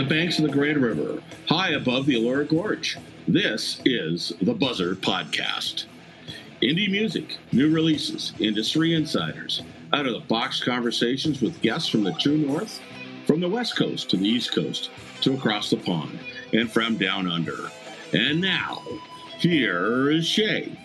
the 0.00 0.06
banks 0.06 0.38
of 0.38 0.46
the 0.46 0.50
Great 0.50 0.78
River, 0.78 1.22
high 1.46 1.72
above 1.72 2.06
the 2.06 2.14
Elora 2.14 2.48
Gorge. 2.48 2.96
This 3.28 3.82
is 3.84 4.32
the 4.40 4.54
Buzzr 4.54 4.94
Podcast. 4.94 5.84
Indie 6.62 6.90
music, 6.90 7.36
new 7.52 7.70
releases, 7.70 8.32
industry 8.38 8.94
insiders, 8.94 9.60
out 9.92 10.06
of 10.06 10.14
the 10.14 10.20
box 10.20 10.64
conversations 10.64 11.42
with 11.42 11.60
guests 11.60 11.86
from 11.86 12.02
the 12.02 12.14
true 12.14 12.38
north, 12.38 12.80
from 13.26 13.40
the 13.40 13.48
west 13.48 13.76
coast 13.76 14.08
to 14.08 14.16
the 14.16 14.26
east 14.26 14.54
coast, 14.54 14.88
to 15.20 15.34
across 15.34 15.68
the 15.68 15.76
pond, 15.76 16.18
and 16.54 16.72
from 16.72 16.96
down 16.96 17.30
under. 17.30 17.70
And 18.14 18.40
now, 18.40 18.82
here 19.38 20.10
is 20.10 20.26
Shay. 20.26 20.78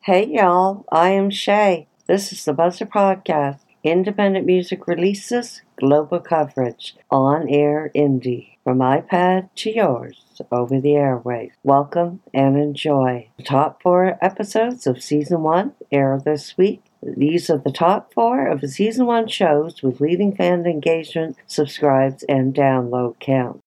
Hey 0.00 0.26
y'all, 0.26 0.84
I 0.90 1.10
am 1.10 1.30
Shay. 1.30 1.86
This 2.08 2.32
is 2.32 2.44
the 2.44 2.52
Buzzr 2.52 2.88
Podcast. 2.88 3.63
Independent 3.84 4.46
music 4.46 4.88
releases, 4.88 5.60
global 5.76 6.18
coverage, 6.18 6.96
on 7.10 7.46
air 7.50 7.90
indie. 7.94 8.56
From 8.64 8.78
iPad 8.78 9.50
to 9.56 9.70
yours, 9.70 10.24
over 10.50 10.80
the 10.80 10.94
airwaves. 10.94 11.52
Welcome 11.62 12.20
and 12.32 12.56
enjoy. 12.56 13.28
The 13.36 13.42
top 13.42 13.82
four 13.82 14.16
episodes 14.22 14.86
of 14.86 15.02
season 15.02 15.42
one 15.42 15.74
air 15.92 16.18
this 16.24 16.56
week. 16.56 16.82
These 17.02 17.50
are 17.50 17.58
the 17.58 17.70
top 17.70 18.14
four 18.14 18.46
of 18.46 18.62
the 18.62 18.68
season 18.68 19.04
one 19.04 19.28
shows 19.28 19.82
with 19.82 20.00
leading 20.00 20.34
fan 20.34 20.64
engagement, 20.64 21.36
subscribes, 21.46 22.22
and 22.22 22.54
download 22.54 23.20
count. 23.20 23.60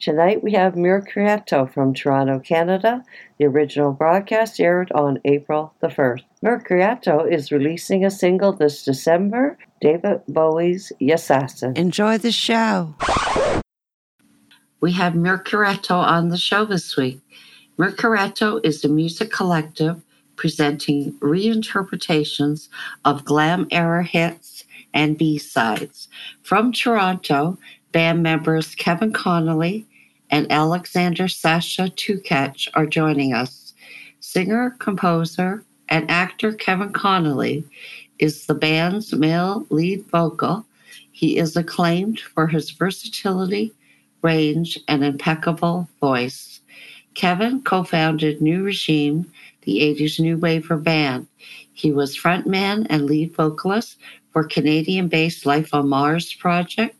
Tonight 0.00 0.42
we 0.42 0.52
have 0.52 0.76
Mercuretto 0.76 1.70
from 1.70 1.92
Toronto, 1.92 2.38
Canada. 2.38 3.04
The 3.36 3.44
original 3.44 3.92
broadcast 3.92 4.58
aired 4.60 4.90
on 4.92 5.20
April 5.26 5.74
the 5.80 5.88
1st. 5.88 6.22
Mercuretto 6.44 7.30
is 7.30 7.50
releasing 7.50 8.04
a 8.04 8.10
single 8.10 8.52
this 8.52 8.84
December, 8.84 9.58
David 9.80 10.20
Bowie's 10.28 10.92
Yassassin. 11.00 11.76
Enjoy 11.76 12.16
the 12.16 12.30
show. 12.30 12.94
We 14.80 14.92
have 14.92 15.14
Mercuretto 15.14 15.96
on 15.96 16.28
the 16.28 16.36
show 16.36 16.64
this 16.64 16.96
week. 16.96 17.20
Mercuretto 17.76 18.64
is 18.64 18.84
a 18.84 18.88
music 18.88 19.32
collective 19.32 20.00
presenting 20.36 21.12
reinterpretations 21.14 22.68
of 23.04 23.24
glam 23.24 23.66
era 23.72 24.04
hits 24.04 24.64
and 24.94 25.18
B-sides. 25.18 26.06
From 26.42 26.72
Toronto, 26.72 27.58
band 27.90 28.22
members 28.22 28.76
Kevin 28.76 29.12
Connelly 29.12 29.88
and 30.30 30.50
Alexander 30.52 31.24
Sascha 31.24 31.90
Tukatsch 31.90 32.68
are 32.74 32.86
joining 32.86 33.34
us. 33.34 33.74
Singer, 34.20 34.76
composer, 34.78 35.64
and 35.88 36.10
actor 36.10 36.52
Kevin 36.52 36.92
Connelly 36.92 37.64
is 38.18 38.46
the 38.46 38.54
band's 38.54 39.12
male 39.12 39.66
lead 39.70 40.04
vocal. 40.06 40.64
He 41.12 41.38
is 41.38 41.56
acclaimed 41.56 42.20
for 42.20 42.46
his 42.46 42.70
versatility, 42.70 43.72
range, 44.22 44.78
and 44.88 45.04
impeccable 45.04 45.88
voice. 46.00 46.60
Kevin 47.14 47.62
co 47.62 47.82
founded 47.82 48.40
New 48.40 48.62
Regime, 48.62 49.30
the 49.62 49.80
80s 49.80 50.20
new 50.20 50.36
wave 50.36 50.68
band. 50.84 51.26
He 51.72 51.92
was 51.92 52.16
frontman 52.16 52.86
and 52.90 53.06
lead 53.06 53.34
vocalist 53.34 53.98
for 54.32 54.44
Canadian 54.44 55.08
based 55.08 55.46
Life 55.46 55.74
on 55.74 55.88
Mars 55.88 56.32
project 56.34 56.96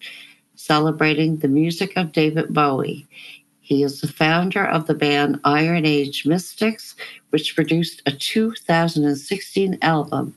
celebrating 0.59 1.37
the 1.39 1.49
music 1.49 1.97
of 1.97 2.13
David 2.13 2.53
Bowie. 2.53 3.07
He 3.69 3.83
is 3.83 4.01
the 4.01 4.09
founder 4.09 4.65
of 4.65 4.87
the 4.87 4.95
band 4.95 5.41
Iron 5.45 5.85
Age 5.85 6.25
Mystics, 6.25 6.97
which 7.29 7.55
produced 7.55 8.01
a 8.07 8.13
2016 8.13 9.77
album 9.83 10.35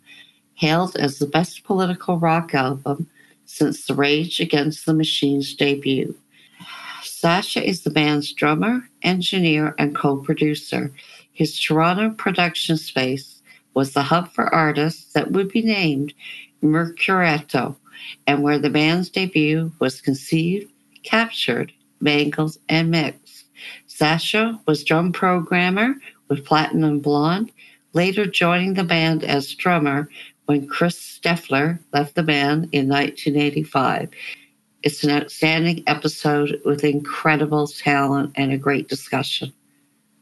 hailed 0.56 0.98
as 0.98 1.18
the 1.18 1.28
best 1.28 1.64
political 1.64 2.20
rock 2.20 2.54
album 2.54 3.10
since 3.46 3.86
the 3.86 3.94
Rage 3.94 4.42
Against 4.42 4.86
the 4.86 4.94
Machine's 4.94 5.56
debut. 5.56 6.14
Sascha 7.04 7.64
is 7.64 7.84
the 7.84 7.90
band's 7.90 8.34
drummer, 8.34 8.90
engineer, 9.02 9.76
and 9.80 9.96
co 9.96 10.18
producer. 10.18 10.92
His 11.32 11.58
Toronto 11.58 12.10
production 12.10 12.76
space 12.76 13.42
was 13.74 13.94
the 13.94 14.04
hub 14.04 14.30
for 14.34 14.54
artists 14.54 15.14
that 15.14 15.32
would 15.32 15.48
be 15.48 15.62
named 15.62 16.14
Mercuretto, 16.62 17.78
and 18.28 18.44
where 18.44 18.60
the 18.60 18.70
band's 18.70 19.10
debut 19.10 19.72
was 19.80 20.02
conceived, 20.02 20.70
captured, 21.04 21.72
mangled, 22.02 22.58
and 22.70 22.92
Mix. 22.92 23.46
Sascha 23.88 24.60
was 24.66 24.84
drum 24.84 25.12
programmer 25.12 25.96
with 26.28 26.46
Platinum 26.46 27.00
Blonde, 27.00 27.52
later 27.94 28.26
joining 28.26 28.74
the 28.74 28.84
band 28.84 29.24
as 29.24 29.54
drummer 29.54 30.10
when 30.46 30.68
Chris 30.68 30.98
Steffler 30.98 31.80
left 31.94 32.16
the 32.16 32.24
band 32.24 32.70
in 32.72 32.88
1985. 32.88 34.10
It's 34.84 35.04
an 35.04 35.12
outstanding 35.12 35.84
episode 35.86 36.60
with 36.66 36.84
incredible 36.84 37.68
talent 37.68 38.32
and 38.36 38.52
a 38.52 38.58
great 38.58 38.88
discussion. 38.88 39.54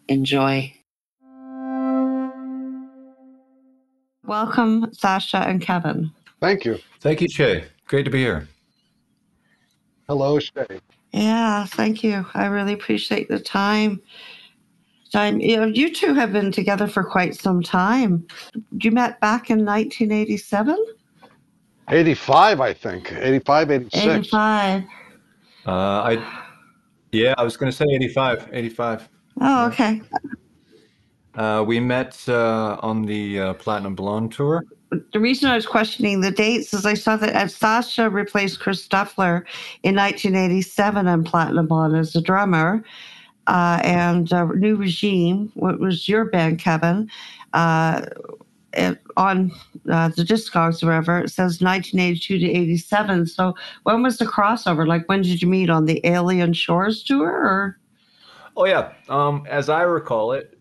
Enjoy. 0.10 0.74
Welcome, 4.26 4.94
Sasha 4.94 5.38
and 5.38 5.62
Kevin. 5.62 6.12
Thank 6.42 6.66
you. 6.66 6.80
Thank 7.00 7.22
you, 7.22 7.30
Shay. 7.30 7.66
Great 7.88 8.04
to 8.04 8.12
be 8.12 8.20
here. 8.20 8.48
Hello, 10.08 10.40
Shay. 10.40 10.80
Yeah, 11.12 11.66
thank 11.66 12.04
you. 12.04 12.26
I 12.34 12.46
really 12.46 12.74
appreciate 12.74 13.30
the 13.30 13.40
time. 13.40 14.02
Time, 15.12 15.40
you 15.40 15.58
know, 15.58 15.66
you 15.66 15.94
two 15.94 16.14
have 16.14 16.32
been 16.32 16.52
together 16.52 16.88
for 16.88 17.04
quite 17.04 17.34
some 17.36 17.64
time. 17.64 18.28
You 18.80 18.92
met 18.92 19.20
back 19.22 19.50
in 19.50 19.66
1987? 19.66 20.78
85, 21.88 22.62
I 22.62 22.74
think. 22.74 23.12
85, 23.12 23.72
86. 23.72 24.06
85. 24.06 24.84
Uh, 25.66 25.72
I, 25.72 26.42
yeah, 27.12 27.34
I 27.40 27.44
was 27.44 27.58
going 27.58 27.72
to 27.72 27.76
say 27.76 27.86
85, 27.92 28.50
85. 28.52 29.10
Oh, 29.42 29.68
okay. 29.68 30.02
Uh, 31.34 31.64
we 31.66 31.80
met 31.80 32.24
uh, 32.28 32.78
on 32.82 33.04
the 33.04 33.40
uh, 33.40 33.54
Platinum 33.56 33.96
Blonde 33.96 34.32
tour 34.32 34.64
the 35.12 35.20
reason 35.20 35.50
I 35.50 35.56
was 35.56 35.66
questioning 35.66 36.22
the 36.22 36.32
dates 36.32 36.74
is 36.74 36.86
I 36.86 36.96
saw 36.96 37.16
that 37.18 37.34
as 37.36 37.58
Sascha 37.58 38.12
replaced 38.12 38.60
Chris 38.60 38.88
Steffler 38.88 39.44
in 39.84 39.96
1987 39.96 41.08
on 41.08 41.24
Platinum 41.24 41.68
Blonde 41.68 41.96
as 41.96 42.16
a 42.16 42.22
drummer, 42.22 42.84
uh, 43.48 43.80
and 43.84 44.32
uh, 44.32 44.46
New 44.46 44.76
Regime, 44.76 45.52
what 45.56 45.80
was 45.80 46.08
your 46.08 46.26
band, 46.26 46.60
Kevin, 46.60 47.10
uh, 47.54 48.06
on 49.18 49.52
uh, 49.90 50.10
the 50.10 50.24
Discogs 50.24 50.84
or 50.84 50.88
whatever, 50.88 51.20
it 51.20 51.30
says 51.30 51.62
1982 51.62 52.40
to 52.40 52.46
87. 52.46 53.28
So 53.28 53.56
when 53.84 54.04
was 54.04 54.18
the 54.18 54.26
crossover? 54.26 54.88
Like 54.88 55.10
when 55.10 55.24
did 55.24 55.42
you 55.42 55.48
meet 55.48 55.70
on 55.70 55.86
the 55.86 56.00
Alien 56.06 56.54
Shores 56.54 57.04
tour? 57.04 57.28
Or? 57.28 57.80
Oh 58.56 58.66
yeah, 58.66 58.94
um, 59.08 59.46
as 59.50 59.70
I 59.70 59.82
recall 59.82 60.34
it, 60.34 60.56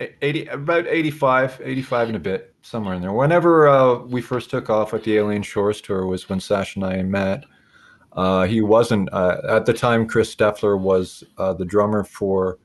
80 0.00 0.46
about 0.46 0.86
85 0.86 1.60
85 1.64 2.08
and 2.08 2.16
a 2.16 2.20
bit 2.20 2.54
somewhere 2.68 2.94
in 2.94 3.00
there. 3.00 3.12
Whenever 3.12 3.66
uh, 3.66 3.94
we 4.00 4.20
first 4.20 4.50
took 4.50 4.68
off 4.68 4.92
with 4.92 5.04
the 5.04 5.16
alien 5.16 5.42
shores 5.42 5.80
tour 5.80 6.06
was 6.06 6.28
when 6.28 6.38
Sash 6.38 6.76
and 6.76 6.84
i 6.84 7.02
met. 7.02 7.44
Uh, 8.12 8.44
he 8.44 8.60
wasn't 8.60 9.08
uh, 9.12 9.40
at 9.48 9.64
the 9.64 9.72
time 9.72 10.06
chris 10.06 10.34
steffler 10.34 10.78
was 10.78 11.22
uh, 11.38 11.52
the 11.52 11.64
drummer 11.64 12.02
for 12.04 12.58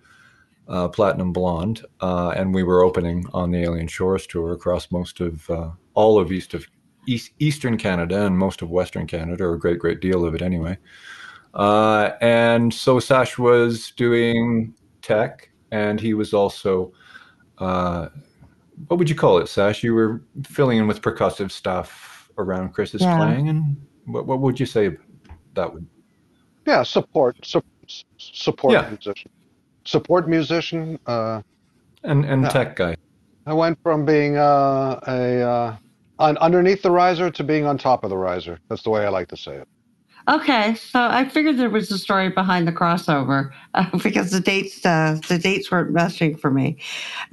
uh, 0.68 0.88
platinum 0.88 1.32
blonde 1.32 1.86
uh, 2.02 2.30
and 2.30 2.54
we 2.54 2.64
were 2.64 2.82
opening 2.82 3.26
on 3.34 3.52
the 3.52 3.62
alien 3.62 3.88
shores 3.88 4.26
tour 4.26 4.54
across 4.54 4.90
most 4.92 5.20
of 5.20 5.50
all 5.94 6.18
of 6.18 6.32
east 6.32 6.54
of 6.54 6.66
east, 7.08 7.32
eastern 7.40 7.78
canada 7.78 8.26
and 8.26 8.38
most 8.38 8.62
of 8.62 8.70
western 8.70 9.06
canada 9.06 9.44
or 9.44 9.54
a 9.54 9.60
great 9.60 9.80
great 9.80 10.00
deal 10.00 10.26
of 10.26 10.34
it 10.34 10.42
anyway. 10.42 10.78
And 11.54 12.74
so 12.74 13.00
sash 13.00 13.38
was 13.38 13.92
doing 13.92 14.74
tech 15.02 15.50
and 15.72 16.00
he 16.00 16.14
was 16.14 16.34
also 16.34 16.94
what 18.88 18.98
would 18.98 19.10
you 19.10 19.16
call 19.16 19.38
it, 19.38 19.48
Sash? 19.48 19.84
You 19.84 19.94
were 19.94 20.22
filling 20.44 20.78
in 20.78 20.88
with 20.88 21.02
percussive 21.02 21.52
stuff 21.52 22.30
around 22.38 22.74
Chris's 22.74 23.02
yeah. 23.02 23.18
playing, 23.18 23.50
and 23.50 23.78
what, 24.06 24.26
what 24.26 24.40
would 24.40 24.60
you 24.60 24.66
say 24.66 24.98
that 25.54 25.74
would? 25.74 25.86
Yeah, 26.66 26.84
support, 26.84 27.38
su- 27.46 27.62
support 28.18 28.74
yeah. 28.74 28.90
musician, 28.90 29.32
support 29.86 30.30
musician, 30.30 31.00
uh, 31.08 31.42
and 32.04 32.26
and 32.26 32.44
yeah. 32.44 32.50
tech 32.50 32.76
guy. 32.76 32.96
I 33.46 33.54
went 33.54 33.78
from 33.84 34.06
being 34.06 34.38
uh, 34.38 35.00
a 35.08 35.42
uh, 35.42 35.76
on, 36.20 36.38
underneath 36.38 36.82
the 36.82 36.92
riser 36.92 37.30
to 37.30 37.44
being 37.44 37.66
on 37.66 37.78
top 37.78 38.04
of 38.04 38.10
the 38.10 38.18
riser. 38.18 38.60
That's 38.70 38.84
the 38.84 38.90
way 38.90 39.06
I 39.06 39.10
like 39.10 39.28
to 39.30 39.38
say 39.38 39.56
it. 39.56 39.68
Okay, 40.28 40.76
so 40.76 41.02
I 41.02 41.28
figured 41.28 41.58
there 41.58 41.70
was 41.70 41.92
a 41.92 41.98
story 41.98 42.30
behind 42.30 42.66
the 42.66 42.72
crossover 42.72 43.52
uh, 43.74 43.98
because 44.04 44.32
the 44.32 44.40
dates 44.40 44.86
uh, 44.86 45.20
the 45.28 45.38
dates 45.38 45.70
weren't 45.70 45.94
meshing 45.94 46.40
for 46.40 46.50
me. 46.50 46.78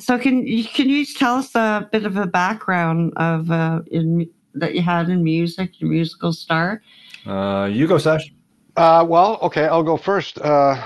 So 0.01 0.19
can 0.19 0.45
you 0.47 0.65
can 0.65 0.89
you 0.89 1.07
tell 1.07 1.37
us 1.37 1.55
a 1.55 1.89
bit 1.93 2.05
of 2.05 2.17
a 2.17 2.27
background 2.27 3.13
of 3.17 3.51
uh, 3.51 3.83
in 3.91 4.29
that 4.55 4.75
you 4.75 4.83
had 4.83 5.09
in 5.09 5.23
music, 5.23 5.81
your 5.81 5.91
musical 5.91 6.33
start? 6.33 6.83
Uh, 7.25 7.69
you 7.71 7.87
go, 7.87 7.99
Sash. 7.99 8.33
Uh, 8.77 9.05
well, 9.09 9.39
okay, 9.43 9.67
I'll 9.67 9.85
go 9.85 9.97
first. 9.97 10.39
Uh, 10.39 10.83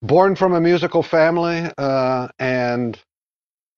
born 0.00 0.34
from 0.34 0.54
a 0.54 0.60
musical 0.60 1.02
family 1.02 1.70
uh, 1.76 2.28
and 2.38 2.98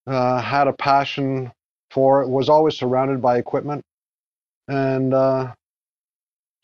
uh, 0.07 0.41
had 0.41 0.69
a 0.69 0.73
passion 0.73 1.51
for 1.91 2.23
it. 2.23 2.29
Was 2.29 2.49
always 2.49 2.77
surrounded 2.77 3.21
by 3.21 3.39
equipment 3.39 3.83
and 4.69 5.13
uh, 5.13 5.53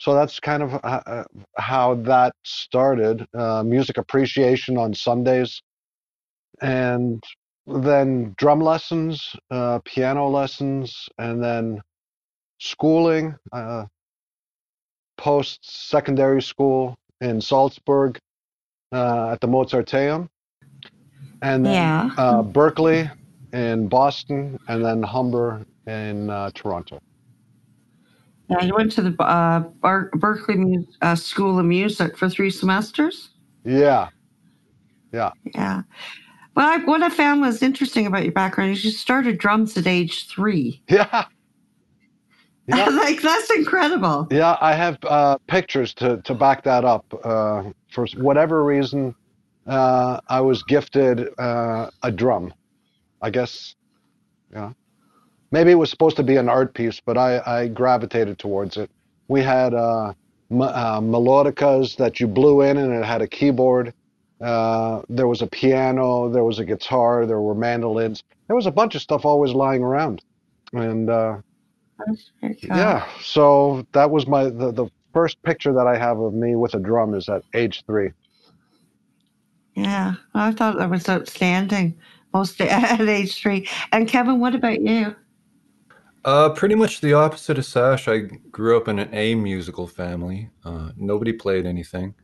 so 0.00 0.14
that's 0.14 0.40
kind 0.40 0.62
of 0.62 0.74
uh, 0.76 1.02
uh, 1.06 1.24
how 1.58 1.94
that 1.94 2.34
started. 2.42 3.26
Uh, 3.38 3.62
music 3.62 3.98
appreciation 3.98 4.78
on 4.78 4.94
Sundays, 4.94 5.60
and 6.62 7.22
then 7.66 8.34
drum 8.38 8.60
lessons, 8.62 9.36
uh, 9.50 9.78
piano 9.84 10.26
lessons, 10.28 11.08
and 11.18 11.44
then 11.44 11.82
schooling, 12.60 13.34
uh, 13.52 13.84
post 15.18 15.58
secondary 15.90 16.40
school 16.40 16.96
in 17.20 17.40
Salzburg 17.40 18.18
uh, 18.92 19.30
at 19.32 19.40
the 19.40 19.48
Mozarteum, 19.48 20.28
and 21.42 21.66
then 21.66 21.74
Yeah. 21.74 22.10
uh, 22.16 22.42
Berklee 22.42 23.10
in 23.52 23.88
Boston, 23.88 24.58
and 24.68 24.82
then 24.84 25.02
Humber 25.02 25.66
in 25.86 26.30
uh, 26.30 26.50
Toronto. 26.54 27.00
Yeah, 28.50 28.62
you 28.64 28.74
went 28.74 28.90
to 28.92 29.02
the 29.02 29.22
uh, 29.22 29.60
Bar- 29.60 30.10
Berklee 30.16 30.86
uh, 31.02 31.14
School 31.14 31.58
of 31.58 31.66
Music 31.66 32.16
for 32.16 32.28
three 32.28 32.50
semesters. 32.50 33.30
Yeah, 33.64 34.08
Yeah. 35.12 35.30
Yeah. 35.54 35.82
Well, 36.56 36.68
I, 36.68 36.84
what 36.84 37.02
I 37.02 37.10
found 37.10 37.42
was 37.42 37.62
interesting 37.62 38.06
about 38.06 38.24
your 38.24 38.32
background 38.32 38.72
is 38.72 38.84
you 38.84 38.90
started 38.90 39.38
drums 39.38 39.76
at 39.76 39.86
age 39.86 40.26
three. 40.28 40.82
yeah, 40.88 41.26
yeah. 42.66 42.86
like 42.90 43.22
that's 43.22 43.50
incredible. 43.50 44.26
Yeah, 44.32 44.56
I 44.60 44.74
have 44.74 44.98
uh, 45.04 45.38
pictures 45.46 45.94
to, 45.94 46.20
to 46.22 46.34
back 46.34 46.64
that 46.64 46.84
up. 46.84 47.06
Uh, 47.24 47.70
for 47.92 48.06
whatever 48.16 48.64
reason, 48.64 49.14
uh, 49.66 50.20
I 50.28 50.40
was 50.40 50.64
gifted 50.64 51.28
uh, 51.38 51.90
a 52.02 52.10
drum. 52.10 52.52
I 53.22 53.30
guess, 53.30 53.76
yeah. 54.52 54.72
Maybe 55.52 55.70
it 55.72 55.76
was 55.76 55.90
supposed 55.90 56.16
to 56.16 56.22
be 56.22 56.36
an 56.36 56.48
art 56.48 56.74
piece, 56.74 57.00
but 57.04 57.18
I, 57.18 57.42
I 57.44 57.68
gravitated 57.68 58.38
towards 58.38 58.76
it. 58.76 58.90
We 59.28 59.42
had 59.42 59.74
uh, 59.74 60.12
m- 60.50 60.62
uh, 60.62 61.00
melodicas 61.00 61.96
that 61.96 62.20
you 62.20 62.28
blew 62.28 62.62
in, 62.62 62.76
and 62.76 62.92
it 62.92 63.04
had 63.04 63.22
a 63.22 63.26
keyboard. 63.26 63.92
Uh, 64.40 65.02
there 65.08 65.26
was 65.26 65.42
a 65.42 65.46
piano, 65.46 66.30
there 66.30 66.44
was 66.44 66.58
a 66.58 66.64
guitar, 66.64 67.26
there 67.26 67.40
were 67.40 67.54
mandolins. 67.54 68.22
There 68.46 68.56
was 68.56 68.66
a 68.66 68.70
bunch 68.70 68.94
of 68.94 69.02
stuff 69.02 69.24
always 69.24 69.52
lying 69.52 69.82
around, 69.82 70.22
and 70.72 71.10
uh, 71.10 71.38
yeah, 72.62 73.06
so 73.20 73.86
that 73.92 74.10
was 74.10 74.26
my 74.26 74.44
the, 74.44 74.72
the 74.72 74.86
first 75.12 75.42
picture 75.42 75.72
that 75.74 75.86
I 75.86 75.98
have 75.98 76.18
of 76.18 76.32
me 76.32 76.56
with 76.56 76.74
a 76.74 76.78
drum 76.78 77.14
is 77.14 77.28
at 77.28 77.42
age 77.54 77.84
three. 77.86 78.10
Yeah. 79.74 80.14
I 80.34 80.52
thought 80.52 80.78
that 80.78 80.90
was 80.90 81.08
outstanding. 81.08 81.98
Most 82.32 82.60
at 82.60 83.00
age 83.00 83.40
three. 83.40 83.68
And 83.92 84.08
Kevin, 84.08 84.40
what 84.40 84.54
about 84.54 84.80
you? 84.80 85.14
Uh, 86.24 86.50
pretty 86.50 86.74
much 86.74 87.00
the 87.00 87.14
opposite 87.14 87.58
of 87.58 87.64
Sash. 87.64 88.08
I 88.08 88.18
grew 88.50 88.76
up 88.76 88.88
in 88.88 88.98
an 88.98 89.08
A 89.12 89.34
musical 89.34 89.86
family. 89.86 90.50
Uh, 90.64 90.90
nobody 90.96 91.32
played 91.32 91.66
anything. 91.66 92.14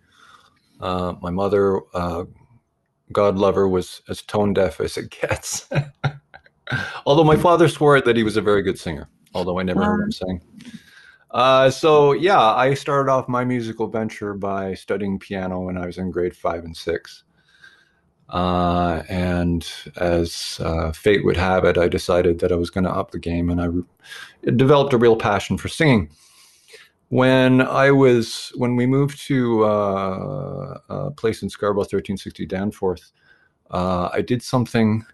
Uh, 0.81 1.15
my 1.23 1.31
mother, 1.31 1.81
uh, 1.95 2.25
God 3.13 3.37
love 3.39 3.55
her, 3.55 3.69
was 3.69 4.03
as 4.09 4.23
tone 4.23 4.53
deaf 4.53 4.81
as 4.81 4.99
it 4.99 5.11
gets. 5.11 5.69
although 7.07 7.25
my 7.25 7.37
father 7.37 7.69
swore 7.69 8.01
that 8.01 8.17
he 8.17 8.23
was 8.23 8.37
a 8.37 8.43
very 8.43 8.63
good 8.63 8.79
singer, 8.79 9.09
although 9.35 9.59
I 9.59 9.63
never 9.63 9.85
heard 9.85 10.05
him 10.05 10.13
sing. 10.13 10.41
Uh, 11.31 11.71
so 11.71 12.13
yeah, 12.13 12.41
I 12.41 12.75
started 12.75 13.11
off 13.11 13.29
my 13.29 13.45
musical 13.45 13.89
venture 13.89 14.35
by 14.35 14.75
studying 14.75 15.19
piano 15.19 15.61
when 15.61 15.77
I 15.77 15.87
was 15.87 15.99
in 15.99 16.11
grade 16.11 16.37
five 16.37 16.65
and 16.65 16.77
six. 16.77 17.25
Uh, 18.29 19.03
and 19.09 19.69
as 19.97 20.61
uh, 20.63 20.91
fate 20.93 21.25
would 21.25 21.37
have 21.37 21.65
it, 21.65 21.79
I 21.79 21.89
decided 21.89 22.41
that 22.41 22.51
I 22.51 22.57
was 22.57 22.71
going 22.71 22.85
to 22.85 22.91
up 22.91 23.13
the 23.13 23.19
game, 23.19 23.51
and 23.51 23.61
I 23.61 23.67
re- 23.67 23.85
developed 24.57 24.93
a 24.93 24.99
real 24.99 25.17
passion 25.17 25.59
for 25.59 25.69
singing. 25.69 26.11
When 27.09 27.61
I 27.61 27.93
was 27.93 28.53
when 28.57 28.75
we 28.75 28.85
moved 28.87 29.25
to 29.29 29.65
uh, 29.65 30.79
a 30.89 31.11
place 31.13 31.43
in 31.43 31.51
Scarborough, 31.51 31.85
thirteen 31.85 32.17
sixty 32.17 32.47
Danforth, 32.47 33.13
uh, 33.71 34.09
I 34.13 34.23
did 34.23 34.43
something. 34.43 35.05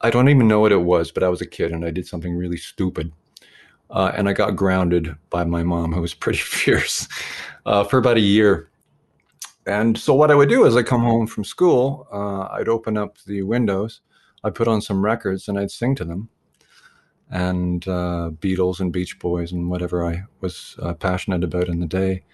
I 0.00 0.10
don't 0.10 0.30
even 0.30 0.48
know 0.48 0.60
what 0.60 0.72
it 0.72 0.82
was, 0.82 1.10
but 1.10 1.22
I 1.22 1.28
was 1.28 1.42
a 1.42 1.46
kid, 1.46 1.72
and 1.72 1.84
I 1.84 1.90
did 1.90 2.06
something 2.06 2.34
really 2.34 2.56
stupid. 2.56 3.12
Uh, 3.90 4.12
and 4.16 4.28
I 4.28 4.32
got 4.32 4.56
grounded 4.56 5.14
by 5.28 5.44
my 5.44 5.62
mom, 5.62 5.92
who 5.92 6.00
was 6.00 6.14
pretty 6.14 6.38
fierce, 6.42 7.06
uh, 7.66 7.84
for 7.84 7.98
about 7.98 8.16
a 8.16 8.20
year. 8.20 8.70
And 9.66 9.96
so 9.96 10.14
what 10.14 10.30
I 10.30 10.34
would 10.34 10.48
do 10.48 10.66
is 10.66 10.76
I 10.76 10.82
come 10.82 11.02
home 11.02 11.26
from 11.26 11.44
school, 11.44 12.06
uh, 12.12 12.54
I'd 12.54 12.68
open 12.68 12.98
up 12.98 13.16
the 13.26 13.42
windows, 13.42 14.02
I'd 14.42 14.54
put 14.54 14.68
on 14.68 14.82
some 14.82 15.02
records, 15.02 15.48
and 15.48 15.58
I'd 15.58 15.70
sing 15.70 15.94
to 15.96 16.04
them, 16.04 16.28
and 17.30 17.86
uh, 17.88 18.30
Beatles 18.38 18.80
and 18.80 18.92
Beach 18.92 19.18
Boys 19.18 19.52
and 19.52 19.70
whatever 19.70 20.06
I 20.06 20.24
was 20.40 20.76
uh, 20.82 20.92
passionate 20.92 21.44
about 21.44 21.68
in 21.68 21.80
the 21.80 21.86
day, 21.86 22.24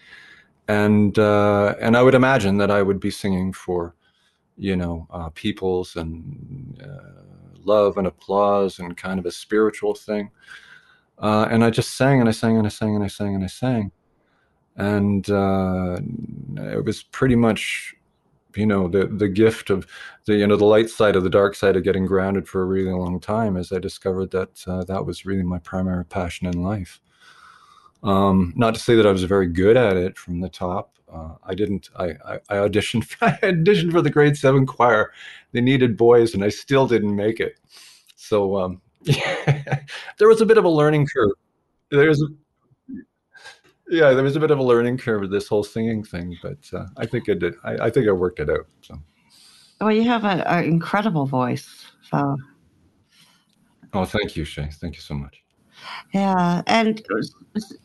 and 0.67 1.17
uh, 1.19 1.77
and 1.81 1.97
I 1.97 2.03
would 2.03 2.17
imagine 2.17 2.59
that 2.59 2.71
I 2.71 2.83
would 2.83 2.99
be 2.99 3.13
singing 3.13 3.53
for, 3.53 3.95
you 4.57 4.75
know, 4.75 5.07
uh, 5.11 5.29
peoples 5.31 5.95
and 5.95 6.83
uh, 6.83 7.23
love 7.63 7.97
and 7.97 8.09
applause 8.09 8.81
and 8.81 8.97
kind 8.97 9.21
of 9.21 9.27
a 9.27 9.31
spiritual 9.31 9.95
thing, 9.95 10.31
and 11.21 11.63
I 11.63 11.71
just 11.71 11.97
sang 11.97 12.19
and 12.19 12.29
I 12.29 12.33
sang 12.33 12.57
and 12.57 12.67
I 12.67 12.71
sang 12.71 12.97
and 12.97 13.05
I 13.05 13.09
sang 13.09 13.37
and 13.37 13.45
I 13.45 13.49
sang 13.49 13.93
and 14.81 15.29
uh, 15.29 15.99
it 16.57 16.85
was 16.85 17.03
pretty 17.03 17.37
much 17.37 17.95
you 18.57 18.67
know 18.67 18.89
the 18.89 19.07
the 19.07 19.29
gift 19.29 19.69
of 19.69 19.87
the 20.25 20.37
you 20.37 20.47
know 20.47 20.57
the 20.57 20.65
light 20.65 20.89
side 20.89 21.17
of 21.17 21.23
the 21.23 21.31
dark 21.31 21.55
side 21.55 21.77
of 21.77 21.85
getting 21.85 22.07
grounded 22.07 22.49
for 22.49 22.63
a 22.63 22.65
really 22.65 22.91
long 22.91 23.21
time 23.21 23.57
as 23.57 23.73
i 23.73 23.79
discovered 23.79 24.31
that 24.31 24.65
uh, 24.67 24.83
that 24.85 25.05
was 25.05 25.27
really 25.27 25.43
my 25.43 25.59
primary 25.59 26.05
passion 26.05 26.47
in 26.47 26.63
life. 26.63 27.01
Um, 28.03 28.55
not 28.57 28.75
to 28.75 28.81
say 28.81 28.95
that 28.95 29.07
i 29.07 29.13
was 29.13 29.25
very 29.25 29.47
good 29.47 29.77
at 29.77 29.97
it 29.97 30.17
from 30.17 30.41
the 30.41 30.49
top 30.49 30.97
uh, 31.13 31.35
i 31.45 31.55
didn't 31.55 31.91
I, 31.97 32.07
I, 32.25 32.35
I 32.49 32.55
auditioned 32.67 33.15
i 33.21 33.33
auditioned 33.43 33.93
for 33.93 34.01
the 34.01 34.11
grade 34.11 34.37
seven 34.37 34.67
choir. 34.67 35.13
They 35.53 35.61
needed 35.61 35.99
boys 35.99 36.33
and 36.35 36.43
i 36.43 36.49
still 36.49 36.87
didn't 36.87 37.15
make 37.15 37.39
it. 37.39 37.59
So 38.17 38.57
um, 38.57 38.81
there 39.05 40.29
was 40.29 40.41
a 40.41 40.47
bit 40.47 40.59
of 40.59 40.65
a 40.65 40.69
learning 40.71 41.07
curve. 41.15 41.33
There's 41.91 42.23
yeah, 43.91 44.13
there 44.13 44.23
was 44.23 44.37
a 44.37 44.41
bit 44.41 44.51
of 44.51 44.59
a 44.59 44.63
learning 44.63 44.99
curve 44.99 45.21
with 45.21 45.33
this 45.33 45.49
whole 45.49 45.65
singing 45.65 46.05
thing, 46.05 46.37
but 46.43 46.59
uh, 46.73 46.87
I 46.97 47.07
think 47.07 47.29
I 47.29 47.35
did. 47.35 47.55
I, 47.65 47.87
I 47.87 47.91
think 47.91 48.09
I 48.09 48.13
worked 48.13 48.39
it 48.41 48.49
out. 48.49 48.67
So, 48.83 48.97
Well, 49.81 49.93
you 49.93 50.05
have 50.05 50.25
an 50.25 50.65
incredible 50.65 51.27
voice. 51.27 51.69
So, 52.11 52.37
oh, 53.93 54.05
thank 54.05 54.37
you, 54.37 54.45
Shay. 54.45 54.69
Thank 54.73 54.95
you 54.95 55.03
so 55.03 55.15
much. 55.15 55.43
yeah. 56.15 56.63
And 56.67 57.03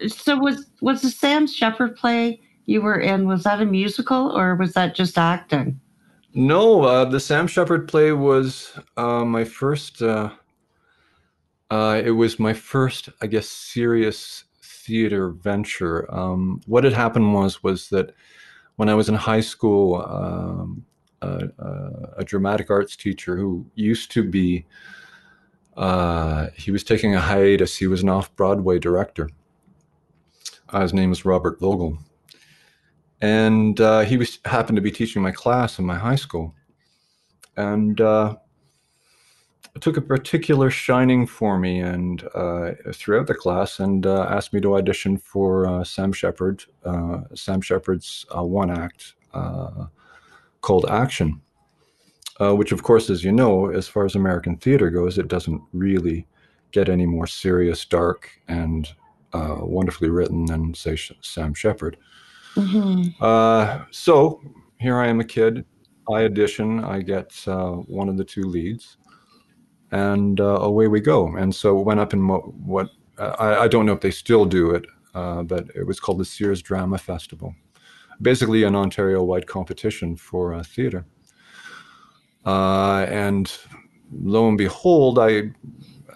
so 0.07 0.37
was 0.37 0.67
was 0.81 1.01
the 1.01 1.09
Sam 1.09 1.47
Shepard 1.47 1.95
play 1.95 2.39
you 2.65 2.81
were 2.81 2.99
in? 2.99 3.27
Was 3.27 3.43
that 3.43 3.61
a 3.61 3.65
musical 3.65 4.37
or 4.37 4.55
was 4.55 4.73
that 4.73 4.95
just 4.95 5.17
acting? 5.17 5.79
No, 6.33 6.81
uh, 6.83 7.05
the 7.05 7.19
Sam 7.19 7.47
Shepard 7.47 7.87
play 7.87 8.11
was 8.11 8.77
uh, 8.97 9.25
my 9.25 9.43
first. 9.43 10.01
Uh, 10.01 10.31
uh, 11.71 11.99
it 12.03 12.11
was 12.11 12.39
my 12.39 12.53
first, 12.53 13.09
I 13.21 13.27
guess, 13.27 13.47
serious 13.47 14.43
theater 14.85 15.29
venture. 15.29 16.13
Um, 16.13 16.61
what 16.67 16.83
had 16.83 16.93
happened 16.93 17.33
was 17.33 17.63
was 17.63 17.89
that 17.89 18.13
when 18.75 18.89
I 18.89 18.93
was 18.93 19.09
in 19.09 19.15
high 19.15 19.41
school, 19.41 20.01
um, 20.01 20.85
a, 21.21 21.49
a, 21.57 22.13
a 22.17 22.23
dramatic 22.23 22.69
arts 22.69 22.95
teacher 22.95 23.37
who 23.37 23.65
used 23.75 24.11
to 24.11 24.23
be, 24.23 24.65
uh, 25.77 26.47
he 26.55 26.71
was 26.71 26.83
taking 26.83 27.15
a 27.15 27.19
hiatus. 27.19 27.77
He 27.77 27.87
was 27.87 28.03
an 28.03 28.09
off 28.09 28.35
Broadway 28.35 28.79
director. 28.79 29.29
Uh, 30.69 30.81
his 30.81 30.93
name 30.93 31.11
is 31.11 31.25
Robert 31.25 31.59
Vogel, 31.59 31.97
and 33.21 33.79
uh, 33.79 34.01
he 34.01 34.17
was 34.17 34.39
happened 34.45 34.75
to 34.75 34.81
be 34.81 34.91
teaching 34.91 35.21
my 35.21 35.31
class 35.31 35.79
in 35.79 35.85
my 35.85 35.95
high 35.95 36.15
school, 36.17 36.53
and 37.55 38.01
uh, 38.01 38.35
took 39.81 39.97
a 39.97 40.01
particular 40.01 40.69
shining 40.69 41.27
for 41.27 41.59
me 41.59 41.79
and 41.79 42.23
uh, 42.33 42.71
throughout 42.93 43.27
the 43.27 43.35
class 43.35 43.79
and 43.79 44.05
uh, 44.05 44.25
asked 44.29 44.53
me 44.53 44.61
to 44.61 44.75
audition 44.75 45.17
for 45.17 45.67
uh, 45.67 45.83
Sam 45.83 46.13
Shepard, 46.13 46.63
uh, 46.85 47.21
Sam 47.33 47.59
Shepard's 47.59 48.25
uh, 48.35 48.43
one 48.43 48.71
act 48.71 49.15
uh, 49.33 49.87
called 50.61 50.85
Action, 50.89 51.41
which, 52.39 52.71
of 52.71 52.83
course, 52.83 53.09
as 53.09 53.23
you 53.23 53.31
know, 53.33 53.69
as 53.69 53.87
far 53.87 54.05
as 54.05 54.15
American 54.15 54.55
theater 54.55 54.89
goes, 54.89 55.17
it 55.17 55.27
doesn't 55.27 55.61
really 55.73 56.25
get 56.71 56.87
any 56.87 57.05
more 57.05 57.27
serious, 57.27 57.83
dark, 57.85 58.29
and 58.47 58.93
wonderfully 59.33 60.09
written 60.09 60.45
than, 60.45 60.73
say, 60.73 60.97
Sam 61.21 61.53
Shepard. 61.53 61.97
Mm-hmm. 62.55 63.83
so 63.91 64.41
here 64.79 64.97
I 64.97 65.07
am, 65.07 65.19
a 65.19 65.25
kid. 65.25 65.65
I 66.09 66.23
audition. 66.23 66.81
I 66.83 67.01
get 67.01 67.33
one 67.45 68.07
of 68.07 68.15
the 68.15 68.23
two 68.23 68.43
leads 68.43 68.97
and 69.91 70.39
uh, 70.39 70.59
away 70.61 70.87
we 70.87 70.99
go. 70.99 71.35
And 71.35 71.53
so 71.53 71.79
it 71.79 71.83
went 71.83 71.99
up 71.99 72.13
in 72.13 72.27
what 72.27 72.89
uh, 73.17 73.35
I, 73.39 73.63
I, 73.63 73.67
don't 73.67 73.85
know 73.85 73.93
if 73.93 74.01
they 74.01 74.11
still 74.11 74.45
do 74.45 74.71
it, 74.71 74.85
uh, 75.13 75.43
but 75.43 75.67
it 75.75 75.87
was 75.87 75.99
called 75.99 76.19
the 76.19 76.25
Sears 76.25 76.61
Drama 76.61 76.97
Festival, 76.97 77.55
basically 78.21 78.63
an 78.63 78.75
Ontario-wide 78.75 79.47
competition 79.47 80.17
for 80.17 80.61
theater. 80.63 81.05
and 82.45 83.57
lo 84.11 84.49
and 84.49 84.57
behold, 84.57 85.17
I 85.17 85.51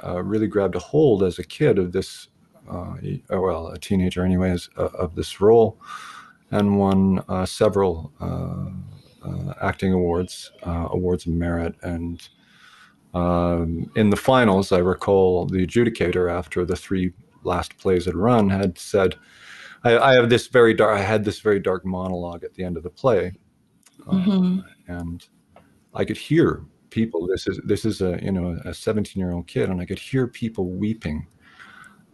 uh, 0.04 0.22
really 0.24 0.48
grabbed 0.48 0.76
a 0.76 0.80
hold 0.80 1.24
as 1.24 1.40
a 1.40 1.44
kid 1.44 1.80
of 1.80 1.92
this 1.92 2.28
uh, 2.70 2.94
uh, 3.34 3.42
well, 3.42 3.68
a 3.70 3.80
teenager, 3.80 4.24
anyways, 4.24 4.70
uh, 4.78 4.90
of 4.94 5.16
this 5.16 5.42
role, 5.42 5.80
and 6.52 6.78
won 6.78 7.24
uh, 7.28 7.46
several 7.46 8.12
uh, 8.20 8.70
uh, 9.28 9.54
acting 9.62 9.92
awards, 9.92 10.52
awards 10.64 11.26
of 11.26 11.34
merit, 11.34 11.76
and 11.82 12.30
um, 13.14 13.92
in 13.96 14.10
the 14.10 14.18
finals, 14.18 14.72
I 14.72 14.80
recall 14.80 15.46
the 15.46 15.66
adjudicator 15.66 16.32
after 16.32 16.66
the 16.66 16.76
three 16.76 17.14
last 17.44 17.78
plays 17.78 18.06
had 18.06 18.16
run 18.16 18.50
had 18.50 18.78
said, 18.78 19.16
I, 19.84 19.98
I, 19.98 20.14
have 20.14 20.30
this 20.30 20.48
very 20.48 20.74
dark. 20.74 20.98
I 20.98 21.02
had 21.02 21.24
this 21.24 21.40
very 21.40 21.60
dark 21.60 21.86
monologue 21.86 22.44
at 22.44 22.54
the 22.54 22.64
end 22.64 22.78
of 22.78 22.84
the 22.84 22.90
play, 22.90 23.32
mm-hmm. 24.06 24.60
and 24.88 25.26
I 25.94 26.06
could 26.06 26.18
hear 26.18 26.64
people. 26.90 27.28
This 27.28 27.48
is 27.48 27.60
this 27.64 27.86
is 27.86 28.02
a 28.02 28.20
you 28.22 28.32
know 28.32 28.60
a 28.66 28.74
17 28.74 29.20
year 29.20 29.32
old 29.32 29.48
kid, 29.48 29.70
and 29.70 29.80
I 29.80 29.86
could 29.86 30.00
hear 30.00 30.28
people 30.28 30.70
weeping 30.70 31.28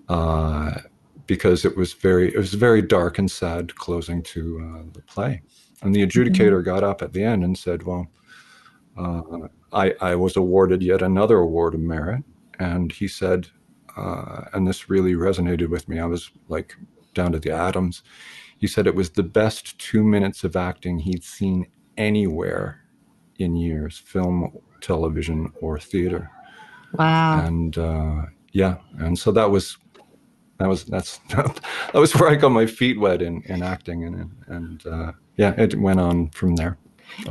uh, 0.10 0.80
because 1.25 1.66
it 1.66 1.75
was 1.75 1.94
very 1.94 2.34
it 2.34 2.38
was 2.38 2.54
very 2.54 2.82
dark 2.82 3.18
and 3.18 3.30
sad 3.30 3.75
closing 3.75 4.22
to 4.24 4.60
uh, 4.60 4.84
the 4.94 5.02
play. 5.02 5.42
And 5.82 5.94
the 5.94 6.06
mm-hmm. 6.06 6.20
adjudicator 6.20 6.60
mm-hmm. 6.60 6.66
got 6.66 6.84
up 6.84 7.02
at 7.02 7.14
the 7.14 7.24
end 7.24 7.44
and 7.44 7.58
said, 7.58 7.84
"Well, 7.84 8.08
uh, 8.98 9.22
I, 9.74 9.94
I 10.02 10.16
was 10.16 10.36
awarded 10.36 10.82
yet 10.82 11.02
another 11.02 11.38
award 11.38 11.74
of 11.74 11.80
merit," 11.82 12.24
and 12.60 12.92
he 12.92 13.08
said, 13.08 13.48
uh, 13.98 14.46
and 14.54 14.68
this 14.68 14.90
really 14.90 15.14
resonated 15.14 15.70
with 15.70 15.88
me. 15.88 16.00
I 16.00 16.06
was 16.06 16.32
like 16.48 16.75
down 17.14 17.32
to 17.32 17.40
the 17.40 17.52
atoms. 17.52 18.04
He 18.58 18.68
said 18.68 18.88
it 18.88 18.96
was 18.96 19.12
the 19.12 19.24
best 19.24 19.78
two 19.80 20.04
minutes 20.04 20.44
of 20.44 20.56
acting 20.56 21.00
he'd 21.00 21.24
seen 21.24 21.68
anywhere 21.98 22.82
in 23.38 23.56
years, 23.56 23.98
film, 23.98 24.58
television, 24.82 25.52
or 25.62 25.80
theater. 25.80 26.30
Wow. 26.94 27.46
And 27.46 27.78
uh, 27.78 28.24
yeah, 28.52 28.78
and 29.00 29.18
so 29.18 29.32
that 29.32 29.50
was 29.50 29.78
that 30.58 30.70
was 30.70 30.86
that's 30.86 31.18
that 31.30 31.62
was 31.94 32.16
where 32.16 32.30
I 32.30 32.36
got 32.36 32.50
my 32.50 32.66
feet 32.66 33.00
wet 33.00 33.22
in 33.22 33.42
in 33.44 33.62
acting, 33.62 34.04
and 34.06 34.32
and 34.48 34.88
uh, 34.88 35.12
yeah, 35.38 35.54
it 35.58 35.75
went 35.75 36.00
on 36.00 36.30
from 36.30 36.56
there. 36.56 36.78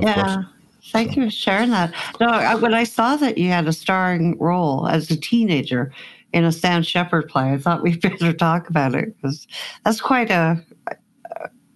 Yeah. 0.01 0.15
Course. 0.15 0.47
Thank 0.87 1.15
so. 1.15 1.21
you 1.21 1.27
for 1.27 1.31
sharing 1.31 1.71
that. 1.71 1.95
No, 2.21 2.29
I, 2.29 2.55
when 2.55 2.75
I 2.75 2.85
saw 2.85 3.17
that 3.17 3.39
you 3.39 3.49
had 3.49 3.67
a 3.67 3.73
starring 3.73 4.39
role 4.39 4.87
as 4.87 5.11
a 5.11 5.17
teenager 5.17 5.93
in 6.33 6.45
a 6.45 6.53
Sam 6.53 6.83
Shepard 6.83 7.29
play, 7.29 7.53
I 7.53 7.59
thought 7.59 7.83
we'd 7.83 8.01
better 8.03 8.33
talk 8.33 8.69
about 8.69 8.95
it 8.95 9.17
because 9.17 9.47
that's 9.85 10.01
quite 10.01 10.31
a 10.31 10.63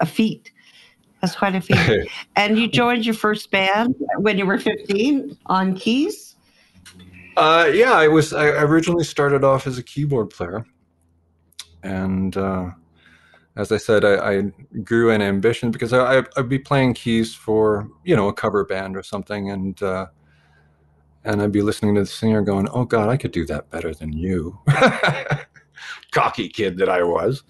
a 0.00 0.06
feat. 0.06 0.52
That's 1.20 1.34
quite 1.34 1.54
a 1.54 1.60
feat. 1.60 2.08
and 2.36 2.58
you 2.58 2.68
joined 2.68 3.04
your 3.04 3.14
first 3.14 3.50
band 3.50 3.94
when 4.18 4.38
you 4.38 4.46
were 4.46 4.58
15 4.58 5.36
on 5.46 5.74
keys? 5.74 6.36
Uh, 7.36 7.70
yeah, 7.72 7.92
I 7.92 8.08
was. 8.08 8.32
I 8.32 8.46
originally 8.46 9.04
started 9.04 9.44
off 9.44 9.66
as 9.68 9.78
a 9.78 9.82
keyboard 9.82 10.30
player, 10.30 10.64
and 11.84 12.36
uh, 12.36 12.70
as 13.58 13.72
I 13.72 13.76
said, 13.76 14.04
I, 14.04 14.14
I, 14.14 14.42
grew 14.84 15.10
an 15.10 15.20
ambition 15.20 15.72
because 15.72 15.92
I, 15.92 16.22
would 16.36 16.48
be 16.48 16.60
playing 16.60 16.94
keys 16.94 17.34
for 17.34 17.90
you 18.04 18.14
know 18.16 18.28
a 18.28 18.32
cover 18.32 18.64
band 18.64 18.96
or 18.96 19.02
something, 19.02 19.50
and 19.50 19.82
uh, 19.82 20.06
and 21.24 21.42
I'd 21.42 21.52
be 21.52 21.62
listening 21.62 21.96
to 21.96 22.02
the 22.02 22.06
singer 22.06 22.40
going, 22.40 22.68
"Oh 22.70 22.84
God, 22.84 23.08
I 23.08 23.16
could 23.16 23.32
do 23.32 23.44
that 23.46 23.68
better 23.68 23.92
than 23.92 24.12
you," 24.12 24.58
cocky 26.12 26.48
kid 26.48 26.78
that 26.78 26.88
I 26.88 27.02
was. 27.02 27.42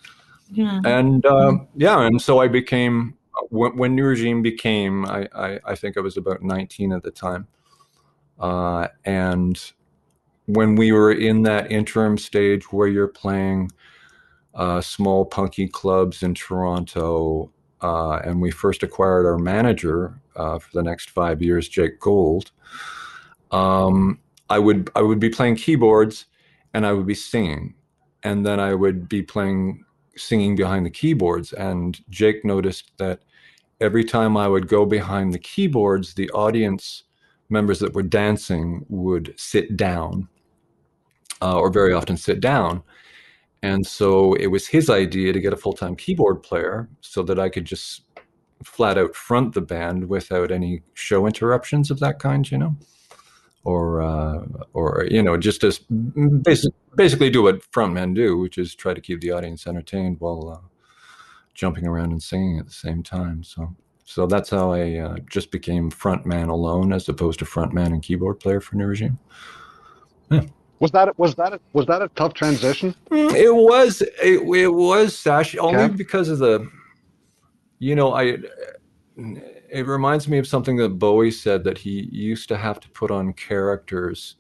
Yeah. 0.51 0.81
And 0.85 1.25
um, 1.27 1.69
yeah, 1.77 2.01
and 2.01 2.21
so 2.21 2.41
I 2.41 2.49
became 2.49 3.15
when, 3.51 3.77
when 3.77 3.95
New 3.95 4.05
Regime 4.05 4.43
became, 4.43 5.05
I, 5.05 5.29
I, 5.35 5.61
I, 5.67 5.75
think 5.75 5.97
I 5.97 6.01
was 6.01 6.17
about 6.17 6.43
19 6.43 6.93
at 6.93 7.03
the 7.03 7.11
time. 7.11 7.47
Uh, 8.39 8.89
and 9.05 9.73
when 10.47 10.75
we 10.75 10.93
were 10.93 11.13
in 11.13 11.43
that 11.43 11.71
interim 11.71 12.17
stage 12.17 12.73
where 12.73 12.89
you're 12.89 13.09
playing 13.09 13.71
uh, 14.59 14.81
small 14.81 15.25
punky 15.25 15.69
clubs 15.69 16.23
in 16.23 16.35
Toronto, 16.35 17.51
uh, 17.81 18.17
and 18.25 18.43
we 18.43 18.51
first 18.51 18.83
acquired 18.83 19.25
our 19.25 19.39
manager 19.39 20.21
uh, 20.35 20.59
for 20.59 20.69
the 20.73 20.83
next 20.83 21.11
five 21.11 21.41
years, 21.41 21.69
Jake 21.69 22.01
Gold. 22.01 22.51
Um, 23.53 24.19
I 24.51 24.59
would 24.59 24.91
I 24.97 25.03
would 25.03 25.21
be 25.21 25.31
playing 25.31 25.57
keyboards, 25.57 26.27
and 26.75 26.85
I 26.85 26.93
would 26.93 27.07
be 27.07 27.15
singing, 27.15 27.75
and 28.25 28.45
then 28.45 28.59
I 28.59 28.75
would 28.75 29.09
be 29.09 29.23
playing 29.23 29.85
singing 30.17 30.57
behind 30.57 30.85
the 30.85 30.91
keyboards. 30.91 31.53
And 31.53 31.99
Jake 32.11 32.45
noticed 32.45 32.91
that 32.99 33.21
every 33.81 34.03
time 34.03 34.37
I 34.37 34.49
would 34.49 34.67
go 34.67 34.85
behind 34.85 35.33
the 35.33 35.39
keyboards, 35.39 36.15
the 36.15 36.29
audience 36.31 37.05
members 37.49 37.79
that 37.79 37.95
were 37.95 38.03
dancing 38.03 38.85
would 38.89 39.35
sit 39.37 39.77
down, 39.77 40.29
uh, 41.41 41.59
or 41.61 41.71
very 41.71 41.93
often 41.93 42.17
sit 42.17 42.41
down. 42.41 42.83
And 43.63 43.87
so 43.87 44.35
it 44.35 44.49
was 44.49 44.69
his 44.69 44.89
idea 44.89 45.33
to 45.33 45.41
get 45.41 45.53
a 45.53 45.57
full 45.57 45.73
time 45.73 45.97
keyboard 45.97 46.43
player 46.43 46.89
so 47.01 47.23
that 47.25 47.39
I 47.39 47.49
could 47.49 47.65
just 47.65 48.03
flat 48.65 48.99
out 48.99 49.15
front 49.15 49.55
the 49.55 49.61
band 49.61 50.09
without 50.09 50.51
any 50.51 50.83
show 50.95 51.27
interruptions 51.27 51.91
of 51.91 52.01
that 52.01 52.19
kind, 52.19 52.51
you 52.51 52.59
know? 52.59 52.77
Or, 53.65 54.01
uh, 54.01 54.45
or 54.73 55.07
you 55.11 55.23
know, 55.23 55.37
just 55.37 55.65
as 55.65 55.79
basic, 55.79 56.73
basically 56.97 57.31
do 57.31 57.43
what 57.43 57.71
frontmen 57.71 58.15
do, 58.15 58.39
which 58.39 58.57
is 58.57 58.75
try 58.75 58.95
to 58.95 59.01
keep 59.01 59.21
the 59.21 59.33
audience 59.33 59.67
entertained 59.67 60.17
while 60.21 60.49
uh, 60.49 60.69
jumping 61.55 61.87
around 61.87 62.13
and 62.13 62.23
singing 62.23 62.59
at 62.59 62.67
the 62.67 62.73
same 62.73 63.03
time. 63.03 63.43
So 63.43 63.75
so 64.09 64.27
that's 64.27 64.49
how 64.49 64.73
I 64.73 64.97
uh, 64.97 65.17
just 65.29 65.51
became 65.51 65.91
frontman 65.91 66.49
alone 66.49 66.95
as 66.95 67.11
opposed 67.11 67.41
to 67.41 67.45
frontman 67.45 67.89
and 67.89 68.03
keyboard 68.03 68.41
player 68.41 68.59
for 68.59 68.77
New 68.77 68.87
Regime. 68.87 69.19
Yeah. 70.31 70.45
Was 70.81 70.93
that 70.93 71.19
was 71.19 71.35
that 71.37 71.55
a, 71.55 71.61
was 71.73 71.87
that 71.87 72.03
a 72.03 72.09
tough 72.15 72.35
transition? 72.35 72.95
Mm, 73.11 73.35
it 73.35 73.55
was. 73.55 74.03
It, 74.03 74.43
it 74.43 74.69
was 74.69 75.19
Sash 75.19 75.57
only 75.57 75.85
okay. 75.85 75.95
because 75.95 76.29
of 76.29 76.39
the, 76.39 76.69
you 77.79 77.95
know, 77.95 78.15
I. 78.15 78.39
It 79.71 79.87
reminds 79.87 80.29
me 80.29 80.39
of 80.39 80.47
something 80.47 80.77
that 80.77 80.99
Bowie 80.99 81.31
said 81.31 81.65
that 81.65 81.79
he 81.79 82.09
used 82.13 82.49
to 82.49 82.57
have 82.57 82.81
to 82.81 82.89
put 82.91 83.11
on 83.11 83.33
characters 83.35 84.37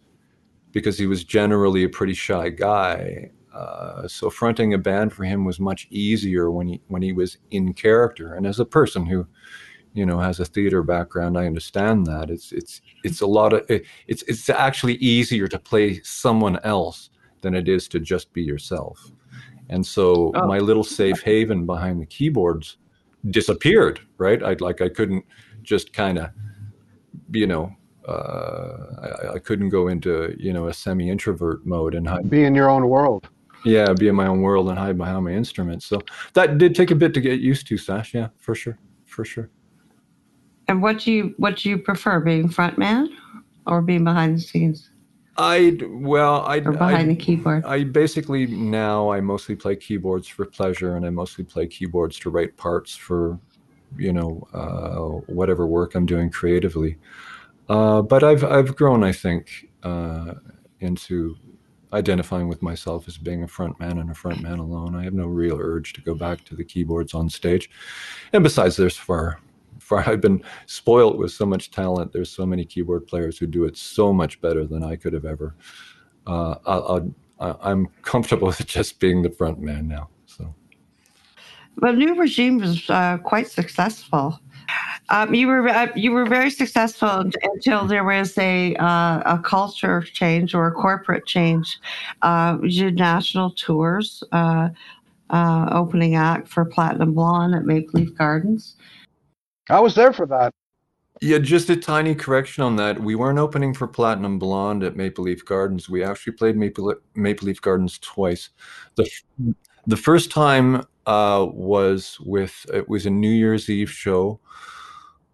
because 0.72 0.96
he 0.96 1.06
was 1.06 1.24
generally 1.24 1.84
a 1.84 1.88
pretty 1.88 2.14
shy 2.14 2.48
guy, 2.48 3.30
uh, 3.52 4.06
so 4.06 4.30
fronting 4.30 4.74
a 4.74 4.78
band 4.78 5.12
for 5.12 5.24
him 5.24 5.44
was 5.44 5.58
much 5.58 5.88
easier 5.90 6.50
when 6.50 6.68
he 6.68 6.80
when 6.88 7.02
he 7.02 7.12
was 7.12 7.38
in 7.50 7.72
character. 7.74 8.34
And 8.34 8.46
as 8.46 8.60
a 8.60 8.64
person 8.64 9.06
who, 9.06 9.26
you 9.94 10.06
know, 10.06 10.18
has 10.18 10.40
a 10.40 10.44
theater 10.44 10.82
background, 10.82 11.38
I 11.38 11.46
understand 11.46 12.06
that 12.06 12.30
it's 12.30 12.52
it's 12.52 12.80
it's 13.04 13.20
a 13.20 13.26
lot 13.26 13.52
of 13.52 13.68
it, 13.70 13.84
it's 14.06 14.22
it's 14.22 14.48
actually 14.48 14.94
easier 14.94 15.48
to 15.48 15.58
play 15.58 16.00
someone 16.02 16.58
else 16.64 17.10
than 17.40 17.54
it 17.54 17.68
is 17.68 17.88
to 17.88 18.00
just 18.00 18.32
be 18.32 18.42
yourself. 18.42 19.12
And 19.70 19.86
so 19.86 20.32
oh. 20.34 20.46
my 20.46 20.58
little 20.58 20.84
safe 20.84 21.20
haven 21.20 21.66
behind 21.66 22.00
the 22.00 22.06
keyboards 22.06 22.78
disappeared. 23.30 24.00
Right? 24.18 24.42
I 24.42 24.56
like 24.60 24.80
I 24.80 24.88
couldn't 24.88 25.24
just 25.62 25.92
kind 25.92 26.18
of, 26.18 26.30
you 27.32 27.46
know, 27.46 27.72
uh, 28.08 28.86
I, 29.02 29.34
I, 29.34 29.38
couldn't 29.38 29.68
go 29.68 29.88
into 29.88 30.34
you 30.38 30.52
know 30.54 30.68
a 30.68 30.72
semi 30.72 31.10
introvert 31.10 31.66
mode 31.66 31.94
and 31.94 32.08
hide. 32.08 32.30
be 32.30 32.44
in 32.44 32.54
your 32.54 32.70
own 32.70 32.88
world. 32.88 33.28
Yeah, 33.64 33.92
be 33.92 34.08
in 34.08 34.14
my 34.14 34.28
own 34.28 34.40
world 34.40 34.68
and 34.70 34.78
hide 34.78 34.96
behind 34.96 35.24
my 35.24 35.32
instruments. 35.32 35.84
So 35.84 36.00
that 36.32 36.58
did 36.58 36.74
take 36.74 36.90
a 36.90 36.94
bit 36.94 37.12
to 37.14 37.20
get 37.20 37.40
used 37.40 37.66
to, 37.66 37.76
Sash. 37.76 38.14
Yeah, 38.14 38.28
for 38.38 38.54
sure, 38.54 38.78
for 39.04 39.24
sure. 39.24 39.50
And 40.68 40.82
what 40.82 41.00
do 41.00 41.10
you 41.10 41.34
what 41.38 41.56
do 41.56 41.70
you 41.70 41.78
prefer, 41.78 42.20
being 42.20 42.48
front 42.48 42.78
man 42.78 43.08
or 43.66 43.80
being 43.82 44.04
behind 44.04 44.36
the 44.36 44.40
scenes? 44.40 44.90
I 45.38 45.78
well, 45.88 46.44
I 46.46 46.58
or 46.58 46.72
behind 46.72 47.10
I, 47.10 47.14
the 47.14 47.16
keyboard. 47.16 47.64
I 47.64 47.84
basically 47.84 48.46
now 48.46 49.10
I 49.10 49.20
mostly 49.20 49.56
play 49.56 49.76
keyboards 49.76 50.28
for 50.28 50.44
pleasure, 50.44 50.96
and 50.96 51.06
I 51.06 51.10
mostly 51.10 51.44
play 51.44 51.66
keyboards 51.66 52.18
to 52.20 52.30
write 52.30 52.56
parts 52.56 52.94
for, 52.94 53.38
you 53.96 54.12
know, 54.12 54.46
uh, 54.52 55.32
whatever 55.32 55.66
work 55.66 55.94
I'm 55.94 56.06
doing 56.06 56.30
creatively. 56.30 56.98
Uh, 57.68 58.02
but 58.02 58.22
I've 58.22 58.44
I've 58.44 58.76
grown, 58.76 59.04
I 59.04 59.12
think, 59.12 59.68
uh, 59.84 60.34
into 60.80 61.36
identifying 61.94 62.48
with 62.48 62.60
myself 62.60 63.08
as 63.08 63.16
being 63.16 63.42
a 63.42 63.48
front 63.48 63.80
man 63.80 63.96
and 63.96 64.10
a 64.10 64.14
front 64.14 64.42
man 64.42 64.58
alone. 64.58 64.94
I 64.94 65.04
have 65.04 65.14
no 65.14 65.26
real 65.26 65.56
urge 65.58 65.94
to 65.94 66.02
go 66.02 66.14
back 66.14 66.44
to 66.44 66.54
the 66.54 66.64
keyboards 66.64 67.14
on 67.14 67.30
stage. 67.30 67.70
And 68.34 68.42
besides, 68.42 68.76
there's 68.76 68.96
far 68.98 69.38
I've 69.90 70.20
been 70.20 70.42
spoiled 70.66 71.18
with 71.18 71.32
so 71.32 71.46
much 71.46 71.70
talent. 71.70 72.12
There's 72.12 72.30
so 72.30 72.46
many 72.46 72.64
keyboard 72.64 73.06
players 73.06 73.38
who 73.38 73.46
do 73.46 73.64
it 73.64 73.76
so 73.76 74.12
much 74.12 74.40
better 74.40 74.66
than 74.66 74.82
I 74.82 74.96
could 74.96 75.12
have 75.12 75.24
ever. 75.24 75.54
Uh, 76.26 77.08
I, 77.40 77.70
am 77.70 77.88
comfortable 78.02 78.48
with 78.58 78.66
just 78.66 79.00
being 79.00 79.22
the 79.22 79.30
front 79.30 79.60
man 79.60 79.88
now. 79.88 80.08
So, 80.26 80.54
but 81.76 81.96
New 81.96 82.14
Regime 82.14 82.58
was 82.58 82.88
uh, 82.90 83.18
quite 83.18 83.48
successful. 83.48 84.40
Um, 85.10 85.34
you 85.34 85.46
were 85.46 85.66
uh, 85.68 85.88
you 85.96 86.12
were 86.12 86.26
very 86.26 86.50
successful 86.50 87.24
until 87.42 87.86
there 87.86 88.04
was 88.04 88.36
a 88.36 88.74
uh, 88.76 89.22
a 89.24 89.40
culture 89.42 90.02
change 90.02 90.54
or 90.54 90.66
a 90.66 90.72
corporate 90.72 91.24
change. 91.24 91.78
Uh, 92.20 92.58
you 92.62 92.84
did 92.84 92.96
national 92.96 93.52
tours, 93.52 94.22
uh, 94.32 94.68
uh, 95.30 95.68
opening 95.72 96.14
act 96.14 96.48
for 96.48 96.64
Platinum 96.66 97.14
Blonde 97.14 97.54
at 97.54 97.64
Maple 97.64 98.00
Leaf 98.00 98.14
Gardens. 98.16 98.76
I 99.68 99.80
was 99.80 99.94
there 99.94 100.12
for 100.12 100.26
that. 100.26 100.54
Yeah, 101.20 101.38
just 101.38 101.68
a 101.68 101.76
tiny 101.76 102.14
correction 102.14 102.62
on 102.62 102.76
that. 102.76 103.00
We 103.00 103.16
weren't 103.16 103.40
opening 103.40 103.74
for 103.74 103.88
Platinum 103.88 104.38
Blonde 104.38 104.84
at 104.84 104.96
Maple 104.96 105.24
Leaf 105.24 105.44
Gardens. 105.44 105.88
We 105.88 106.04
actually 106.04 106.34
played 106.34 106.56
Maple, 106.56 106.94
Maple 107.14 107.46
Leaf 107.46 107.60
Gardens 107.60 107.98
twice. 107.98 108.50
The 108.94 109.10
the 109.86 109.96
first 109.96 110.30
time 110.30 110.86
uh, 111.06 111.46
was 111.50 112.18
with 112.20 112.66
it 112.72 112.88
was 112.88 113.06
a 113.06 113.10
New 113.10 113.30
Year's 113.30 113.68
Eve 113.68 113.90
show 113.90 114.38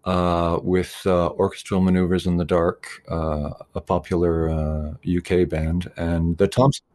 uh, 0.05 0.59
with 0.63 1.01
uh, 1.05 1.29
Orchestral 1.31 1.81
Maneuvers 1.81 2.25
in 2.25 2.37
the 2.37 2.45
Dark, 2.45 3.03
uh, 3.11 3.51
a 3.75 3.81
popular 3.81 4.95
UK 5.05 5.31
uh, 5.31 5.45
band, 5.45 5.91
and 5.97 6.37
the 6.37 6.47
Thompson 6.47 6.85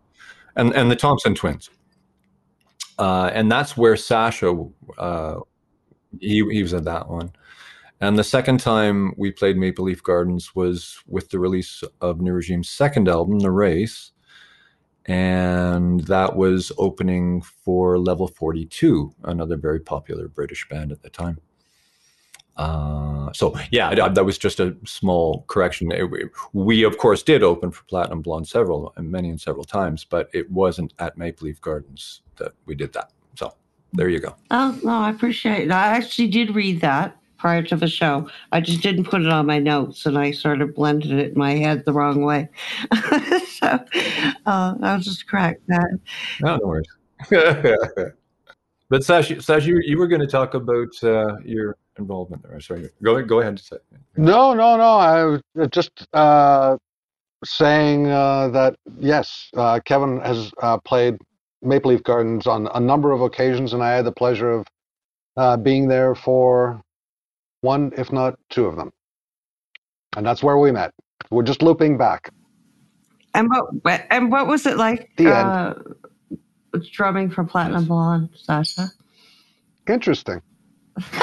and 0.57 0.75
and 0.75 0.91
the 0.91 0.97
Thompson 0.97 1.35
Twins. 1.35 1.71
Uh, 2.99 3.31
and 3.33 3.51
that's 3.51 3.77
where 3.77 3.97
Sasha 3.97 4.53
he 6.19 6.45
he 6.51 6.63
was 6.63 6.75
at 6.75 6.85
that 6.85 7.09
one. 7.09 7.33
And 8.01 8.19
the 8.19 8.25
second 8.25 8.61
time 8.61 9.13
we 9.19 9.31
played 9.31 9.59
Maple 9.59 9.85
Leaf 9.85 10.03
Gardens 10.03 10.55
was 10.55 10.99
with 11.07 11.29
the 11.29 11.39
release 11.39 11.83
of 12.01 12.21
New 12.21 12.33
Regime's 12.33 12.71
second 12.71 13.09
album, 13.09 13.41
The 13.41 13.51
Race. 13.51 14.13
And 15.05 16.01
that 16.05 16.37
was 16.37 16.73
opening 16.79 17.43
for 17.43 17.99
Level 17.99 18.29
42, 18.29 19.15
another 19.25 19.57
very 19.57 19.81
popular 19.81 20.29
British 20.29 20.67
band 20.69 20.93
at 20.93 21.03
the 21.03 21.11
time. 21.11 21.39
Uh, 22.57 23.33
so 23.33 23.55
yeah, 23.71 23.95
that 24.09 24.25
was 24.25 24.37
just 24.37 24.61
a 24.61 24.77
small 24.85 25.45
correction. 25.47 25.91
We 26.53 26.85
of 26.85 26.99
course 26.99 27.23
did 27.23 27.43
open 27.43 27.71
for 27.71 27.85
Platinum 27.85 28.23
Blonde 28.23 28.49
several, 28.49 28.93
and 28.97 29.11
many 29.11 29.31
and 29.31 29.41
several 29.41 29.65
times, 29.65 30.05
but 30.05 30.29
it 30.35 30.51
wasn't 30.51 30.93
at 30.99 31.17
Maple 31.17 31.47
Leaf 31.47 31.61
Gardens 31.61 32.21
that 32.37 32.53
we 32.67 32.75
did 32.75 32.93
that. 32.93 33.13
So 33.91 33.97
there 33.97 34.09
you 34.09 34.21
go. 34.21 34.35
Oh 34.51 34.79
no, 34.83 34.93
I 34.93 35.11
appreciate 35.11 35.65
it. 35.65 35.71
I 35.71 35.97
actually 35.97 36.29
did 36.29 36.55
read 36.55 36.81
that 36.81 37.17
prior 37.39 37.63
to 37.63 37.77
the 37.77 37.89
show. 37.89 38.29
I 38.53 38.61
just 38.61 38.83
didn't 38.83 39.05
put 39.05 39.23
it 39.23 39.29
on 39.29 39.47
my 39.47 39.59
notes, 39.59 40.07
and 40.07 40.19
I 40.19 40.31
sort 40.31 40.61
of 40.61 40.75
blended 40.75 41.13
it 41.13 41.33
in 41.33 41.39
my 41.39 41.53
head 41.53 41.85
the 41.85 41.93
wrong 41.93 42.23
way. 42.23 42.49
so 43.47 43.79
uh, 44.47 44.75
I'll 44.83 45.01
just 45.01 45.27
correct 45.27 45.63
that. 45.69 45.99
No, 46.41 46.57
no 46.57 46.67
worries. 46.67 46.87
but 48.89 49.05
Sash, 49.05 49.33
Sash, 49.45 49.67
you, 49.67 49.81
you 49.85 49.99
were 49.99 50.07
going 50.07 50.21
to 50.21 50.27
talk 50.27 50.55
about 50.55 50.89
uh, 51.03 51.39
your 51.45 51.77
involvement 51.99 52.43
there. 52.43 52.61
Sorry, 52.61 52.89
go 53.03 53.23
go 53.23 53.41
ahead. 53.41 53.61
No, 54.17 54.55
no, 54.55 54.77
no. 54.77 54.97
I 54.97 55.25
was 55.25 55.43
just 55.71 56.07
uh, 56.13 56.77
saying 57.45 58.07
uh, 58.09 58.49
that 58.49 58.77
yes, 58.99 59.51
uh, 59.57 59.81
Kevin 59.85 60.21
has 60.21 60.53
uh, 60.63 60.79
played 60.79 61.17
Maple 61.63 61.91
Leaf 61.91 62.03
Gardens 62.03 62.47
on 62.47 62.69
a 62.75 62.81
number 62.81 63.13
of 63.13 63.21
occasions, 63.21 63.73
and 63.73 63.83
I 63.83 63.93
had 63.93 64.05
the 64.05 64.13
pleasure 64.13 64.51
of 64.51 64.67
uh, 65.37 65.57
being 65.57 65.89
there 65.89 66.15
for 66.15 66.83
one, 67.61 67.93
if 67.97 68.13
not 68.13 68.39
two 68.49 68.67
of 68.67 68.77
them. 68.77 68.91
And 70.17 70.27
that's 70.27 70.43
where 70.43 70.59
we 70.59 70.73
met. 70.73 70.93
We're 71.31 71.43
just 71.43 71.63
looping 71.63 71.97
back. 71.97 72.31
And 73.35 73.49
what 73.49 74.07
and 74.11 74.33
what 74.33 74.49
was 74.49 74.67
it 74.67 74.77
like 74.77 75.11
the 75.17 75.33
uh, 75.33 75.75
end. 76.33 76.85
drumming 76.91 77.31
for 77.31 77.45
Platinum 77.45 77.85
Blonde, 77.85 78.31
Sascha? 78.49 78.91
Interesting. 79.89 80.43
okay. 80.99 81.15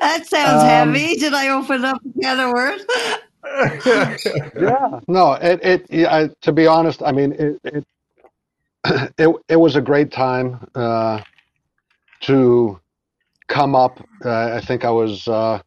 That 0.00 0.24
sounds 0.26 0.62
um, 0.62 0.94
heavy. 0.94 1.16
Did 1.16 1.34
I 1.34 1.48
open 1.48 1.84
up 1.84 2.00
the 2.14 2.26
other 2.26 2.52
word? 2.54 2.80
yeah. 4.56 5.00
No, 5.08 5.34
it 5.34 5.60
it 5.62 5.86
yeah, 5.90 6.28
to 6.40 6.52
be 6.52 6.66
honest, 6.66 7.02
I 7.02 7.12
mean 7.12 7.32
it 7.32 7.60
it 7.64 7.84
it, 9.18 9.34
it 9.48 9.56
was 9.56 9.76
a 9.76 9.80
great 9.80 10.10
time 10.12 10.66
uh, 10.74 11.20
to 12.22 12.80
come 13.48 13.74
up. 13.74 14.00
Uh, 14.24 14.54
I 14.54 14.60
think 14.60 14.84
I 14.84 14.90
was 14.90 15.28
uh, 15.28 15.60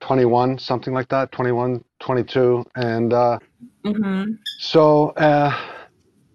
21, 0.00 0.58
something 0.58 0.92
like 0.92 1.08
that, 1.08 1.32
21, 1.32 1.84
22. 2.00 2.64
And 2.76 3.12
uh, 3.12 3.38
mm-hmm. 3.84 4.32
so 4.58 5.10
uh, 5.10 5.56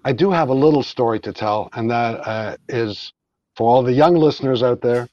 I 0.06 0.14
do 0.14 0.32
have 0.32 0.50
a 0.50 0.54
little 0.54 0.84
story 0.84 1.20
to 1.22 1.34
tell, 1.34 1.70
and 1.74 1.90
that 1.92 2.28
uh, 2.28 2.58
is 2.68 3.14
for 3.56 3.70
all 3.70 3.84
the 3.84 3.94
young 3.94 4.16
listeners 4.16 4.64
out 4.64 4.82
there. 4.82 5.08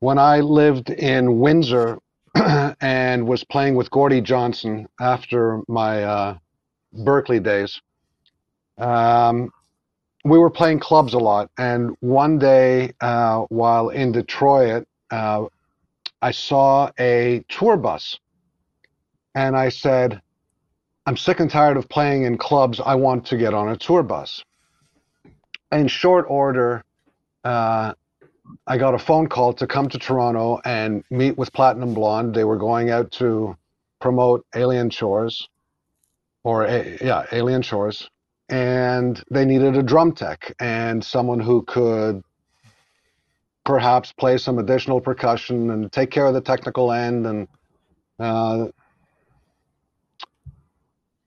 When 0.00 0.18
I 0.18 0.40
lived 0.40 0.90
in 0.90 1.38
Windsor 1.38 1.98
and 2.80 3.26
was 3.26 3.44
playing 3.44 3.76
with 3.76 3.90
Gordy 3.90 4.20
Johnson 4.20 4.88
after 5.00 5.60
my 5.68 6.02
uh, 6.02 6.38
Berklee 6.94 7.42
days, 7.42 7.80
um, 8.78 9.50
we 10.24 10.38
were 10.38 10.50
playing 10.50 10.78
clubs 10.78 11.14
a 11.14 11.18
lot. 11.18 11.50
And 11.58 11.96
one 12.00 12.38
day 12.38 12.92
uh, 13.00 13.40
while 13.48 13.88
in 13.88 14.12
Detroit, 14.12 14.86
uh, 15.10 15.46
I 16.20 16.30
saw 16.30 16.90
a 16.98 17.44
tour 17.48 17.76
bus 17.76 18.18
and 19.34 19.56
I 19.56 19.70
said, 19.70 20.20
I'm 21.06 21.16
sick 21.16 21.40
and 21.40 21.50
tired 21.50 21.76
of 21.76 21.88
playing 21.88 22.22
in 22.22 22.38
clubs. 22.38 22.80
I 22.80 22.94
want 22.94 23.26
to 23.26 23.36
get 23.36 23.54
on 23.54 23.68
a 23.68 23.76
tour 23.76 24.04
bus. 24.04 24.44
In 25.72 25.88
short 25.88 26.26
order, 26.28 26.84
uh, 27.42 27.94
I 28.66 28.78
got 28.78 28.94
a 28.94 28.98
phone 28.98 29.28
call 29.28 29.52
to 29.54 29.66
come 29.66 29.88
to 29.88 29.98
Toronto 29.98 30.60
and 30.64 31.02
meet 31.10 31.36
with 31.36 31.52
Platinum 31.52 31.94
Blonde. 31.94 32.34
They 32.34 32.44
were 32.44 32.58
going 32.58 32.90
out 32.90 33.10
to 33.12 33.56
promote 34.00 34.44
Alien 34.54 34.90
Shores, 34.90 35.48
or 36.44 36.66
yeah, 37.00 37.24
Alien 37.32 37.62
Shores, 37.62 38.08
and 38.52 39.24
they 39.30 39.46
needed 39.46 39.76
a 39.76 39.82
drum 39.82 40.12
tech 40.12 40.54
and 40.60 41.02
someone 41.02 41.40
who 41.40 41.62
could 41.62 42.22
perhaps 43.64 44.12
play 44.12 44.36
some 44.36 44.58
additional 44.58 45.00
percussion 45.00 45.70
and 45.70 45.90
take 45.90 46.10
care 46.10 46.26
of 46.26 46.34
the 46.34 46.40
technical 46.40 46.92
end 46.92 47.26
and 47.26 47.48
uh, 48.20 48.66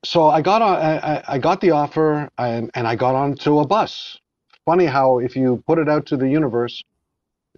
so 0.04 0.28
I 0.28 0.40
got 0.40 0.62
on, 0.62 0.76
I, 0.76 1.22
I 1.26 1.38
got 1.38 1.60
the 1.60 1.72
offer 1.72 2.30
and, 2.38 2.70
and 2.74 2.86
I 2.86 2.94
got 2.94 3.16
onto 3.16 3.58
a 3.58 3.66
bus. 3.66 4.16
Funny 4.64 4.86
how 4.86 5.18
if 5.18 5.34
you 5.34 5.62
put 5.66 5.80
it 5.80 5.88
out 5.88 6.06
to 6.06 6.16
the 6.16 6.28
universe, 6.28 6.80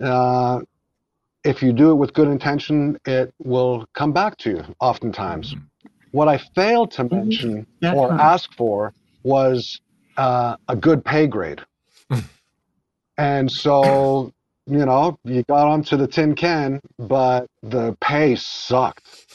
uh, 0.01 0.61
if 1.45 1.63
you 1.63 1.75
do 1.75 1.91
it 1.91 1.97
with 1.97 2.15
good 2.15 2.29
intention, 2.29 2.99
it 3.05 3.35
will 3.39 3.87
come 3.95 4.13
back 4.13 4.39
to 4.39 4.51
you 4.51 4.65
oftentimes. 4.81 5.53
Mm-hmm. 5.53 5.89
What 6.13 6.29
I 6.29 6.39
failed 6.39 6.91
to 6.93 7.05
mm-hmm. 7.05 7.17
mention 7.17 7.67
mm-hmm. 7.83 7.95
or 7.95 8.13
ask 8.13 8.51
for 8.55 8.95
was 9.29 9.81
uh, 10.17 10.57
a 10.69 10.77
good 10.77 11.05
pay 11.05 11.27
grade. 11.27 11.61
and 13.19 13.51
so 13.51 14.33
you 14.69 14.85
know, 14.85 15.19
you 15.25 15.43
got 15.45 15.67
onto 15.67 15.97
the 15.97 16.07
tin 16.07 16.35
can, 16.35 16.81
but 16.99 17.47
the 17.63 17.97
pay 18.01 18.37
sucked. 18.37 19.27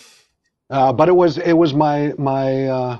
Uh, 0.69 0.93
but 0.93 1.09
it 1.09 1.13
was 1.13 1.37
it 1.37 1.53
was 1.53 1.73
my 1.73 2.13
my 2.17 2.67
uh, 2.67 2.99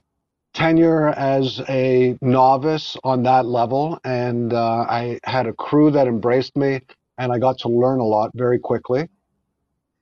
tenure 0.54 1.10
as 1.10 1.62
a 1.70 2.18
novice 2.22 2.98
on 3.04 3.24
that 3.24 3.46
level, 3.46 4.00
and 4.04 4.54
uh, 4.54 4.86
I 4.90 5.20
had 5.24 5.46
a 5.46 5.54
crew 5.54 5.92
that 5.92 6.08
embraced 6.08 6.58
me, 6.58 6.82
and 7.18 7.32
I 7.32 7.38
got 7.40 7.60
to 7.60 7.70
learn 7.70 8.00
a 8.00 8.06
lot 8.06 8.32
very 8.34 8.60
quickly. 8.60 9.08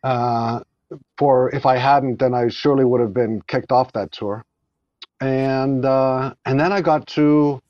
Uh, 0.03 0.61
for 1.17 1.53
if 1.53 1.65
I 1.65 1.77
hadn't, 1.77 2.19
then 2.19 2.33
I 2.33 2.47
surely 2.47 2.85
would 2.85 3.01
have 3.01 3.13
been 3.13 3.41
kicked 3.47 3.71
off 3.71 3.91
that 3.93 4.11
tour. 4.11 4.45
And 5.21 5.85
uh, 5.85 6.33
and 6.45 6.59
then 6.59 6.71
I 6.71 6.81
got 6.81 7.07
to 7.07 7.61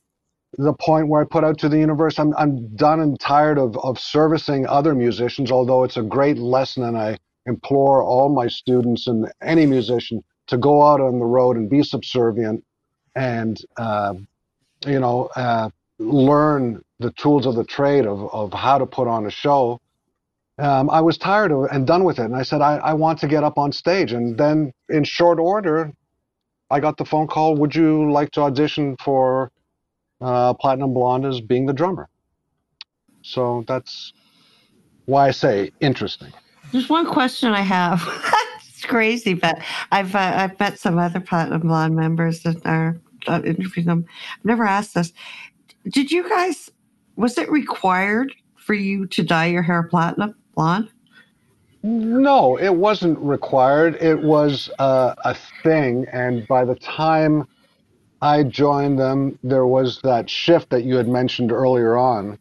the 0.57 0.73
point 0.73 1.07
where 1.07 1.21
I 1.21 1.25
put 1.25 1.43
out 1.43 1.57
to 1.59 1.69
the 1.69 1.77
universe, 1.77 2.19
I'm, 2.19 2.35
I'm 2.35 2.75
done 2.75 2.99
and 2.99 3.19
tired 3.19 3.57
of, 3.57 3.77
of 3.77 3.99
servicing 3.99 4.65
other 4.67 4.93
musicians, 4.93 5.51
although 5.51 5.83
it's 5.83 5.97
a 5.97 6.01
great 6.01 6.37
lesson. 6.37 6.83
And 6.83 6.97
I 6.97 7.17
implore 7.45 8.03
all 8.03 8.29
my 8.29 8.47
students 8.47 9.07
and 9.07 9.31
any 9.41 9.65
musician 9.65 10.23
to 10.47 10.57
go 10.57 10.83
out 10.83 10.99
on 10.99 11.19
the 11.19 11.25
road 11.25 11.55
and 11.55 11.69
be 11.69 11.83
subservient 11.83 12.63
and, 13.15 13.59
uh, 13.77 14.13
you 14.85 14.99
know, 14.99 15.29
uh, 15.35 15.69
learn 15.99 16.83
the 16.99 17.11
tools 17.11 17.45
of 17.45 17.55
the 17.55 17.63
trade 17.63 18.05
of, 18.05 18.33
of 18.33 18.53
how 18.53 18.77
to 18.77 18.85
put 18.85 19.07
on 19.07 19.25
a 19.25 19.31
show. 19.31 19.79
Um, 20.57 20.89
I 20.89 21.01
was 21.01 21.17
tired 21.17 21.51
of 21.51 21.65
and 21.71 21.87
done 21.87 22.03
with 22.03 22.19
it. 22.19 22.25
And 22.25 22.35
I 22.35 22.43
said, 22.43 22.61
I, 22.61 22.77
I 22.77 22.93
want 22.93 23.19
to 23.19 23.27
get 23.27 23.43
up 23.43 23.57
on 23.57 23.71
stage. 23.71 24.11
And 24.11 24.37
then 24.37 24.73
in 24.89 25.03
short 25.03 25.39
order, 25.39 25.91
I 26.71 26.79
got 26.79 26.97
the 26.97 27.05
phone 27.05 27.27
call, 27.27 27.55
would 27.55 27.75
you 27.75 28.11
like 28.11 28.31
to 28.31 28.41
audition 28.41 28.95
for 29.03 29.51
uh, 30.21 30.53
Platinum 30.53 30.93
Blonde 30.93 31.25
as 31.25 31.41
being 31.41 31.65
the 31.65 31.73
drummer. 31.73 32.07
So 33.23 33.63
that's 33.67 34.13
why 35.05 35.27
I 35.27 35.31
say 35.31 35.71
interesting. 35.81 36.31
There's 36.71 36.89
one 36.89 37.05
question 37.05 37.51
I 37.51 37.61
have. 37.61 38.01
it's 38.67 38.85
crazy, 38.85 39.33
but 39.33 39.59
I've 39.91 40.15
uh, 40.15 40.33
I've 40.35 40.59
met 40.59 40.79
some 40.79 40.97
other 40.97 41.19
Platinum 41.19 41.61
Blonde 41.61 41.95
members 41.95 42.41
that 42.43 42.65
are 42.65 42.99
uh, 43.27 43.41
interviewing 43.43 43.87
them. 43.87 44.05
I've 44.39 44.45
never 44.45 44.63
asked 44.63 44.93
this. 44.93 45.11
Did 45.89 46.11
you 46.11 46.27
guys? 46.29 46.69
Was 47.15 47.37
it 47.37 47.51
required 47.51 48.33
for 48.55 48.73
you 48.73 49.05
to 49.07 49.23
dye 49.23 49.47
your 49.47 49.61
hair 49.61 49.83
platinum 49.83 50.33
blonde? 50.55 50.89
No, 51.83 52.57
it 52.57 52.75
wasn't 52.75 53.17
required. 53.19 53.95
It 54.01 54.21
was 54.21 54.69
uh, 54.77 55.15
a 55.25 55.35
thing, 55.63 56.05
and 56.11 56.47
by 56.47 56.63
the 56.63 56.75
time 56.75 57.47
I 58.21 58.43
joined 58.43 58.99
them, 58.99 59.39
there 59.43 59.65
was 59.65 59.99
that 60.03 60.29
shift 60.29 60.69
that 60.69 60.83
you 60.83 60.95
had 60.95 61.07
mentioned 61.07 61.51
earlier 61.51 61.97
on 61.97 62.37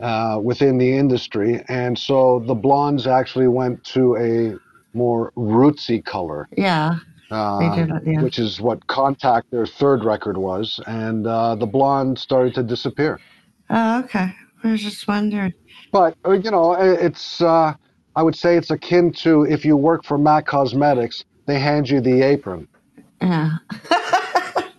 uh, 0.00 0.38
within 0.42 0.76
the 0.76 0.96
industry. 0.96 1.64
And 1.68 1.98
so 1.98 2.40
the 2.46 2.54
blondes 2.54 3.06
actually 3.06 3.48
went 3.48 3.82
to 3.84 4.16
a 4.16 4.58
more 4.96 5.32
rootsy 5.36 6.04
color. 6.04 6.48
Yeah. 6.56 6.96
Uh, 7.30 7.74
did 7.74 7.90
yeah. 8.04 8.20
Which 8.20 8.38
is 8.38 8.60
what 8.60 8.86
Contact, 8.88 9.50
their 9.50 9.64
third 9.64 10.04
record, 10.04 10.36
was, 10.36 10.78
and 10.86 11.26
uh, 11.26 11.54
the 11.54 11.64
blonde 11.64 12.18
started 12.18 12.54
to 12.56 12.62
disappear. 12.62 13.18
Oh, 13.70 14.00
okay. 14.00 14.34
I 14.62 14.70
was 14.70 14.82
just 14.82 15.08
wondering. 15.08 15.54
But 15.92 16.14
uh, 16.26 16.32
you 16.32 16.50
know, 16.50 16.74
it's 16.74 17.40
uh, 17.40 17.72
I 18.16 18.22
would 18.22 18.36
say 18.36 18.56
it's 18.56 18.70
akin 18.70 19.12
to 19.14 19.44
if 19.44 19.64
you 19.64 19.76
work 19.76 20.04
for 20.04 20.18
MAC 20.18 20.46
Cosmetics, 20.46 21.24
they 21.46 21.58
hand 21.58 21.88
you 21.88 22.00
the 22.00 22.22
apron. 22.22 22.68
Yeah. 23.20 23.56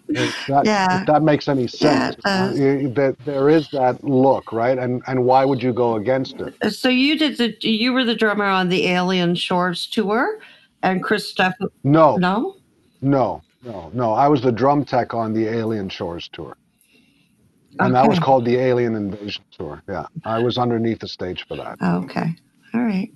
If 0.10 0.46
that, 0.48 0.66
Yeah. 0.66 1.02
if 1.02 1.08
that 1.08 1.24
makes 1.24 1.48
any 1.48 1.66
sense. 1.66 2.16
it 2.16 2.22
does. 2.24 2.60
Uh, 2.60 2.90
that 2.94 3.16
there 3.26 3.50
is 3.50 3.70
that 3.72 4.04
look, 4.04 4.52
right? 4.52 4.78
And 4.78 5.02
and 5.08 5.26
why 5.26 5.44
would 5.46 5.64
you 5.64 5.74
go 5.74 5.96
against 5.96 6.36
it? 6.40 6.54
Uh, 6.62 6.70
so 6.70 6.90
you 6.90 7.18
did 7.18 7.38
the 7.38 7.56
you 7.62 7.94
were 7.94 8.04
the 8.04 8.14
drummer 8.16 8.46
on 8.46 8.70
the 8.70 8.86
Alien 8.88 9.34
Shores 9.34 9.88
tour, 9.88 10.40
and 10.84 11.02
Chris 11.02 11.34
Steff. 11.34 11.54
No, 11.84 12.18
No. 12.18 12.58
no, 13.02 13.42
no, 13.64 13.90
no. 13.94 14.14
I 14.14 14.28
was 14.28 14.42
the 14.42 14.52
drum 14.52 14.86
tech 14.86 15.14
on 15.16 15.34
the 15.34 15.48
Alien 15.48 15.90
Shores 15.90 16.30
tour. 16.32 16.58
And 17.80 17.96
that 17.96 18.08
was 18.08 18.20
called 18.20 18.46
the 18.46 18.58
Alien 18.58 18.94
Invasion 18.94 19.44
Tour. 19.50 19.82
Yeah. 19.90 20.06
I 20.24 20.38
was 20.44 20.60
underneath 20.60 21.00
the 21.00 21.08
stage 21.08 21.44
for 21.48 21.58
that. 21.58 21.82
Okay. 21.82 22.36
All 22.76 22.82
right. 22.84 23.10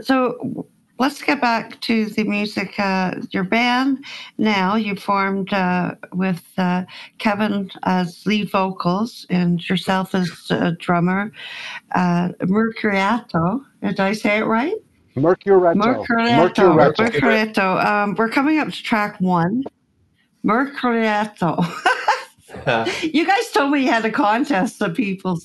So 0.00 0.66
let's 0.98 1.22
get 1.22 1.40
back 1.40 1.80
to 1.82 2.06
the 2.06 2.24
music. 2.24 2.74
Uh, 2.78 3.14
your 3.30 3.44
band 3.44 4.04
now, 4.38 4.76
you 4.76 4.96
formed 4.96 5.52
uh, 5.52 5.94
with 6.12 6.42
uh, 6.56 6.84
Kevin 7.18 7.70
as 7.84 8.24
lead 8.26 8.50
vocals 8.50 9.26
and 9.30 9.66
yourself 9.68 10.14
as 10.14 10.30
uh, 10.50 10.72
drummer. 10.78 11.32
Uh, 11.94 12.28
Mercuriato, 12.42 13.64
did 13.82 14.00
I 14.00 14.12
say 14.12 14.38
it 14.38 14.44
right? 14.44 14.74
Mercuretto. 15.16 15.76
Mercuriato. 15.76 16.74
Mercuretto. 16.74 17.10
Mercuriato. 17.10 17.84
Um, 17.84 18.14
we're 18.16 18.28
coming 18.28 18.58
up 18.58 18.68
to 18.68 18.82
track 18.82 19.20
one. 19.20 19.62
Mercuriato. 20.44 21.64
you 23.14 23.26
guys 23.26 23.50
told 23.50 23.70
me 23.70 23.82
you 23.82 23.88
had 23.88 24.04
a 24.04 24.10
contest 24.10 24.82
of 24.82 24.94
people 24.94 25.38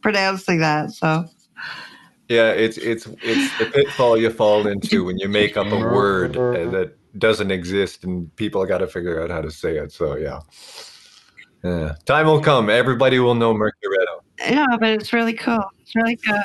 pronouncing 0.00 0.58
that, 0.60 0.92
so. 0.92 1.24
Yeah, 2.28 2.50
it's 2.50 2.76
it's 2.76 3.08
it's 3.22 3.58
the 3.58 3.66
pitfall 3.66 4.18
you 4.18 4.30
fall 4.30 4.66
into 4.66 5.04
when 5.04 5.18
you 5.18 5.28
make 5.28 5.56
up 5.56 5.66
a 5.66 5.78
word 5.94 6.36
uh, 6.36 6.70
that 6.70 6.94
doesn't 7.18 7.50
exist 7.50 8.04
and 8.04 8.34
people 8.36 8.64
got 8.66 8.78
to 8.78 8.86
figure 8.86 9.22
out 9.22 9.30
how 9.30 9.40
to 9.40 9.50
say 9.50 9.78
it. 9.78 9.92
So 9.92 10.16
yeah, 10.16 10.40
yeah. 11.64 11.94
Time 12.04 12.26
will 12.26 12.40
come. 12.40 12.68
Everybody 12.68 13.18
will 13.18 13.34
know 13.34 13.54
Mercuretto. 13.54 14.20
Yeah, 14.40 14.66
but 14.78 14.90
it's 14.90 15.12
really 15.12 15.32
cool. 15.32 15.64
It's 15.80 15.94
really 15.96 16.16
good. 16.16 16.42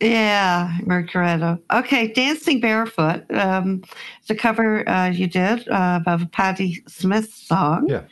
Yeah, 0.00 0.76
Mercuretto. 0.80 1.60
Okay, 1.72 2.08
Dancing 2.08 2.58
Barefoot. 2.58 3.24
Um, 3.32 3.84
it's 4.20 4.30
a 4.30 4.34
cover 4.34 4.88
uh, 4.88 5.10
you 5.10 5.28
did 5.28 5.68
uh, 5.68 6.00
of 6.06 6.22
a 6.22 6.26
Patti 6.26 6.82
Smith 6.88 7.32
song. 7.32 7.86
Yeah. 7.88 8.02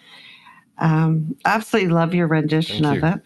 Um, 0.78 1.36
absolutely 1.44 1.90
love 1.90 2.14
your 2.14 2.28
rendition 2.28 2.84
Thank 2.84 3.04
of 3.04 3.10
you. 3.10 3.16
it. 3.16 3.22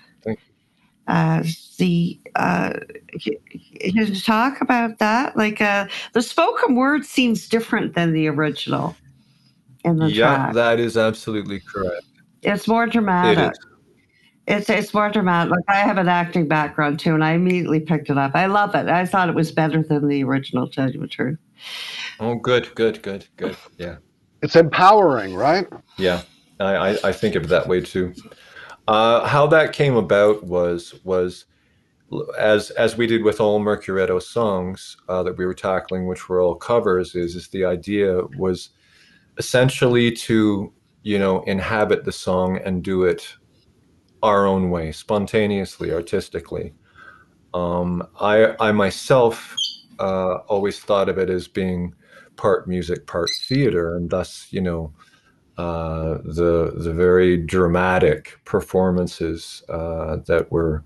Thank 1.07 1.47
Uh, 1.47 1.51
the 1.79 2.21
uh, 2.37 2.73
can 3.21 3.35
can 3.81 3.97
you 3.97 4.21
talk 4.21 4.61
about 4.61 4.99
that? 4.99 5.37
Like 5.37 5.61
uh, 5.61 5.87
the 6.13 6.23
spoken 6.23 6.77
word 6.77 7.05
seems 7.05 7.49
different 7.49 7.95
than 7.95 8.13
the 8.13 8.29
original 8.29 8.97
in 9.85 9.99
the 9.99 10.09
Yeah, 10.09 10.37
track. 10.37 10.55
that 10.55 10.81
is 10.81 10.97
absolutely 10.97 11.61
correct. 11.61 12.07
it's 12.43 12.69
more 12.69 12.87
dramatic. 12.87 13.53
is. 13.53 13.59
It's 14.47 14.71
it's 14.71 14.95
more 14.95 15.11
dramatic. 15.11 15.51
Like 15.53 15.65
I 15.69 15.77
have 15.77 15.99
an 15.99 16.09
acting 16.09 16.47
background 16.47 17.01
too, 17.01 17.15
and 17.15 17.25
I 17.25 17.33
immediately 17.33 17.81
picked 17.81 18.11
it 18.11 18.19
up. 18.19 18.33
I 18.35 18.47
love 18.47 18.75
it. 18.75 18.89
I 18.89 19.07
thought 19.07 19.29
it 19.29 19.35
was 19.35 19.51
better 19.51 19.83
than 19.83 20.07
the 20.09 20.23
original. 20.23 20.69
To 20.69 20.75
tell 20.75 20.91
you 20.91 21.01
the 21.01 21.09
truth. 21.09 21.39
Oh, 22.21 22.37
good, 22.37 22.75
good, 22.75 23.03
good, 23.03 23.27
good. 23.37 23.57
Yeah. 23.79 23.97
It's 24.43 24.55
empowering, 24.57 25.35
right? 25.35 25.67
Yeah, 25.97 26.23
I, 26.61 26.77
I, 26.77 26.99
I 27.05 27.13
think 27.13 27.35
of 27.35 27.45
it 27.45 27.49
that 27.49 27.67
way 27.67 27.81
too. 27.81 28.13
Uh, 28.87 29.27
how 29.27 29.47
that 29.47 29.73
came 29.73 29.97
about 29.97 30.45
was 30.45 30.95
was 31.05 31.47
as 32.39 32.71
as 32.71 32.97
we 32.97 33.07
did 33.07 33.23
with 33.23 33.41
all 33.41 33.61
Mercuretto 33.61 34.23
songs 34.23 34.97
uh, 35.09 35.23
that 35.23 35.37
we 35.37 35.47
were 35.47 35.55
tackling, 35.55 36.07
which 36.07 36.29
were 36.29 36.41
all 36.41 36.55
covers. 36.55 37.15
Is 37.15 37.35
is 37.35 37.49
the 37.49 37.65
idea 37.65 38.21
was 38.37 38.71
essentially 39.39 40.13
to 40.13 40.73
you 41.03 41.19
know 41.19 41.43
inhabit 41.43 42.05
the 42.05 42.13
song 42.13 42.59
and 42.59 42.83
do 42.83 43.05
it 43.05 43.35
our 44.23 44.47
own 44.47 44.71
way, 44.71 44.93
spontaneously, 44.93 45.93
artistically. 45.93 46.75
Um, 47.55 48.07
I 48.21 48.55
I 48.61 48.73
myself 48.73 49.55
uh, 49.99 50.37
always 50.49 50.79
thought 50.81 51.09
of 51.09 51.19
it 51.19 51.31
as 51.31 51.49
being 51.49 51.95
part 52.37 52.69
music, 52.69 53.07
part 53.07 53.31
theater, 53.49 53.97
and 53.97 54.11
thus 54.11 54.49
you 54.51 54.61
know 54.61 54.93
uh, 55.57 56.19
the 56.25 56.73
the 56.77 56.93
very 56.93 57.37
dramatic 57.37 58.39
performances 58.45 59.63
uh, 59.69 60.17
that 60.27 60.51
were 60.51 60.83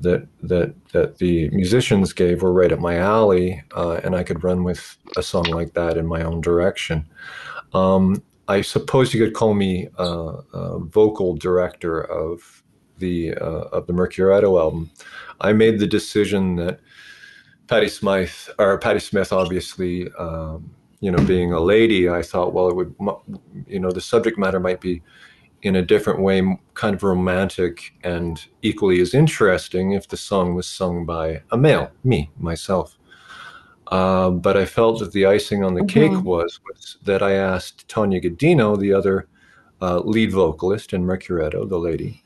that 0.00 0.26
that 0.42 0.74
that 0.92 1.18
the 1.18 1.50
musicians 1.50 2.12
gave 2.12 2.42
were 2.42 2.52
right 2.52 2.72
up 2.72 2.80
my 2.80 2.96
alley, 2.96 3.62
uh, 3.76 4.00
and 4.04 4.14
I 4.14 4.22
could 4.22 4.44
run 4.44 4.64
with 4.64 4.96
a 5.16 5.22
song 5.22 5.44
like 5.44 5.74
that 5.74 5.96
in 5.96 6.06
my 6.06 6.22
own 6.22 6.40
direction. 6.40 7.06
Um, 7.72 8.22
I 8.48 8.60
suppose 8.60 9.12
you 9.12 9.24
could 9.24 9.34
call 9.34 9.54
me 9.54 9.88
uh, 9.98 10.40
a 10.52 10.78
vocal 10.78 11.34
director 11.34 12.00
of 12.00 12.62
the 12.98 13.34
uh, 13.34 13.68
of 13.72 13.86
the 13.86 13.92
Mercuretto 13.92 14.58
album. 14.58 14.90
I 15.40 15.52
made 15.52 15.78
the 15.78 15.86
decision 15.86 16.56
that 16.56 16.80
Patti 17.66 17.88
Smith, 17.88 18.48
or 18.58 18.78
Patti 18.78 19.00
Smith, 19.00 19.32
obviously, 19.32 20.08
um, 20.18 20.70
you 21.00 21.10
know, 21.10 21.22
being 21.24 21.52
a 21.52 21.60
lady, 21.60 22.08
I 22.08 22.22
thought, 22.22 22.52
well, 22.52 22.68
it 22.68 22.76
would, 22.76 22.94
you 23.66 23.80
know, 23.80 23.90
the 23.90 24.00
subject 24.00 24.38
matter 24.38 24.60
might 24.60 24.80
be 24.80 25.02
in 25.62 25.76
a 25.76 25.82
different 25.82 26.20
way, 26.20 26.58
kind 26.74 26.94
of 26.94 27.02
romantic 27.02 27.94
and 28.02 28.46
equally 28.62 29.00
as 29.00 29.14
interesting 29.14 29.92
if 29.92 30.08
the 30.08 30.16
song 30.16 30.54
was 30.54 30.66
sung 30.66 31.04
by 31.04 31.42
a 31.50 31.56
male, 31.56 31.90
me, 32.04 32.30
myself. 32.38 32.96
Uh, 33.88 34.30
but 34.30 34.56
I 34.56 34.64
felt 34.64 34.98
that 35.00 35.12
the 35.12 35.26
icing 35.26 35.62
on 35.64 35.74
the 35.74 35.84
cake 35.84 36.12
Mhm. 36.12 36.24
was, 36.24 36.60
was 36.66 36.98
that 37.04 37.22
I 37.22 37.32
asked 37.34 37.88
Tonya 37.88 38.22
Godino, 38.22 38.78
the 38.78 38.92
other 38.92 39.28
uh, 39.82 40.00
lead 40.00 40.32
vocalist 40.32 40.92
in 40.92 41.04
Mercuretto, 41.04 41.68
the 41.68 41.78
lady, 41.78 42.22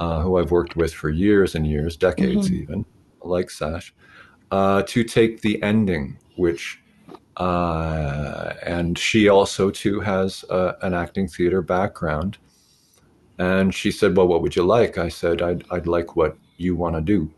uh, 0.00 0.20
who 0.22 0.38
I've 0.38 0.50
worked 0.50 0.74
with 0.76 0.92
for 0.92 1.08
years 1.08 1.54
and 1.54 1.66
years, 1.66 1.96
decades 1.96 2.52
even, 2.52 2.84
like 3.22 3.48
Sash, 3.50 3.94
uh, 4.50 4.82
to 4.88 5.04
take 5.04 5.40
the 5.40 5.62
ending, 5.62 6.18
which, 6.36 6.79
uh, 7.40 8.52
and 8.62 8.98
she 8.98 9.30
also 9.30 9.70
too 9.70 9.98
has 10.00 10.44
uh, 10.50 10.74
an 10.82 10.92
acting 10.92 11.26
theater 11.26 11.62
background. 11.62 12.36
And 13.38 13.74
she 13.74 13.90
said, 13.90 14.14
"Well, 14.14 14.28
what 14.28 14.42
would 14.42 14.54
you 14.54 14.62
like?" 14.62 14.98
I 14.98 15.08
said, 15.08 15.40
"I'd, 15.40 15.64
I'd 15.70 15.86
like 15.86 16.16
what 16.16 16.36
you 16.58 16.76
want 16.76 16.96
to 16.96 17.00
do." 17.00 17.32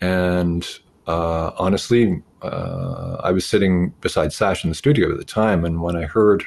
And 0.00 0.66
uh, 1.06 1.52
honestly, 1.56 2.20
uh, 2.42 3.18
I 3.22 3.30
was 3.30 3.46
sitting 3.46 3.90
beside 4.00 4.32
Sash 4.32 4.64
in 4.64 4.70
the 4.70 4.74
studio 4.74 5.12
at 5.12 5.18
the 5.18 5.24
time, 5.24 5.64
and 5.64 5.80
when 5.80 5.94
I 5.94 6.06
heard 6.06 6.44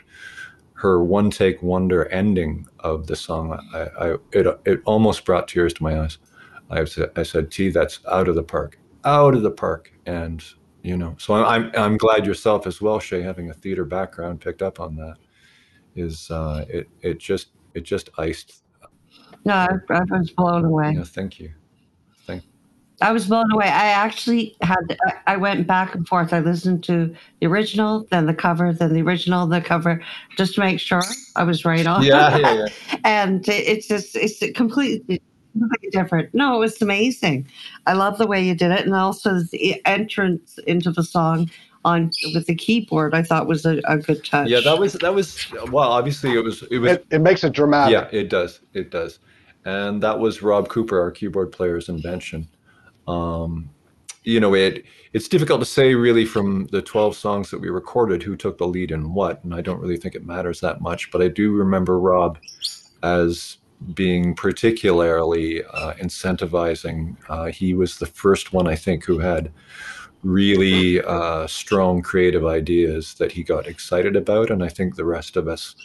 her 0.74 1.02
one 1.02 1.32
take 1.32 1.64
wonder 1.64 2.08
ending 2.10 2.68
of 2.80 3.08
the 3.08 3.16
song, 3.16 3.58
I, 3.74 3.80
I 4.06 4.16
it 4.34 4.60
it 4.66 4.82
almost 4.84 5.24
brought 5.24 5.48
tears 5.48 5.74
to 5.76 5.84
my 5.84 6.02
eyes. 6.02 6.18
I 6.70 6.84
said, 6.84 7.12
I 7.16 7.24
said, 7.24 7.52
"T, 7.52 7.70
that's 7.70 8.02
out 8.12 8.28
of 8.28 8.36
the 8.36 8.44
park, 8.44 8.78
out 9.06 9.34
of 9.34 9.44
the 9.44 9.52
park." 9.52 9.94
And 10.06 10.44
you 10.84 10.98
know, 10.98 11.16
so 11.18 11.34
I'm 11.34 11.72
I'm 11.76 11.98
glad 11.98 12.26
yourself 12.26 12.68
as 12.68 12.82
well, 12.82 13.00
Shay, 13.00 13.22
having 13.22 13.50
a 13.50 13.54
theater 13.54 13.86
background, 13.86 14.42
picked 14.42 14.62
up 14.62 14.80
on 14.82 14.96
that. 14.98 15.16
Is 15.96 16.30
uh, 16.30 16.66
it 16.68 16.90
it 17.02 17.20
just 17.20 17.50
it 17.74 17.84
just 17.84 18.10
iced? 18.18 18.64
No, 19.46 19.54
I, 19.54 19.70
I 19.90 20.18
was 20.18 20.32
blown 20.32 20.66
away. 20.66 20.94
Yeah, 20.96 21.04
thank 21.04 21.40
you. 21.40 21.54
Thank 22.26 22.44
i 23.02 23.12
was 23.12 23.28
blown 23.28 23.52
away. 23.52 23.66
I 23.66 23.88
actually 23.88 24.56
had. 24.62 24.98
I- 25.26 25.38
went 25.38 25.68
back 25.68 25.96
and 25.96 26.08
forth. 26.08 26.34
I 26.34 26.40
listened 26.40 26.84
to 26.86 27.14
the 27.40 27.48
original, 27.48 28.06
then 28.12 28.28
the 28.28 28.34
cover, 28.34 28.72
then 28.74 28.94
the 28.94 29.02
original, 29.02 29.48
the 29.48 29.62
cover, 29.62 30.02
just 30.38 30.56
to 30.56 30.62
make 30.62 30.80
sure 30.80 31.02
I 31.36 31.44
was 31.44 31.66
right 31.66 31.86
on. 31.86 32.04
Yeah, 32.04 32.38
yeah, 32.38 32.54
yeah. 32.54 32.98
and 33.06 33.48
it- 33.48 33.68
it's 33.68 33.88
just 33.88 34.16
it's 34.16 34.40
completely 34.54 35.22
completely 35.54 35.90
different. 35.90 36.34
No, 36.34 36.56
it 36.56 36.60
was 36.60 36.82
amazing. 36.82 37.48
I 37.88 37.94
love 37.94 38.18
the 38.18 38.28
way 38.28 38.44
you 38.44 38.56
did 38.56 38.72
it, 38.72 38.86
and 38.86 38.94
also 38.94 39.40
the 39.52 39.82
entrance 39.86 40.58
into 40.68 40.92
the 40.92 41.04
song 41.04 41.50
on 41.86 42.12
with 42.34 42.48
the 42.48 42.56
keyboard. 42.56 43.14
I 43.14 43.24
thought 43.24 43.48
was 43.48 43.66
a, 43.66 43.82
a 43.86 43.98
good 43.98 44.24
touch. 44.24 44.50
Yeah, 44.50 44.62
that 44.62 44.80
was 44.80 44.94
that 44.94 45.14
was 45.14 45.52
well. 45.72 45.92
Obviously, 45.92 46.34
it 46.34 46.44
was 46.44 46.64
it 46.72 46.80
was 46.80 46.94
It, 46.94 47.06
it 47.12 47.20
makes 47.20 47.44
it 47.44 47.54
dramatic. 47.54 47.94
Yeah, 47.94 48.20
it 48.20 48.30
does. 48.30 48.62
It 48.74 48.90
does. 48.90 49.20
And 49.66 50.04
that 50.04 50.20
was 50.20 50.42
Rob 50.42 50.68
Cooper, 50.68 51.00
our 51.00 51.12
keyboard 51.12 51.52
player's 51.52 51.88
invention. 51.88 52.50
Um, 53.08 53.70
you 54.24 54.40
know, 54.40 54.54
it 54.54 54.86
it's 55.14 55.28
difficult 55.28 55.60
to 55.62 55.66
say 55.66 55.96
really 55.96 56.26
from 56.26 56.68
the 56.68 56.82
12 56.82 57.16
songs 57.16 57.52
that 57.52 57.60
we 57.60 57.70
recorded 57.70 58.24
who 58.24 58.36
took 58.36 58.58
the 58.58 58.68
lead 58.68 58.92
in 58.92 59.14
what, 59.14 59.44
and 59.44 59.54
I 59.54 59.62
don't 59.62 59.80
really 59.80 59.98
think 59.98 60.16
it 60.16 60.26
matters 60.26 60.60
that 60.62 60.82
much. 60.82 61.12
But 61.12 61.22
I 61.22 61.28
do 61.28 61.52
remember 61.52 62.00
Rob 62.00 62.40
as 63.04 63.58
being 63.94 64.36
particularly 64.36 65.64
uh, 65.66 65.94
incentivizing. 65.94 67.18
Uh, 67.30 67.46
he 67.46 67.74
was 67.74 67.98
the 67.98 68.06
first 68.06 68.54
one, 68.54 68.68
I 68.68 68.76
think, 68.76 69.04
who 69.06 69.20
had 69.20 69.52
really 70.24 71.02
uh, 71.02 71.46
strong 71.48 72.02
creative 72.02 72.46
ideas 72.46 73.14
that 73.16 73.32
he 73.32 73.44
got 73.44 73.68
excited 73.68 74.16
about, 74.16 74.50
and 74.50 74.64
I 74.64 74.70
think 74.70 74.96
the 74.96 75.06
rest 75.06 75.36
of 75.36 75.48
us 75.48 75.76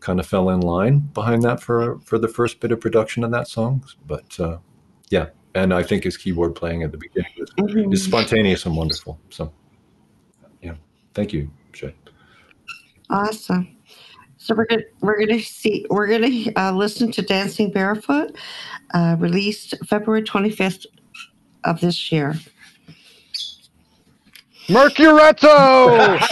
kind 0.00 0.20
of 0.20 0.26
fell 0.26 0.50
in 0.50 0.60
line 0.60 0.98
behind 1.14 1.42
that 1.42 1.60
for 1.60 1.98
for 2.00 2.18
the 2.18 2.28
first 2.28 2.60
bit 2.60 2.72
of 2.72 2.80
production 2.80 3.24
of 3.24 3.30
that 3.30 3.48
song. 3.48 3.84
But 4.06 4.38
uh, 4.40 4.58
yeah, 5.10 5.28
and 5.54 5.72
I 5.72 5.82
think 5.82 6.04
his 6.04 6.16
keyboard 6.16 6.54
playing 6.54 6.82
at 6.82 6.92
the 6.92 6.98
beginning 6.98 7.32
is, 7.38 7.50
Mhm. 7.50 7.92
is 7.92 8.04
spontaneous 8.04 8.66
and 8.66 8.76
wonderful. 8.76 9.18
So 9.30 9.52
yeah, 10.62 10.74
thank 11.14 11.32
you, 11.32 11.50
Shay. 11.72 11.94
Awesome. 13.08 13.75
So 14.46 14.54
we're 14.54 14.66
gonna 14.66 14.84
we're 15.00 15.18
gonna 15.18 15.40
see 15.40 15.84
we're 15.90 16.06
gonna 16.06 16.52
uh, 16.54 16.70
listen 16.70 17.10
to 17.10 17.22
Dancing 17.22 17.72
Barefoot, 17.72 18.36
uh, 18.94 19.16
released 19.18 19.74
February 19.86 20.22
twenty 20.22 20.50
fifth 20.50 20.86
of 21.64 21.80
this 21.80 22.12
year. 22.12 22.36
Mercuretto! 24.68 26.20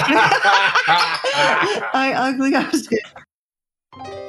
I 1.93 2.13
ugly. 2.17 2.55
I 2.55 2.69
was 2.71 2.87
good. 2.87 4.24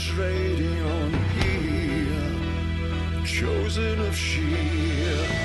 Concentrating 0.00 0.82
on 0.82 1.12
he, 1.34 2.06
chosen 3.24 4.00
of 4.00 4.16
she. 4.16 5.39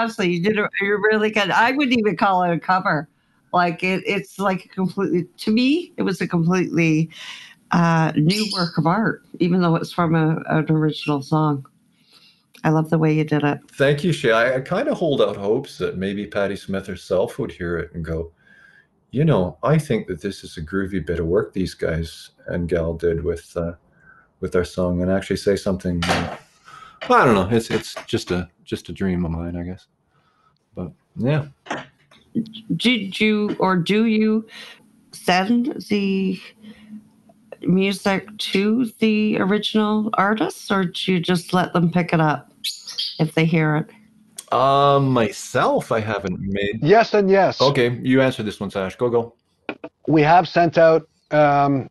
Honestly, 0.00 0.30
you 0.30 0.42
did. 0.42 0.58
A, 0.58 0.68
you're 0.80 1.00
really 1.00 1.30
good. 1.30 1.50
I 1.50 1.72
wouldn't 1.72 1.98
even 1.98 2.16
call 2.16 2.42
it 2.42 2.52
a 2.52 2.58
cover. 2.58 3.08
Like 3.52 3.82
it, 3.82 4.02
it's 4.06 4.38
like 4.38 4.64
a 4.64 4.68
completely. 4.68 5.24
To 5.38 5.50
me, 5.50 5.92
it 5.96 6.02
was 6.02 6.20
a 6.20 6.28
completely 6.28 7.10
uh, 7.72 8.12
new 8.16 8.46
work 8.52 8.78
of 8.78 8.86
art, 8.86 9.24
even 9.38 9.60
though 9.60 9.76
it's 9.76 9.92
from 9.92 10.14
a, 10.14 10.42
an 10.48 10.70
original 10.70 11.22
song. 11.22 11.66
I 12.62 12.70
love 12.70 12.90
the 12.90 12.98
way 12.98 13.14
you 13.14 13.24
did 13.24 13.42
it. 13.42 13.58
Thank 13.72 14.04
you, 14.04 14.12
Shay. 14.12 14.32
I, 14.32 14.56
I 14.56 14.60
kind 14.60 14.88
of 14.88 14.98
hold 14.98 15.22
out 15.22 15.36
hopes 15.36 15.78
that 15.78 15.96
maybe 15.96 16.26
Patti 16.26 16.56
Smith 16.56 16.86
herself 16.86 17.38
would 17.38 17.52
hear 17.52 17.78
it 17.78 17.94
and 17.94 18.04
go, 18.04 18.32
you 19.12 19.24
know, 19.24 19.56
I 19.62 19.78
think 19.78 20.06
that 20.08 20.20
this 20.20 20.44
is 20.44 20.58
a 20.58 20.62
groovy 20.62 21.04
bit 21.04 21.20
of 21.20 21.26
work 21.26 21.52
these 21.52 21.74
guys 21.74 22.30
and 22.48 22.68
gal 22.68 22.94
did 22.94 23.24
with 23.24 23.56
uh, 23.56 23.72
with 24.40 24.54
our 24.56 24.64
song, 24.64 25.02
and 25.02 25.10
actually 25.10 25.36
say 25.36 25.56
something. 25.56 26.02
Uh, 26.04 26.36
well, 27.08 27.22
I 27.22 27.24
don't 27.24 27.34
know. 27.34 27.56
It's 27.56 27.70
it's 27.70 27.94
just 28.06 28.30
a 28.30 28.48
just 28.64 28.88
a 28.88 28.92
dream 28.92 29.24
of 29.24 29.30
mine, 29.30 29.56
I 29.56 29.62
guess. 29.64 29.86
But 30.74 30.92
yeah, 31.16 31.46
Did 32.76 33.20
you 33.20 33.56
or 33.58 33.76
do 33.76 34.06
you 34.06 34.46
send 35.12 35.84
the 35.88 36.40
music 37.62 38.28
to 38.38 38.86
the 39.00 39.38
original 39.38 40.10
artists, 40.14 40.70
or 40.70 40.84
do 40.84 41.12
you 41.12 41.20
just 41.20 41.52
let 41.52 41.72
them 41.72 41.90
pick 41.90 42.12
it 42.12 42.20
up 42.20 42.52
if 43.18 43.34
they 43.34 43.44
hear 43.44 43.76
it? 43.76 43.90
um, 44.54 45.12
myself, 45.12 45.92
I 45.92 46.00
haven't 46.00 46.40
made. 46.40 46.80
Yes 46.82 47.14
and 47.14 47.30
yes. 47.30 47.60
Okay, 47.60 47.98
you 48.02 48.20
answer 48.20 48.42
this 48.42 48.58
one, 48.58 48.70
Sash. 48.70 48.96
Go 48.96 49.08
go. 49.08 49.34
We 50.08 50.22
have 50.22 50.48
sent 50.48 50.76
out 50.78 51.08
um, 51.30 51.88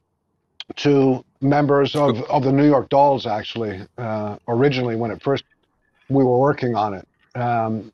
to 0.78 1.24
members 1.42 1.96
of, 1.96 2.22
of 2.24 2.44
the 2.44 2.52
New 2.52 2.66
York 2.68 2.90
Dolls, 2.90 3.26
actually, 3.26 3.82
uh, 3.98 4.38
originally 4.48 4.96
when 4.96 5.12
it 5.12 5.22
first 5.22 5.44
we 6.10 6.24
were 6.24 6.38
working 6.40 6.76
on 6.76 6.94
it. 6.94 7.08
Um, 7.40 7.92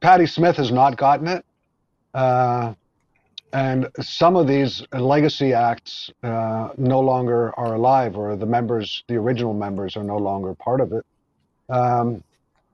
Patti 0.00 0.26
Smith 0.26 0.56
has 0.56 0.70
not 0.70 0.96
gotten 0.96 1.26
it. 1.28 1.44
Uh, 2.12 2.74
and 3.52 3.88
some 4.00 4.36
of 4.36 4.46
these 4.46 4.84
legacy 4.92 5.52
acts 5.52 6.10
uh, 6.22 6.70
no 6.76 7.00
longer 7.00 7.58
are 7.58 7.74
alive, 7.74 8.16
or 8.16 8.36
the 8.36 8.46
members, 8.46 9.04
the 9.08 9.14
original 9.16 9.54
members, 9.54 9.96
are 9.96 10.04
no 10.04 10.16
longer 10.18 10.54
part 10.54 10.80
of 10.80 10.92
it. 10.92 11.04
Um, 11.68 12.22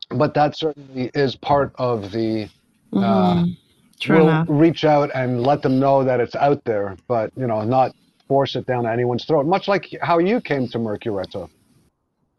but 0.09 0.35
that 0.35 0.57
certainly 0.57 1.11
is 1.15 1.37
part 1.37 1.73
of 1.77 2.11
the 2.13 2.49
Uh, 2.93 3.35
Mhm. 3.45 3.57
True 4.01 4.17
we'll 4.17 4.29
enough. 4.29 4.47
reach 4.51 4.85
out 4.85 5.11
and 5.15 5.47
let 5.47 5.63
them 5.63 5.79
know 5.79 6.03
that 6.03 6.19
it's 6.19 6.35
out 6.35 6.65
there, 6.65 6.97
but 7.07 7.31
you 7.37 7.47
know, 7.47 7.63
not 7.63 7.95
force 8.31 8.55
it 8.55 8.65
down 8.65 8.87
anyone's 8.87 9.25
throat. 9.25 9.45
Much 9.45 9.67
like 9.67 9.89
how 10.03 10.19
you 10.21 10.41
came 10.41 10.69
to 10.69 10.79
Mercuretto. 10.79 11.51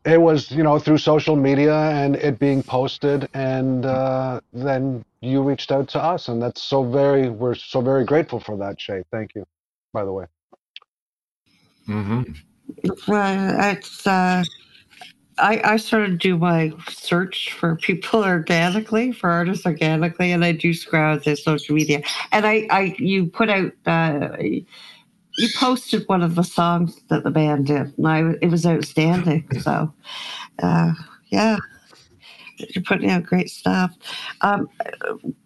It 0.05 0.21
was, 0.21 0.49
you 0.49 0.63
know, 0.63 0.79
through 0.79 0.99
social 0.99 1.35
media 1.35 1.75
and 1.75 2.15
it 2.15 2.39
being 2.39 2.63
posted, 2.63 3.27
and 3.33 3.85
uh, 3.85 4.39
then 4.53 5.03
you 5.21 5.43
reached 5.43 5.69
out 5.71 5.89
to 5.89 6.01
us, 6.01 6.29
and 6.29 6.41
that's 6.41 6.63
so 6.63 6.83
very, 6.83 7.29
we're 7.29 7.55
so 7.55 7.81
very 7.81 8.05
grateful 8.05 8.39
for 8.39 8.55
that, 8.57 8.79
Shay. 8.79 9.03
Thank 9.11 9.35
you, 9.35 9.45
by 9.93 10.05
the 10.05 10.13
way. 10.13 10.25
hmm 11.87 12.21
Well, 13.07 13.71
it's 13.71 14.07
uh, 14.07 14.43
I 15.39 15.61
I 15.73 15.77
sort 15.77 16.09
of 16.09 16.19
do 16.19 16.37
my 16.37 16.73
search 16.89 17.53
for 17.53 17.75
people 17.77 18.23
organically, 18.37 19.11
for 19.11 19.29
artists 19.29 19.65
organically, 19.65 20.31
and 20.31 20.45
I 20.45 20.53
do 20.53 20.73
scroll 20.73 21.19
their 21.19 21.35
social 21.35 21.75
media. 21.75 22.01
And 22.31 22.45
I 22.47 22.67
I 22.71 22.95
you 22.99 23.27
put 23.27 23.49
out 23.49 23.73
uh, 23.85 24.37
you 25.37 25.49
posted 25.57 26.07
one 26.07 26.21
of 26.21 26.35
the 26.35 26.43
songs 26.43 27.01
that 27.09 27.23
the 27.23 27.31
band 27.31 27.67
did, 27.67 27.97
and 27.97 28.07
I 28.07 28.31
it 28.41 28.49
was 28.49 28.65
outstanding. 28.65 29.47
So, 29.61 29.93
uh, 30.61 30.93
yeah, 31.29 31.57
you're 32.57 32.83
putting 32.83 33.09
out 33.09 33.23
great 33.23 33.49
stuff. 33.49 33.95
Um, 34.41 34.67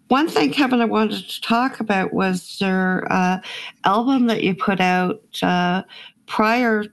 one 0.08 0.28
thing, 0.28 0.52
Kevin, 0.52 0.80
I 0.80 0.86
wanted 0.86 1.28
to 1.28 1.40
talk 1.40 1.80
about 1.80 2.12
was 2.12 2.60
your 2.60 3.06
uh, 3.12 3.40
album 3.84 4.26
that 4.26 4.42
you 4.42 4.54
put 4.54 4.80
out 4.80 5.20
uh, 5.42 5.82
prior 6.26 6.84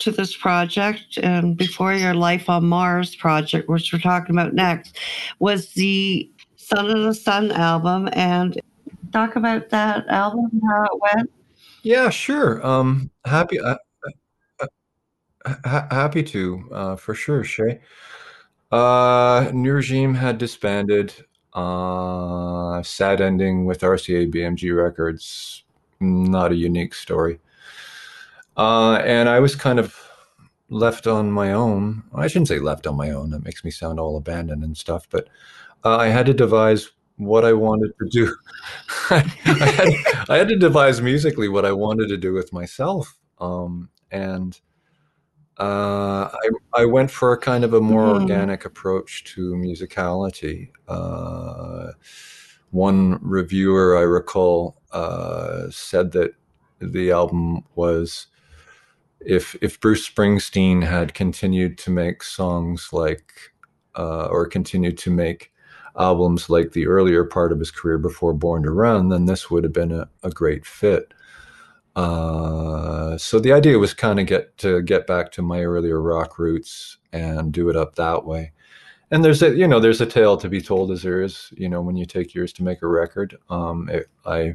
to 0.00 0.10
this 0.10 0.36
project 0.36 1.18
and 1.18 1.56
before 1.56 1.94
your 1.94 2.14
Life 2.14 2.48
on 2.48 2.66
Mars 2.66 3.14
project, 3.14 3.68
which 3.68 3.92
we're 3.92 3.98
talking 3.98 4.34
about 4.34 4.54
next, 4.54 4.98
was 5.38 5.70
the 5.70 6.30
Son 6.56 6.90
of 6.90 7.02
the 7.02 7.14
Sun 7.14 7.52
album. 7.52 8.08
And 8.12 8.60
talk 9.12 9.36
about 9.36 9.70
that 9.70 10.06
album, 10.08 10.60
how 10.68 10.84
it 10.84 11.00
went. 11.00 11.30
Yeah, 11.82 12.10
sure. 12.10 12.64
Um, 12.66 13.10
happy, 13.24 13.58
uh, 13.60 13.76
uh, 14.62 14.66
uh, 15.44 15.54
ha- 15.64 15.88
happy 15.90 16.22
to, 16.24 16.68
uh, 16.72 16.96
for 16.96 17.14
sure, 17.14 17.44
Shay. 17.44 17.80
Uh, 18.72 19.50
New 19.54 19.74
Regime 19.74 20.14
had 20.14 20.38
disbanded. 20.38 21.14
Uh, 21.54 22.82
sad 22.82 23.20
ending 23.20 23.66
with 23.66 23.82
RCA 23.82 24.26
BMG 24.26 24.72
Records. 24.72 25.64
Not 26.00 26.52
a 26.52 26.56
unique 26.56 26.94
story. 26.94 27.40
Uh, 28.56 28.94
and 29.04 29.28
I 29.28 29.40
was 29.40 29.54
kind 29.54 29.78
of 29.78 29.96
left 30.68 31.06
on 31.06 31.30
my 31.30 31.52
own. 31.52 32.02
I 32.14 32.26
shouldn't 32.28 32.48
say 32.48 32.58
left 32.58 32.86
on 32.86 32.96
my 32.96 33.10
own. 33.10 33.30
That 33.30 33.44
makes 33.44 33.64
me 33.64 33.70
sound 33.70 33.98
all 34.00 34.16
abandoned 34.16 34.62
and 34.64 34.76
stuff. 34.76 35.06
But 35.10 35.28
uh, 35.84 35.96
I 35.96 36.08
had 36.08 36.26
to 36.26 36.34
devise 36.34 36.90
what 37.20 37.44
I 37.44 37.52
wanted 37.52 37.92
to 37.98 38.08
do. 38.08 38.36
I, 39.10 39.18
had, 39.18 39.94
I 40.28 40.36
had 40.38 40.48
to 40.48 40.56
devise 40.56 41.00
musically 41.00 41.48
what 41.48 41.64
I 41.64 41.72
wanted 41.72 42.08
to 42.08 42.16
do 42.16 42.32
with 42.32 42.52
myself. 42.52 43.16
Um, 43.38 43.90
and 44.10 44.58
uh, 45.58 46.30
I, 46.32 46.48
I 46.82 46.84
went 46.86 47.10
for 47.10 47.32
a 47.32 47.38
kind 47.38 47.64
of 47.64 47.74
a 47.74 47.80
more 47.80 48.06
Mhm. 48.06 48.22
organic 48.22 48.64
approach 48.64 49.24
to 49.34 49.52
musicality. 49.54 50.70
Uh, 50.88 51.92
one 52.70 53.18
reviewer 53.22 53.96
I 53.98 54.02
recall 54.02 54.80
uh, 54.92 55.68
said 55.70 56.12
that 56.12 56.34
the 56.80 57.10
album 57.10 57.64
was 57.74 58.28
if 59.20 59.54
if 59.60 59.78
Bruce 59.80 60.08
Springsteen 60.08 60.82
had 60.84 61.12
continued 61.12 61.76
to 61.78 61.90
make 61.90 62.22
songs 62.22 62.88
like 62.92 63.52
uh, 63.98 64.26
or 64.26 64.46
continued 64.46 64.96
to 64.98 65.10
make 65.10 65.52
albums 65.98 66.48
like 66.50 66.72
the 66.72 66.86
earlier 66.86 67.24
part 67.24 67.52
of 67.52 67.58
his 67.58 67.70
career 67.70 67.98
before 67.98 68.32
Born 68.32 68.62
to 68.62 68.70
Run, 68.70 69.08
then 69.08 69.26
this 69.26 69.50
would 69.50 69.64
have 69.64 69.72
been 69.72 69.92
a, 69.92 70.08
a 70.22 70.30
great 70.30 70.64
fit. 70.64 71.12
Uh, 71.96 73.18
so 73.18 73.38
the 73.38 73.52
idea 73.52 73.78
was 73.78 73.94
kind 73.94 74.20
of 74.20 74.26
get 74.26 74.56
to 74.58 74.80
get 74.82 75.06
back 75.06 75.32
to 75.32 75.42
my 75.42 75.62
earlier 75.62 76.00
rock 76.00 76.38
roots 76.38 76.98
and 77.12 77.52
do 77.52 77.68
it 77.68 77.76
up 77.76 77.96
that 77.96 78.24
way. 78.24 78.52
And 79.10 79.24
there's 79.24 79.42
a 79.42 79.50
you 79.56 79.66
know 79.66 79.80
there's 79.80 80.00
a 80.00 80.06
tale 80.06 80.36
to 80.36 80.48
be 80.48 80.60
told 80.60 80.92
as 80.92 81.02
there 81.02 81.20
is 81.20 81.52
you 81.56 81.68
know 81.68 81.82
when 81.82 81.96
you 81.96 82.06
take 82.06 82.34
years 82.34 82.52
to 82.54 82.62
make 82.62 82.82
a 82.82 82.86
record. 82.86 83.36
Um, 83.50 83.88
it, 83.90 84.08
I 84.24 84.54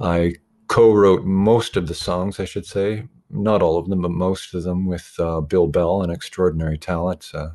I 0.00 0.34
co-wrote 0.68 1.24
most 1.24 1.76
of 1.76 1.86
the 1.86 1.94
songs, 1.94 2.40
I 2.40 2.44
should 2.46 2.66
say, 2.66 3.04
not 3.30 3.62
all 3.62 3.78
of 3.78 3.88
them, 3.88 4.02
but 4.02 4.10
most 4.10 4.54
of 4.54 4.62
them 4.62 4.86
with 4.86 5.14
uh, 5.18 5.40
Bill 5.40 5.66
Bell, 5.66 6.02
an 6.02 6.10
extraordinary 6.10 6.78
talent, 6.78 7.30
uh, 7.34 7.50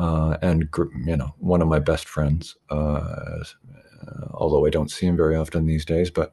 uh, 0.00 0.36
and 0.42 0.68
you 1.04 1.16
know 1.16 1.34
one 1.38 1.62
of 1.62 1.68
my 1.68 1.78
best 1.78 2.08
friends. 2.08 2.56
Uh, 2.70 3.44
although 4.32 4.66
I 4.66 4.70
don't 4.70 4.90
see 4.90 5.06
him 5.06 5.16
very 5.16 5.36
often 5.36 5.66
these 5.66 5.84
days, 5.84 6.10
but 6.10 6.32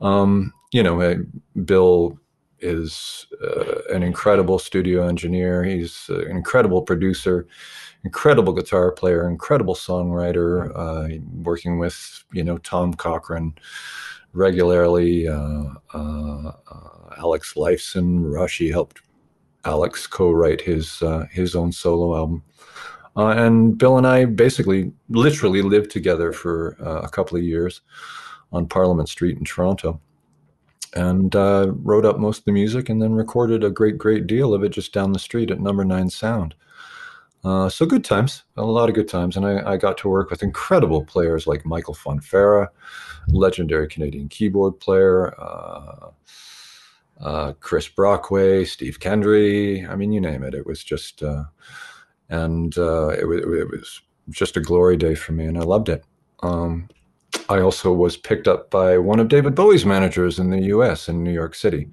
um, 0.00 0.52
you 0.72 0.82
know, 0.82 1.24
Bill 1.64 2.18
is 2.60 3.26
uh, 3.42 3.82
an 3.92 4.02
incredible 4.02 4.58
studio 4.58 5.06
engineer. 5.06 5.64
He's 5.64 6.08
uh, 6.08 6.20
an 6.26 6.36
incredible 6.36 6.82
producer, 6.82 7.46
incredible 8.04 8.52
guitar 8.52 8.92
player, 8.92 9.28
incredible 9.28 9.74
songwriter. 9.74 10.70
Uh, 10.74 11.18
working 11.42 11.78
with 11.78 12.24
you 12.32 12.44
know 12.44 12.58
Tom 12.58 12.94
Cochrane 12.94 13.54
regularly. 14.32 15.28
Uh, 15.28 15.64
uh, 15.92 16.52
Alex 17.18 17.54
Lifeson, 17.54 18.32
Rush. 18.32 18.58
He 18.58 18.68
helped 18.68 19.02
Alex 19.64 20.06
co-write 20.06 20.60
his 20.60 21.02
uh, 21.02 21.26
his 21.30 21.54
own 21.54 21.72
solo 21.72 22.16
album. 22.16 22.42
Uh, 23.16 23.28
and 23.28 23.76
Bill 23.76 23.98
and 23.98 24.06
I 24.06 24.24
basically, 24.24 24.92
literally 25.08 25.62
lived 25.62 25.90
together 25.90 26.32
for 26.32 26.76
uh, 26.80 27.00
a 27.00 27.08
couple 27.08 27.36
of 27.36 27.44
years 27.44 27.82
on 28.52 28.66
Parliament 28.66 29.08
Street 29.08 29.36
in 29.38 29.44
Toronto, 29.44 30.00
and 30.94 31.34
uh, 31.36 31.72
wrote 31.82 32.04
up 32.04 32.18
most 32.18 32.38
of 32.38 32.44
the 32.44 32.52
music, 32.52 32.88
and 32.88 33.02
then 33.02 33.12
recorded 33.12 33.64
a 33.64 33.70
great, 33.70 33.98
great 33.98 34.26
deal 34.26 34.54
of 34.54 34.62
it 34.62 34.70
just 34.70 34.92
down 34.92 35.12
the 35.12 35.18
street 35.18 35.50
at 35.50 35.60
Number 35.60 35.84
Nine 35.84 36.10
Sound. 36.10 36.54
Uh, 37.44 37.68
so 37.68 37.84
good 37.84 38.04
times, 38.04 38.44
a 38.56 38.62
lot 38.62 38.88
of 38.88 38.94
good 38.94 39.08
times, 39.08 39.36
and 39.36 39.44
I, 39.44 39.72
I 39.72 39.76
got 39.76 39.98
to 39.98 40.08
work 40.08 40.30
with 40.30 40.42
incredible 40.42 41.04
players 41.04 41.46
like 41.46 41.66
Michael 41.66 41.94
Fonfara, 41.94 42.68
legendary 43.28 43.88
Canadian 43.88 44.28
keyboard 44.28 44.78
player, 44.78 45.34
uh, 45.40 46.10
uh, 47.20 47.52
Chris 47.60 47.88
Brockway, 47.88 48.64
Steve 48.64 49.00
Kendry. 49.00 49.88
I 49.88 49.96
mean, 49.96 50.12
you 50.12 50.20
name 50.20 50.44
it. 50.44 50.54
It 50.54 50.66
was 50.66 50.84
just, 50.84 51.22
uh, 51.22 51.44
and 52.32 52.78
uh, 52.78 53.08
it, 53.08 53.24
it 53.24 53.70
was 53.70 54.00
just 54.30 54.56
a 54.56 54.60
glory 54.60 54.96
day 54.96 55.14
for 55.14 55.32
me, 55.32 55.44
and 55.44 55.58
I 55.58 55.62
loved 55.62 55.90
it. 55.90 56.02
Um, 56.42 56.88
I 57.50 57.60
also 57.60 57.92
was 57.92 58.16
picked 58.16 58.48
up 58.48 58.70
by 58.70 58.96
one 58.96 59.20
of 59.20 59.28
David 59.28 59.54
Bowie's 59.54 59.84
managers 59.84 60.38
in 60.38 60.48
the 60.48 60.62
U.S. 60.62 61.08
in 61.10 61.22
New 61.22 61.32
York 61.32 61.54
City, 61.54 61.90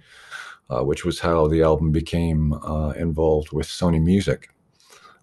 uh, 0.69 0.81
which 0.81 1.03
was 1.03 1.19
how 1.19 1.47
the 1.47 1.61
album 1.61 1.91
became 1.91 2.53
uh, 2.53 2.91
involved 2.91 3.51
with 3.51 3.67
Sony 3.67 4.01
Music. 4.01 4.49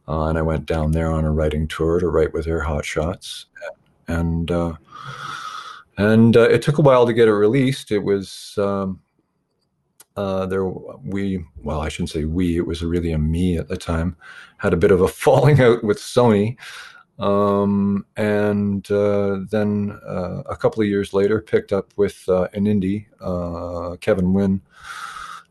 Uh, 0.06 0.26
and 0.26 0.36
I 0.36 0.42
went 0.42 0.66
down 0.66 0.92
there 0.92 1.10
on 1.10 1.24
a 1.24 1.32
writing 1.32 1.66
tour 1.66 1.98
to 1.98 2.08
write 2.08 2.34
with 2.34 2.44
their 2.44 2.60
hot 2.60 2.84
shots, 2.84 3.46
and 4.08 4.50
uh, 4.50 4.74
and 5.96 6.36
uh, 6.36 6.42
it 6.50 6.60
took 6.60 6.76
a 6.76 6.82
while 6.82 7.06
to 7.06 7.14
get 7.14 7.28
it 7.28 7.32
released. 7.32 7.90
It 7.90 8.04
was 8.04 8.54
um, 8.58 9.00
uh, 10.16 10.46
there 10.46 10.64
we 10.64 11.44
well, 11.62 11.80
I 11.80 11.88
shouldn't 11.88 12.10
say 12.10 12.24
we. 12.24 12.56
It 12.56 12.66
was 12.66 12.82
really 12.82 13.12
a 13.12 13.18
me 13.18 13.58
at 13.58 13.68
the 13.68 13.76
time. 13.76 14.16
Had 14.58 14.72
a 14.72 14.78
bit 14.78 14.90
of 14.90 15.00
a 15.00 15.08
falling 15.24 15.60
out 15.60 15.84
with 15.84 15.98
Sony, 15.98 16.56
um, 17.18 18.06
and 18.16 18.90
uh, 18.90 19.40
then 19.50 19.98
uh, 20.06 20.42
a 20.46 20.56
couple 20.56 20.82
of 20.82 20.88
years 20.88 21.12
later, 21.12 21.40
picked 21.40 21.72
up 21.72 21.92
with 21.96 22.24
uh, 22.28 22.48
an 22.54 22.64
indie, 22.64 23.06
uh, 23.20 23.96
Kevin 23.96 24.32
Wynne, 24.32 24.62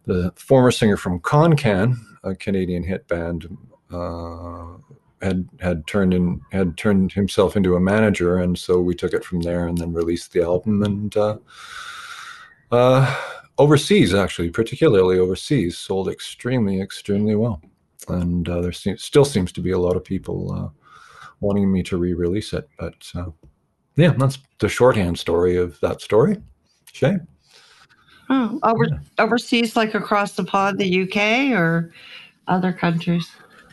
the 0.05 0.32
former 0.36 0.72
singer 0.72 0.97
from 0.97 1.20
Kon 1.20 1.55
Kan, 1.55 1.97
a 2.24 2.36
Canadian 2.36 2.84
hit 2.84 3.07
band. 3.07 3.57
Uh, 3.91 4.78
had 5.22 5.47
had 5.59 5.88
turned 5.88 6.13
in 6.13 6.41
had 6.51 6.78
turned 6.78 7.11
himself 7.11 7.55
into 7.55 7.76
a 7.76 7.80
manager, 7.80 8.38
and 8.38 8.57
so 8.57 8.80
we 8.80 8.93
took 8.93 9.13
it 9.13 9.24
from 9.24 9.41
there, 9.41 9.68
and 9.68 9.78
then 9.78 9.93
released 9.93 10.34
the 10.34 10.41
album. 10.41 10.84
And 10.84 11.16
uh, 11.16 11.38
uh, 12.72 13.16
overseas, 13.58 14.14
actually, 14.14 14.49
particularly 14.49 15.20
overseas, 15.20 15.78
sold 15.78 16.10
extremely, 16.10 16.82
extremely 16.82 17.36
well. 17.36 17.62
And 18.08 18.47
uh, 18.47 18.62
there 18.62 18.72
se- 18.72 18.97
still 18.97 19.26
seems 19.26 19.51
to 19.53 19.62
be 19.62 19.72
a 19.72 19.80
lot 19.80 19.95
of 19.95 20.03
people 20.03 20.51
uh, 20.53 20.70
wanting 21.39 21.72
me 21.72 21.82
to 21.84 21.97
re-release 21.97 22.53
it. 22.53 22.68
But 22.78 23.10
uh, 23.16 23.32
yeah, 23.95 24.14
that's 24.18 24.39
the 24.60 24.70
shorthand 24.70 25.18
story 25.18 25.58
of 25.58 25.80
that 25.82 26.01
story. 26.01 26.38
Shay. 26.91 27.18
Oh, 28.30 28.60
over, 28.64 28.88
overseas, 29.20 29.76
like 29.76 29.93
across 29.93 30.34
the 30.34 30.43
pond, 30.43 30.80
the 30.80 31.03
UK 31.03 31.58
or 31.58 31.93
other 32.47 32.74
countries? 32.74 33.30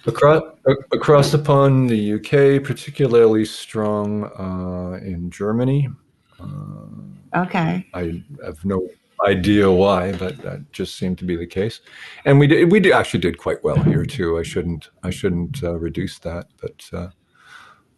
Across, 0.06 0.42
across 0.92 1.30
the 1.30 1.38
pond, 1.38 1.88
the 1.88 2.14
UK, 2.14 2.62
particularly 2.62 3.44
strong 3.44 4.24
uh, 4.38 4.98
in 5.04 5.30
Germany. 5.30 5.88
Uh, 6.40 6.46
Okay. 7.34 7.86
I 7.94 8.22
have 8.44 8.62
no 8.64 8.88
idea 9.24 9.70
why, 9.70 10.12
but 10.12 10.38
that 10.42 10.70
just 10.72 10.96
seemed 10.96 11.18
to 11.18 11.24
be 11.24 11.36
the 11.36 11.46
case. 11.46 11.80
And 12.24 12.38
we 12.38 12.46
did, 12.46 12.70
we 12.70 12.80
did, 12.80 12.92
actually 12.92 13.20
did 13.20 13.38
quite 13.38 13.62
well 13.62 13.82
here 13.82 14.04
too. 14.04 14.38
I 14.38 14.42
shouldn't 14.42 14.90
I 15.02 15.10
shouldn't 15.10 15.62
uh, 15.62 15.78
reduce 15.78 16.18
that, 16.20 16.46
but 16.60 16.88
uh, 16.92 17.08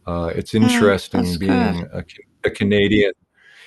uh, 0.06 0.32
it's 0.34 0.54
interesting 0.54 1.22
that's 1.22 1.36
being 1.36 1.88
a, 1.92 2.04
a 2.44 2.50
Canadian. 2.50 3.12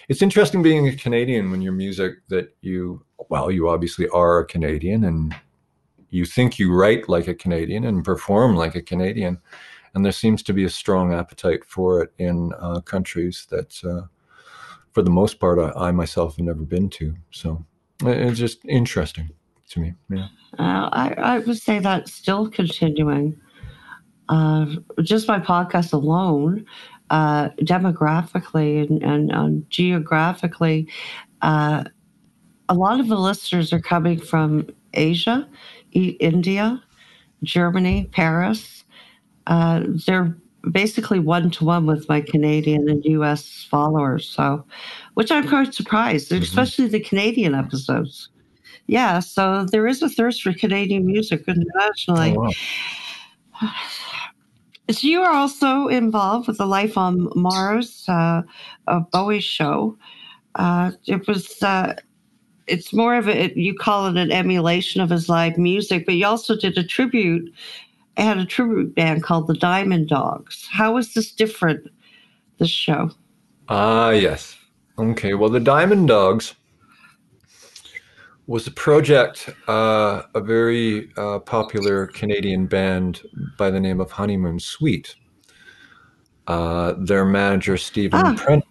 It's 0.09 0.21
interesting 0.21 0.63
being 0.63 0.87
a 0.87 0.95
Canadian 0.95 1.51
when 1.51 1.61
your 1.61 1.73
music 1.73 2.15
that 2.29 2.55
you 2.61 3.03
well 3.29 3.51
you 3.51 3.69
obviously 3.69 4.07
are 4.09 4.39
a 4.39 4.45
Canadian 4.45 5.03
and 5.03 5.35
you 6.09 6.25
think 6.25 6.57
you 6.57 6.73
write 6.73 7.09
like 7.09 7.27
a 7.27 7.35
Canadian 7.35 7.85
and 7.85 8.03
perform 8.03 8.55
like 8.55 8.75
a 8.75 8.81
Canadian, 8.81 9.39
and 9.93 10.05
there 10.05 10.11
seems 10.11 10.41
to 10.43 10.53
be 10.53 10.63
a 10.63 10.69
strong 10.69 11.13
appetite 11.13 11.65
for 11.65 12.01
it 12.01 12.13
in 12.17 12.53
uh, 12.59 12.79
countries 12.81 13.45
that, 13.49 13.83
uh, 13.83 14.07
for 14.97 15.03
the 15.03 15.11
most 15.11 15.39
part, 15.39 15.59
I, 15.59 15.89
I 15.89 15.91
myself 15.91 16.37
have 16.37 16.45
never 16.47 16.63
been 16.63 16.89
to. 16.89 17.13
So 17.29 17.63
it's 18.01 18.39
just 18.39 18.65
interesting 18.65 19.29
to 19.69 19.79
me. 19.79 19.93
Yeah. 20.09 20.29
Uh, 20.57 20.89
I, 20.91 21.13
I 21.19 21.37
would 21.37 21.59
say 21.59 21.77
that's 21.77 22.11
still 22.11 22.49
continuing. 22.49 23.39
Uh, 24.27 24.65
just 25.03 25.27
my 25.27 25.39
podcast 25.39 25.93
alone, 25.93 26.65
uh, 27.11 27.49
demographically 27.61 28.89
and, 29.03 29.31
and 29.31 29.69
geographically, 29.69 30.87
uh, 31.43 31.83
a 32.67 32.73
lot 32.73 32.99
of 32.99 33.07
the 33.07 33.19
listeners 33.19 33.71
are 33.71 33.79
coming 33.79 34.19
from 34.19 34.67
Asia, 34.95 35.47
India, 35.91 36.81
Germany, 37.43 38.09
Paris. 38.11 38.83
Uh, 39.45 39.83
they're 40.07 40.35
basically 40.71 41.19
one 41.19 41.49
to 41.51 41.65
one 41.65 41.85
with 41.85 42.07
my 42.09 42.21
Canadian 42.21 42.89
and 42.89 43.03
US 43.05 43.65
followers. 43.69 44.27
So, 44.27 44.65
which 45.15 45.31
I'm 45.31 45.47
quite 45.47 45.73
surprised, 45.73 46.31
Mhm. 46.31 46.41
especially 46.41 46.87
the 46.87 46.99
Canadian 46.99 47.55
episodes. 47.55 48.29
Yeah, 48.87 49.19
so 49.19 49.65
there 49.65 49.85
is 49.87 50.01
a 50.01 50.09
thirst 50.09 50.41
for 50.41 50.53
Canadian 50.53 51.05
music 51.05 51.43
internationally. 51.47 52.35
Oh, 52.37 52.51
wow. 53.61 53.69
So 54.89 55.05
you 55.05 55.21
are 55.21 55.33
also 55.33 55.87
involved 55.87 56.47
with 56.47 56.59
the 56.59 56.65
Life 56.65 56.97
on 56.97 57.27
Mars, 57.35 58.05
uh, 58.07 58.41
a 58.87 59.01
Bowie 59.01 59.41
show. 59.41 59.97
Uh, 60.55 60.91
it 61.07 61.27
was. 61.27 61.61
Uh, 61.61 61.93
it's 62.67 62.93
more 62.93 63.15
of 63.15 63.27
a. 63.27 63.51
You 63.59 63.75
call 63.75 64.07
it 64.07 64.15
an 64.15 64.31
emulation 64.31 65.01
of 65.01 65.09
his 65.09 65.27
live 65.27 65.57
music, 65.57 66.05
but 66.05 66.15
you 66.15 66.25
also 66.25 66.55
did 66.55 66.77
a 66.77 66.85
tribute. 66.85 67.51
Had 68.17 68.39
a 68.39 68.45
tribute 68.45 68.95
band 68.95 69.23
called 69.23 69.47
the 69.47 69.53
Diamond 69.53 70.09
Dogs. 70.09 70.67
How 70.71 70.97
is 70.97 71.13
this 71.13 71.31
different? 71.31 71.87
This 72.59 72.69
show. 72.69 73.11
Ah, 73.69 74.09
yes. 74.09 74.57
Okay. 74.97 75.35
Well, 75.35 75.51
the 75.51 75.59
Diamond 75.59 76.07
Dogs 76.07 76.55
was 78.47 78.65
a 78.65 78.71
project, 78.71 79.49
uh, 79.67 80.23
a 80.33 80.41
very 80.41 81.11
uh, 81.17 81.37
popular 81.39 82.07
Canadian 82.07 82.65
band 82.65 83.21
by 83.57 83.69
the 83.69 83.79
name 83.79 84.01
of 84.01 84.09
Honeymoon 84.09 84.59
Suite. 84.59 85.15
Uh, 86.47 86.93
their 86.97 87.25
manager, 87.25 87.77
Stephen 87.77 88.21
Ah, 88.23 88.33
okay. 88.33 88.61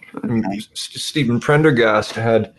S- 0.56 0.68
Stephen 0.74 1.38
Prendergast 1.38 2.12
had. 2.12 2.54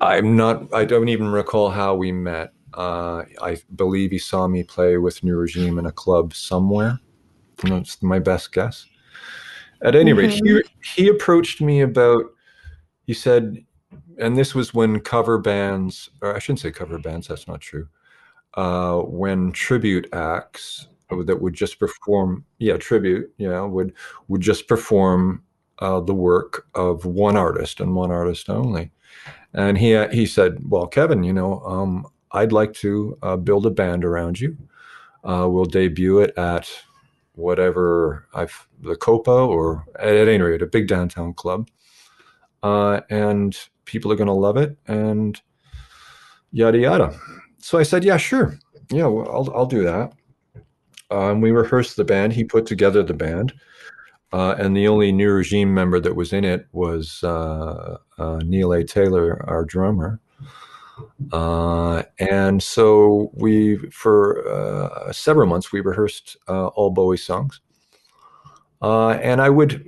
I'm 0.00 0.36
not. 0.36 0.74
I 0.74 0.84
don't 0.84 1.08
even 1.08 1.28
recall 1.28 1.70
how 1.70 1.94
we 1.94 2.10
met. 2.10 2.52
Uh, 2.74 3.24
I 3.40 3.58
believe 3.76 4.10
he 4.10 4.18
saw 4.18 4.46
me 4.46 4.62
play 4.62 4.96
with 4.96 5.22
New 5.22 5.36
Regime 5.36 5.78
in 5.78 5.86
a 5.86 5.92
club 5.92 6.34
somewhere. 6.34 6.98
That's 7.62 8.02
my 8.02 8.18
best 8.18 8.52
guess. 8.52 8.86
At 9.82 9.94
any 9.94 10.12
rate, 10.12 10.30
he 10.30 10.62
he 10.94 11.08
approached 11.08 11.60
me 11.60 11.80
about. 11.80 12.24
He 13.06 13.14
said, 13.14 13.64
and 14.18 14.36
this 14.36 14.54
was 14.54 14.72
when 14.72 15.00
cover 15.00 15.38
bands, 15.38 16.10
or 16.20 16.34
I 16.34 16.38
shouldn't 16.38 16.60
say 16.60 16.70
cover 16.70 16.98
bands. 16.98 17.28
That's 17.28 17.48
not 17.48 17.60
true. 17.60 17.88
Uh, 18.54 18.98
when 19.00 19.52
tribute 19.52 20.08
acts 20.12 20.88
that 21.10 21.40
would 21.40 21.54
just 21.54 21.78
perform, 21.78 22.44
yeah, 22.58 22.76
tribute, 22.76 23.32
yeah, 23.38 23.60
would 23.62 23.92
would 24.28 24.40
just 24.40 24.68
perform 24.68 25.42
uh, 25.80 26.00
the 26.00 26.14
work 26.14 26.66
of 26.74 27.04
one 27.04 27.36
artist 27.36 27.80
and 27.80 27.94
one 27.94 28.10
artist 28.10 28.48
only. 28.48 28.90
And 29.52 29.76
he 29.76 30.06
he 30.08 30.26
said, 30.26 30.58
"Well, 30.68 30.86
Kevin, 30.86 31.24
you 31.24 31.32
know, 31.32 31.60
um, 31.60 32.06
I'd 32.32 32.52
like 32.52 32.72
to 32.74 33.18
uh, 33.22 33.36
build 33.36 33.66
a 33.66 33.70
band 33.70 34.04
around 34.04 34.40
you. 34.40 34.56
Uh, 35.24 35.46
we'll 35.48 35.64
debut 35.64 36.20
it 36.20 36.36
at 36.36 36.68
whatever 37.34 38.26
I've 38.34 38.66
the 38.80 38.96
Copa 38.96 39.30
or 39.30 39.84
at, 39.98 40.14
at 40.14 40.28
any 40.28 40.42
rate 40.42 40.62
a 40.62 40.66
big 40.66 40.88
downtown 40.88 41.34
club, 41.34 41.68
uh, 42.62 43.00
and 43.10 43.56
people 43.84 44.10
are 44.12 44.16
going 44.16 44.26
to 44.26 44.32
love 44.32 44.56
it 44.56 44.76
and 44.86 45.40
yada 46.50 46.78
yada." 46.78 47.16
So 47.58 47.78
I 47.78 47.84
said, 47.84 48.04
"Yeah, 48.04 48.16
sure, 48.16 48.58
yeah, 48.90 49.06
well, 49.06 49.30
I'll 49.30 49.56
I'll 49.56 49.66
do 49.66 49.84
that." 49.84 50.12
Um, 51.10 51.40
we 51.40 51.50
rehearsed 51.50 51.96
the 51.96 52.04
band. 52.04 52.32
He 52.32 52.44
put 52.44 52.66
together 52.66 53.02
the 53.02 53.14
band. 53.14 53.52
Uh, 54.32 54.54
and 54.58 54.74
the 54.74 54.88
only 54.88 55.12
new 55.12 55.30
regime 55.30 55.74
member 55.74 56.00
that 56.00 56.16
was 56.16 56.32
in 56.32 56.42
it 56.42 56.66
was 56.72 57.22
uh, 57.22 57.98
uh, 58.16 58.40
Neil 58.46 58.72
A. 58.72 58.82
Taylor, 58.82 59.44
our 59.46 59.62
drummer. 59.62 60.20
Uh, 61.32 62.02
and 62.18 62.62
so 62.62 63.30
we, 63.34 63.76
for 63.90 64.46
uh, 64.48 65.12
several 65.12 65.46
months, 65.46 65.72
we 65.72 65.80
rehearsed 65.80 66.36
uh, 66.48 66.66
all 66.68 66.90
Bowie 66.90 67.16
songs. 67.16 67.60
Uh, 68.80 69.10
and 69.10 69.40
I 69.40 69.48
would, 69.48 69.86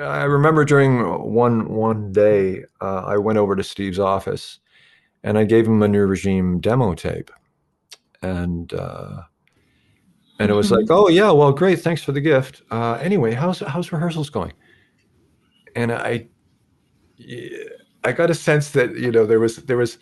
I 0.00 0.24
remember 0.24 0.64
during 0.64 1.00
one 1.32 1.68
one 1.74 2.12
day, 2.12 2.64
uh, 2.80 3.02
I 3.06 3.18
went 3.18 3.38
over 3.38 3.56
to 3.56 3.64
Steve's 3.64 3.98
office, 3.98 4.60
and 5.24 5.36
I 5.36 5.44
gave 5.44 5.66
him 5.66 5.82
a 5.82 5.88
new 5.88 6.06
regime 6.06 6.60
demo 6.60 6.94
tape, 6.94 7.30
and 8.22 8.72
uh, 8.72 9.22
and 10.38 10.50
it 10.50 10.54
was 10.54 10.70
like, 10.70 10.86
oh 10.90 11.08
yeah, 11.08 11.32
well, 11.32 11.50
great, 11.50 11.80
thanks 11.80 12.02
for 12.04 12.12
the 12.12 12.20
gift. 12.20 12.62
Anyway, 12.70 13.34
how's 13.34 13.58
how's 13.58 13.90
rehearsals 13.90 14.30
going? 14.30 14.52
And 15.74 15.90
I, 15.90 16.28
yeah, 17.16 17.64
I 18.08 18.12
got 18.12 18.30
a 18.30 18.34
sense 18.34 18.70
that 18.70 18.96
you 18.96 19.12
know 19.12 19.26
there 19.26 19.40
was 19.40 19.56
there 19.56 19.76
was 19.76 19.98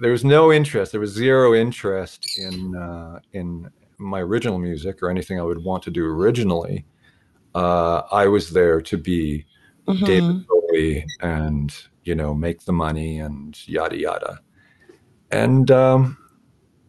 there 0.00 0.10
was 0.10 0.24
no 0.24 0.52
interest, 0.52 0.92
there 0.92 1.00
was 1.00 1.12
zero 1.12 1.54
interest 1.54 2.28
in 2.36 2.74
uh, 2.74 3.20
in 3.32 3.70
my 3.98 4.20
original 4.20 4.58
music 4.58 5.02
or 5.02 5.10
anything 5.10 5.38
I 5.38 5.44
would 5.44 5.62
want 5.62 5.82
to 5.84 5.90
do 5.90 6.04
originally. 6.04 6.84
Uh, 7.54 8.02
I 8.12 8.26
was 8.26 8.50
there 8.50 8.80
to 8.80 8.96
be 8.98 9.46
Mhm. 9.88 10.04
David 10.06 10.46
Bowie 10.48 11.04
and 11.20 11.74
you 12.04 12.14
know 12.14 12.34
make 12.34 12.64
the 12.64 12.72
money 12.72 13.20
and 13.20 13.56
yada 13.66 13.96
yada. 13.96 14.40
And 15.30 15.70
um, 15.70 16.16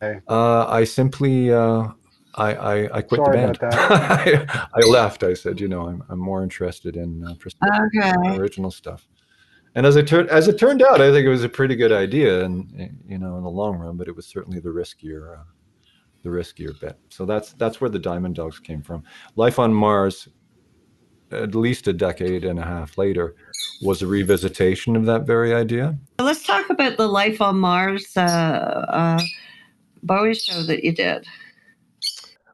Okay. 0.01 0.19
uh, 0.27 0.65
I 0.67 0.83
simply 0.85 1.51
uh, 1.51 1.89
I, 2.35 2.53
I 2.55 2.97
I 2.97 3.01
quit 3.01 3.23
Sorry 3.25 3.25
the 3.25 3.37
band. 3.37 3.59
I, 3.61 4.69
I 4.75 4.81
left. 4.85 5.23
I 5.23 5.33
said, 5.33 5.59
you 5.59 5.67
know, 5.67 5.87
I'm 5.87 6.03
I'm 6.09 6.19
more 6.19 6.43
interested 6.43 6.95
in 6.95 7.23
uh, 7.23 7.33
Okay. 7.63 8.39
original 8.39 8.71
stuff. 8.71 9.07
And 9.75 9.85
as 9.85 9.95
it 9.95 10.07
turned 10.07 10.29
as 10.29 10.47
it 10.47 10.57
turned 10.57 10.81
out, 10.81 11.01
I 11.01 11.11
think 11.11 11.25
it 11.25 11.29
was 11.29 11.43
a 11.43 11.49
pretty 11.49 11.75
good 11.75 11.91
idea, 11.91 12.43
and 12.43 12.91
you 13.07 13.17
know, 13.17 13.37
in 13.37 13.43
the 13.43 13.49
long 13.49 13.77
run. 13.77 13.97
But 13.97 14.07
it 14.07 14.15
was 14.15 14.25
certainly 14.25 14.59
the 14.59 14.69
riskier, 14.69 15.39
uh, 15.39 15.43
the 16.23 16.29
riskier 16.29 16.79
bet. 16.79 16.97
So 17.09 17.25
that's 17.25 17.53
that's 17.53 17.79
where 17.79 17.89
the 17.89 17.99
Diamond 17.99 18.35
Dogs 18.35 18.59
came 18.59 18.81
from. 18.81 19.03
Life 19.35 19.59
on 19.59 19.73
Mars, 19.73 20.27
at 21.31 21.53
least 21.53 21.87
a 21.87 21.93
decade 21.93 22.45
and 22.45 22.57
a 22.57 22.65
half 22.65 22.97
later, 22.97 23.35
was 23.83 24.01
a 24.01 24.05
revisitation 24.05 24.95
of 24.95 25.05
that 25.05 25.27
very 25.27 25.53
idea. 25.53 25.97
Let's 26.19 26.43
talk 26.43 26.69
about 26.69 26.97
the 26.97 27.07
Life 27.07 27.39
on 27.39 27.59
Mars 27.59 28.11
uh, 28.17 28.21
uh, 28.21 29.19
Bowie 30.03 30.33
show 30.33 30.63
that 30.63 30.83
you 30.83 30.93
did. 30.93 31.27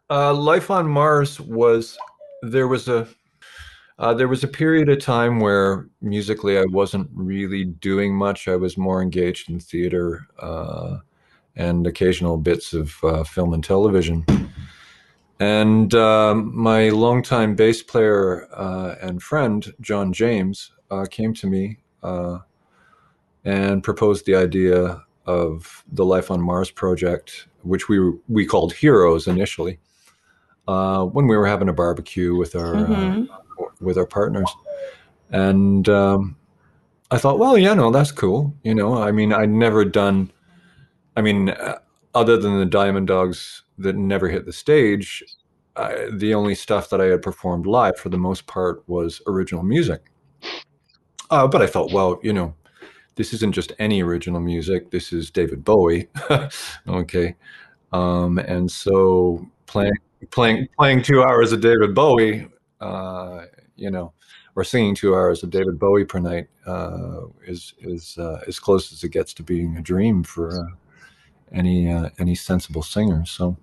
Uh, 0.09 0.34
Life 0.34 0.70
on 0.70 0.88
Mars 0.88 1.39
was 1.39 1.97
there 2.43 2.68
was 2.68 2.88
a 2.88 3.07
uh, 3.98 4.14
there 4.14 4.28
was 4.28 4.43
a 4.43 4.48
period 4.48 4.89
of 4.89 5.00
time 5.00 5.39
where 5.39 5.88
musically 6.02 6.58
I 6.58 6.66
wasn't 6.66 7.10
really 7.14 7.64
doing 7.64 8.16
much. 8.16 8.48
I 8.48 8.56
was 8.56 8.78
more 8.78 9.02
engaged 9.02 9.50
in 9.50 9.60
theater 9.60 10.28
uh, 10.39 10.98
and 11.56 11.88
occasional 11.88 12.38
bits 12.38 12.74
of 12.74 12.96
uh, 13.04 13.24
film 13.24 13.54
and 13.54 13.64
television. 13.64 14.26
And 15.39 15.93
um, 15.96 16.56
my 16.58 16.89
longtime 16.89 17.56
bass 17.56 17.82
player 17.84 18.48
uh, 18.54 18.96
and 19.02 19.22
friend 19.22 19.74
John 19.82 20.12
James 20.14 20.72
uh, 20.91 21.06
came 21.10 21.34
to 21.36 21.48
me 21.48 21.78
uh, 22.04 22.39
and 23.43 23.84
proposed 23.84 24.26
the 24.26 24.36
idea 24.36 25.02
of 25.26 25.84
the 25.91 26.06
Life 26.06 26.32
on 26.32 26.41
Mars 26.41 26.70
project, 26.72 27.48
which 27.64 27.89
we 27.89 28.00
we 28.28 28.46
called 28.46 28.74
Heroes 28.74 29.28
initially 29.28 29.80
uh, 30.68 31.04
when 31.06 31.28
we 31.28 31.36
were 31.36 31.48
having 31.48 31.70
a 31.70 31.74
barbecue 31.74 32.36
with 32.36 32.56
our 32.56 32.76
uh, 32.76 32.88
Mhm. 32.88 33.28
With 33.82 33.97
our 33.97 34.05
partners, 34.05 34.49
and 35.32 35.88
um, 35.89 36.36
I 37.11 37.17
thought, 37.17 37.39
well, 37.39 37.57
yeah, 37.57 37.73
no, 37.73 37.91
that's 37.91 38.11
cool. 38.11 38.53
You 38.63 38.76
know, 38.76 39.01
I 39.01 39.11
mean, 39.11 39.34
I'd 39.34 39.49
never 39.49 39.86
done. 39.86 40.32
I 41.15 41.21
mean, 41.21 41.49
uh, 41.49 41.80
other 42.13 42.38
than 42.38 42.59
the 42.59 42.65
Diamond 42.65 43.07
Dogs 43.07 43.63
that 43.78 43.95
never 43.95 44.30
hit 44.30 44.45
the 44.45 44.53
stage, 44.53 45.23
I, 45.76 46.09
the 46.11 46.34
only 46.34 46.55
stuff 46.55 46.89
that 46.89 47.01
I 47.01 47.05
had 47.05 47.21
performed 47.21 47.65
live 47.67 47.97
for 47.97 48.09
the 48.09 48.17
most 48.17 48.47
part 48.47 48.84
was 48.88 49.21
original 49.28 49.63
music. 49.63 50.01
Uh, 51.30 51.47
but 51.47 51.61
I 51.61 51.67
felt, 51.67 51.91
well, 51.91 52.19
you 52.23 52.34
know, 52.34 52.53
this 53.15 53.34
isn't 53.34 53.53
just 53.53 53.73
any 53.80 54.01
original 54.01 54.39
music. 54.39 54.91
This 54.91 55.11
is 55.13 55.32
David 55.32 55.63
Bowie. 55.63 56.07
okay. 56.88 57.36
Um, 57.91 58.39
and 58.39 58.69
so 58.69 59.45
playing 59.67 59.93
playing 60.32 60.67
playing 60.78 61.01
two 61.01 61.23
hours 61.23 61.51
of 61.51 61.61
David 61.61 61.95
Bowie, 61.95 62.47
uh, 62.82 63.45
you 63.76 63.91
know, 63.91 64.13
or 64.55 64.63
singing 64.63 64.95
two 64.95 65.15
hours 65.15 65.43
of 65.43 65.49
David 65.49 65.78
Bowie 65.78 66.05
per 66.05 66.19
night 66.19 66.47
uh, 66.65 67.21
is 67.45 67.73
is 67.80 68.17
uh, 68.17 68.41
as 68.47 68.59
close 68.59 68.91
as 68.91 69.03
it 69.03 69.09
gets 69.09 69.34
to 69.34 69.43
being 69.43 69.78
a 69.78 69.82
dream 69.82 70.23
for 70.23 70.65
uh, 70.65 70.76
any 71.51 71.91
uh, 71.91 72.09
any 72.19 72.36
sensible 72.36 72.82
singer. 72.82 73.26
So, 73.26 73.57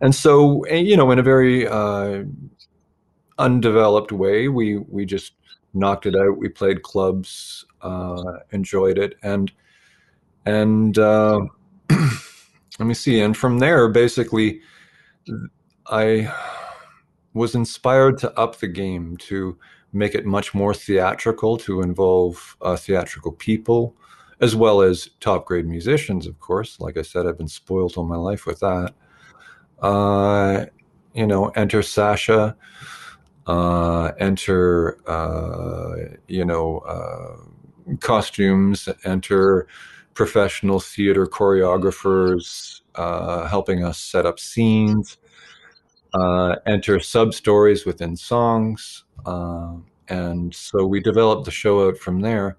and 0.00 0.14
so 0.14 0.66
you 0.66 0.96
know, 0.96 1.10
in 1.10 1.18
a 1.18 1.22
very 1.22 1.66
uh, 1.66 2.24
undeveloped 3.38 4.12
way, 4.12 4.48
we 4.48 4.78
we 4.78 5.04
just 5.04 5.32
knocked 5.74 6.06
it 6.06 6.16
out. 6.16 6.38
We 6.38 6.48
played 6.48 6.82
clubs, 6.82 7.64
uh, 7.82 8.38
enjoyed 8.50 8.98
it, 8.98 9.14
and 9.22 9.52
and 10.46 10.98
uh, 10.98 11.40
let 11.90 12.86
me 12.86 12.94
see. 12.94 13.20
And 13.20 13.36
from 13.36 13.58
there, 13.58 13.88
basically, 13.88 14.60
I 15.86 16.32
was 17.34 17.54
inspired 17.54 18.18
to 18.18 18.38
up 18.38 18.58
the 18.58 18.68
game 18.68 19.16
to 19.18 19.56
make 19.92 20.14
it 20.14 20.26
much 20.26 20.54
more 20.54 20.74
theatrical, 20.74 21.56
to 21.58 21.82
involve 21.82 22.56
uh, 22.62 22.76
theatrical 22.76 23.32
people, 23.32 23.94
as 24.40 24.56
well 24.56 24.80
as 24.80 25.10
top 25.20 25.46
grade 25.46 25.66
musicians, 25.66 26.26
of 26.26 26.38
course. 26.40 26.80
Like 26.80 26.96
I 26.96 27.02
said, 27.02 27.26
I've 27.26 27.38
been 27.38 27.48
spoiled 27.48 27.96
all 27.96 28.04
my 28.04 28.16
life 28.16 28.46
with 28.46 28.60
that. 28.60 28.94
Uh, 29.80 30.66
you 31.14 31.26
know, 31.26 31.48
enter 31.50 31.80
Sascha, 31.80 32.54
uh, 33.46 34.12
enter, 34.18 34.98
uh, 35.08 36.16
you 36.28 36.44
know, 36.44 36.78
uh, 36.80 37.96
costumes, 37.98 38.88
enter 39.04 39.66
professional 40.14 40.80
theater 40.80 41.26
choreographers 41.26 42.80
uh, 42.94 43.46
helping 43.48 43.84
us 43.84 43.98
set 43.98 44.26
up 44.26 44.38
scenes, 44.38 45.16
uh, 46.14 46.56
enter 46.66 47.00
sub 47.00 47.34
stories 47.34 47.84
within 47.86 48.16
songs. 48.16 49.04
Uh, 49.26 49.74
and 50.08 50.54
so 50.54 50.84
we 50.86 51.00
developed 51.00 51.44
the 51.44 51.50
show 51.50 51.88
out 51.88 51.96
from 51.98 52.20
there 52.20 52.56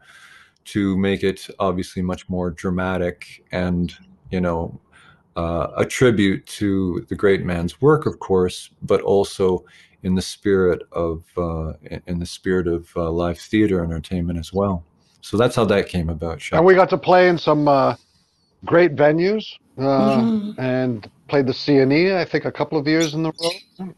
to 0.63 0.97
make 0.97 1.23
it 1.23 1.47
obviously 1.59 2.01
much 2.01 2.29
more 2.29 2.51
dramatic 2.51 3.43
and, 3.51 3.93
you 4.29 4.39
know, 4.39 4.79
uh, 5.35 5.67
a 5.77 5.85
tribute 5.85 6.45
to 6.45 7.05
the 7.09 7.15
great 7.15 7.43
man's 7.43 7.81
work, 7.81 8.05
of 8.05 8.19
course, 8.19 8.69
but 8.81 9.01
also 9.01 9.65
in 10.03 10.15
the 10.15 10.21
spirit 10.21 10.81
of 10.91 11.23
uh, 11.37 11.73
in 12.07 12.19
the 12.19 12.25
spirit 12.25 12.67
of 12.67 12.91
uh, 12.95 13.09
live 13.09 13.37
theater 13.37 13.83
entertainment 13.83 14.37
as 14.39 14.51
well. 14.51 14.83
So 15.21 15.37
that's 15.37 15.55
how 15.55 15.65
that 15.65 15.87
came 15.87 16.09
about. 16.09 16.41
Shay. 16.41 16.57
And 16.57 16.65
we 16.65 16.73
got 16.73 16.89
to 16.89 16.97
play 16.97 17.29
in 17.29 17.37
some 17.37 17.67
uh, 17.67 17.95
great 18.65 18.95
venues 18.95 19.45
uh, 19.77 19.81
Mhm. 19.81 20.55
and 20.57 21.11
played 21.31 21.47
the 21.47 21.53
CNE, 21.53 22.13
I 22.17 22.25
think, 22.25 22.43
a 22.43 22.51
couple 22.51 22.77
of 22.77 22.85
years 22.85 23.13
in 23.13 23.23
the 23.23 23.31
row. 23.79 23.93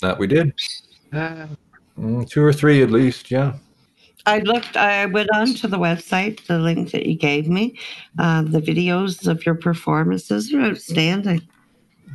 that 0.00 0.16
we 0.18 0.26
did 0.28 0.52
Uh, 1.12 1.46
Mm, 1.98 2.26
two 2.26 2.42
or 2.42 2.54
three 2.54 2.82
at 2.82 2.90
least. 2.90 3.30
Yeah. 3.30 3.52
I 4.24 4.38
looked, 4.38 4.78
I 4.78 5.04
went 5.06 5.28
on 5.34 5.52
to 5.60 5.68
the 5.68 5.76
website, 5.78 6.46
the 6.46 6.58
link 6.58 6.90
that 6.92 7.04
you 7.04 7.14
gave 7.18 7.48
me. 7.48 7.76
Uh, 8.18 8.40
the 8.42 8.60
videos 8.62 9.26
of 9.28 9.44
your 9.44 9.54
performances 9.56 10.54
are 10.54 10.62
outstanding. 10.62 11.42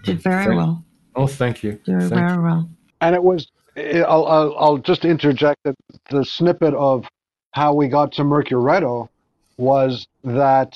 Did 0.04 0.20
very 0.20 0.45
Thank- 0.45 0.58
well. 0.58 0.84
Oh, 1.16 1.28
thank 1.28 1.62
you. 1.64 1.74
Did 1.86 2.00
Thank 2.00 2.14
very 2.14 2.41
well. 2.41 2.68
and 3.02 3.14
it 3.14 3.22
was, 3.22 3.48
I'll, 3.78 4.26
I'll, 4.26 4.56
I'll 4.58 4.78
just 4.78 5.06
interject 5.06 5.60
that 5.66 5.76
the 6.10 6.26
snippet 6.26 6.74
of 6.74 7.06
how 7.52 7.74
we 7.76 7.88
got 7.88 8.12
to 8.14 8.24
Mercuretto 8.24 9.10
was 9.58 10.08
that 10.24 10.72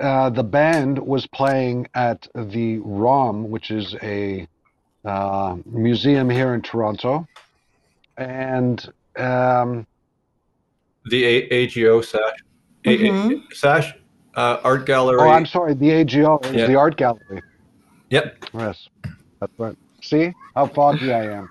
uh, 0.00 0.30
the 0.30 0.42
band 0.44 0.98
was 0.98 1.26
playing 1.28 1.88
at 1.94 2.28
the 2.34 2.78
ROM, 2.78 3.50
which 3.50 3.70
is 3.70 3.94
a 4.02 4.46
uh, 5.04 5.56
museum 5.64 6.28
here 6.30 6.54
in 6.54 6.62
Toronto. 6.62 7.26
And 8.16 8.80
um, 9.18 9.86
The 11.04 11.24
A- 11.24 11.48
AGO 11.52 12.00
Sash, 12.00 12.38
A- 12.86 13.08
A-. 13.08 13.42
Sash 13.52 13.94
uh, 14.34 14.58
Art 14.64 14.86
Gallery. 14.86 15.20
oh, 15.28 15.30
I'm 15.30 15.46
sorry, 15.46 15.74
the 15.74 15.90
AGO 15.90 16.38
is 16.40 16.56
Yeah. 16.56 16.66
the 16.66 16.76
art 16.76 16.96
gallery. 16.96 17.42
Yep. 18.10 18.44
Yes, 18.54 18.88
that's 19.40 19.52
right. 19.58 19.76
See 20.02 20.32
how 20.54 20.66
foggy 20.68 21.12
I 21.12 21.24
am. 21.38 21.48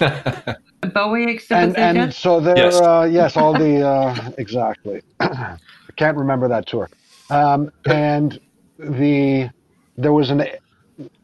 The 0.82 0.88
Bowie 0.88 1.30
exhibit 1.32 1.76
and 1.78 1.98
and 1.98 2.14
so 2.14 2.38
there 2.38 2.56
Yes. 2.56 2.74
uh, 2.76 3.04
yes 3.04 3.36
all 3.36 3.54
the 3.54 3.80
uh, 3.84 4.30
exactly 4.38 5.00
i 5.20 5.56
can't 5.96 6.16
remember 6.16 6.48
that 6.48 6.66
tour 6.66 6.88
um, 7.30 7.70
and 7.86 8.38
the 8.78 9.50
there 9.96 10.12
was 10.12 10.30
an 10.30 10.44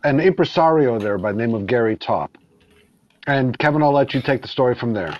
an 0.04 0.20
impresario 0.20 0.98
there 0.98 1.18
by 1.18 1.32
the 1.32 1.38
name 1.38 1.54
of 1.54 1.66
Gary 1.66 1.96
Topp 1.96 2.36
and 3.26 3.56
kevin 3.58 3.82
i'll 3.82 3.92
let 3.92 4.12
you 4.14 4.20
take 4.20 4.42
the 4.42 4.48
story 4.48 4.74
from 4.74 4.92
there 4.92 5.16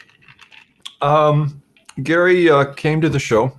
Um, 1.01 1.63
Gary 2.03 2.49
uh, 2.49 2.73
came 2.75 3.01
to 3.01 3.09
the 3.09 3.19
show, 3.19 3.53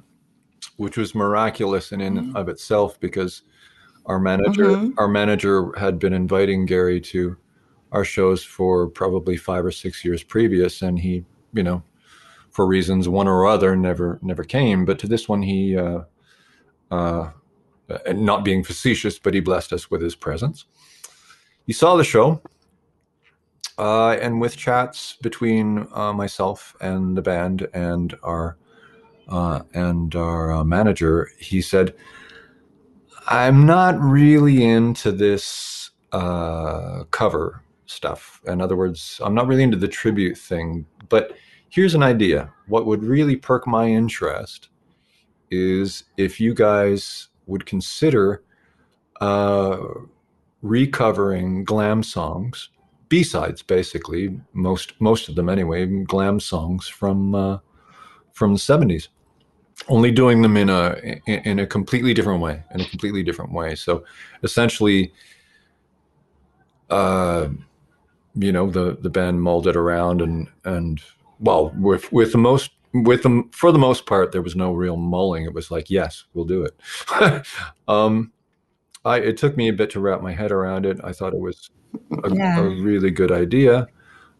which 0.77 0.97
was 0.97 1.13
miraculous 1.13 1.91
in 1.91 2.01
and 2.01 2.35
of 2.35 2.49
itself 2.49 2.99
because 2.99 3.43
our 4.05 4.19
manager 4.19 4.69
Mhm. 4.71 4.93
our 4.97 5.07
manager 5.07 5.71
had 5.77 5.99
been 5.99 6.13
inviting 6.13 6.65
Gary 6.65 6.99
to 7.01 7.37
our 7.91 8.03
shows 8.05 8.43
for 8.43 8.87
probably 8.87 9.37
five 9.37 9.63
or 9.65 9.71
six 9.71 10.03
years 10.03 10.23
previous, 10.23 10.81
and 10.81 10.99
he, 10.99 11.23
you 11.53 11.63
know, 11.63 11.83
for 12.49 12.65
reasons 12.65 13.07
one 13.07 13.27
or 13.27 13.45
other, 13.45 13.75
never 13.75 14.19
never 14.21 14.43
came. 14.43 14.83
But 14.85 14.99
to 14.99 15.07
this 15.07 15.29
one, 15.29 15.41
he, 15.43 15.77
uh, 15.77 16.01
uh, 16.93 17.31
and 18.05 18.23
not 18.23 18.45
being 18.45 18.63
facetious, 18.63 19.17
but 19.19 19.33
he 19.33 19.39
blessed 19.39 19.73
us 19.73 19.89
with 19.89 20.01
his 20.01 20.15
presence. 20.15 20.65
He 21.65 21.73
saw 21.73 21.95
the 21.95 22.03
show, 22.03 22.41
uh, 23.77 24.11
and 24.21 24.39
with 24.39 24.55
chats 24.55 25.17
between 25.21 25.87
uh, 25.93 26.13
myself 26.13 26.75
and 26.81 27.17
the 27.17 27.21
band 27.21 27.67
and 27.73 28.15
our 28.23 28.57
uh, 29.29 29.61
and 29.73 30.13
our 30.15 30.51
uh, 30.51 30.63
manager, 30.63 31.29
he 31.39 31.61
said, 31.61 31.95
"I'm 33.27 33.65
not 33.65 33.99
really 33.99 34.63
into 34.63 35.11
this 35.11 35.91
uh, 36.11 37.05
cover 37.11 37.63
stuff. 37.85 38.41
In 38.45 38.61
other 38.61 38.75
words, 38.75 39.19
I'm 39.23 39.33
not 39.33 39.47
really 39.47 39.63
into 39.63 39.77
the 39.77 39.87
tribute 39.87 40.37
thing. 40.37 40.85
But 41.09 41.31
here's 41.69 41.95
an 41.95 42.03
idea: 42.03 42.53
what 42.67 42.85
would 42.85 43.03
really 43.03 43.37
perk 43.37 43.65
my 43.65 43.87
interest 43.87 44.69
is 45.53 46.03
if 46.17 46.39
you 46.39 46.53
guys 46.53 47.29
would 47.45 47.65
consider 47.65 48.43
uh, 49.21 49.77
recovering 50.61 51.63
glam 51.63 52.03
songs." 52.03 52.69
b-sides 53.09 53.61
basically 53.61 54.39
most 54.53 54.99
most 54.99 55.29
of 55.29 55.35
them 55.35 55.47
anyway 55.47 55.85
glam 55.85 56.39
songs 56.39 56.87
from 56.87 57.35
uh, 57.35 57.59
from 58.31 58.53
the 58.53 58.59
70s 58.59 59.09
only 59.87 60.11
doing 60.11 60.41
them 60.41 60.57
in 60.57 60.69
a 60.69 61.19
in, 61.27 61.59
a 61.59 61.67
completely 61.67 62.13
different 62.13 62.41
way 62.41 62.63
in 62.73 62.81
a 62.81 62.85
completely 62.85 63.21
different 63.21 63.51
way 63.51 63.75
so 63.75 64.03
essentially 64.41 65.13
uh 66.89 67.49
you 68.35 68.51
know 68.51 68.69
the 68.69 68.97
the 69.01 69.09
band 69.09 69.41
mulled 69.41 69.67
it 69.67 69.75
around 69.75 70.21
and 70.21 70.47
and 70.65 71.01
well 71.39 71.71
with 71.77 72.11
with 72.11 72.31
the 72.31 72.37
most 72.37 72.71
with 72.93 73.23
them 73.23 73.49
for 73.51 73.71
the 73.71 73.79
most 73.79 74.05
part 74.05 74.31
there 74.31 74.41
was 74.41 74.55
no 74.55 74.71
real 74.73 74.97
mulling 74.97 75.43
it 75.43 75.53
was 75.53 75.71
like 75.71 75.89
yes 75.89 76.25
we'll 76.33 76.45
do 76.45 76.63
it 76.63 77.45
um 77.87 78.31
i 79.03 79.17
it 79.17 79.35
took 79.35 79.57
me 79.57 79.67
a 79.67 79.73
bit 79.73 79.89
to 79.89 79.99
wrap 79.99 80.21
my 80.21 80.33
head 80.33 80.51
around 80.51 80.85
it 80.85 80.99
i 81.03 81.11
thought 81.11 81.33
it 81.33 81.39
was 81.39 81.69
a, 82.23 82.33
Yeah. 82.33 82.59
a 82.59 82.69
really 82.69 83.11
good 83.11 83.31
idea. 83.31 83.87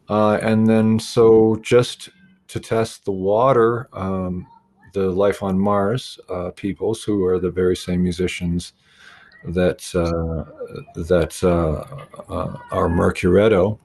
Uh, 0.09 0.37
and 0.41 0.67
then, 0.67 0.99
so 0.99 1.57
just 1.61 2.09
to 2.49 2.59
test 2.59 3.05
the 3.05 3.11
water, 3.11 3.87
um, 3.93 4.45
the 4.93 5.09
Life 5.11 5.41
on 5.41 5.57
Mars 5.57 6.19
uh, 6.29 6.51
peoples, 6.51 7.03
who 7.03 7.23
are 7.25 7.39
the 7.39 7.49
very 7.51 7.75
same 7.75 8.03
musicians 8.03 8.73
that 9.45 9.83
uh, 9.95 10.43
that 11.03 11.43
uh, 11.43 12.31
uh, 12.31 12.57
are 12.71 12.89
Mercuretto, 12.89 13.79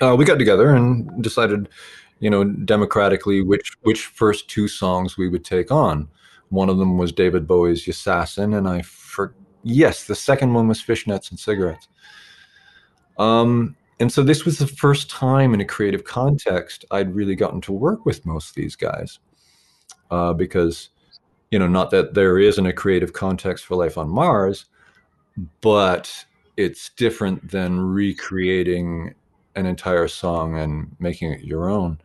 uh, 0.00 0.16
we 0.16 0.24
got 0.24 0.38
together 0.38 0.70
and 0.70 1.22
decided, 1.22 1.68
you 2.22 2.30
know, 2.30 2.44
democratically 2.44 3.42
which 3.42 3.72
which 3.82 4.06
first 4.06 4.48
two 4.48 4.68
songs 4.68 5.18
we 5.18 5.28
would 5.28 5.44
take 5.44 5.72
on. 5.72 6.08
One 6.50 6.68
of 6.68 6.78
them 6.78 6.96
was 6.96 7.10
David 7.10 7.48
Bowie's 7.48 7.84
"Yassassin," 7.84 8.56
and 8.56 8.68
I 8.68 8.82
for 8.82 9.34
yes, 9.64 10.04
the 10.04 10.14
second 10.14 10.54
one 10.54 10.68
was 10.68 10.80
"Fishnets 10.80 11.30
and 11.30 11.38
Cigarettes." 11.38 11.88
Um, 13.18 13.76
and 13.98 14.10
so 14.10 14.22
this 14.22 14.44
was 14.44 14.58
the 14.58 14.68
first 14.68 15.10
time 15.10 15.52
in 15.52 15.60
a 15.60 15.64
creative 15.64 16.04
context 16.04 16.84
I'd 16.92 17.12
really 17.12 17.34
gotten 17.34 17.60
to 17.62 17.72
work 17.72 18.06
with 18.06 18.24
most 18.24 18.50
of 18.50 18.54
these 18.54 18.76
guys, 18.76 19.18
uh, 20.12 20.32
because 20.32 20.90
you 21.50 21.58
know, 21.58 21.66
not 21.66 21.90
that 21.90 22.14
there 22.14 22.38
isn't 22.38 22.66
a 22.66 22.72
creative 22.72 23.12
context 23.12 23.66
for 23.66 23.74
life 23.74 23.98
on 23.98 24.08
Mars, 24.08 24.66
but 25.60 26.24
it's 26.56 26.90
different 26.90 27.50
than 27.50 27.80
recreating 27.80 29.12
an 29.56 29.66
entire 29.66 30.06
song 30.06 30.56
and 30.56 30.94
making 31.00 31.32
it 31.32 31.42
your 31.42 31.68
own. 31.68 31.98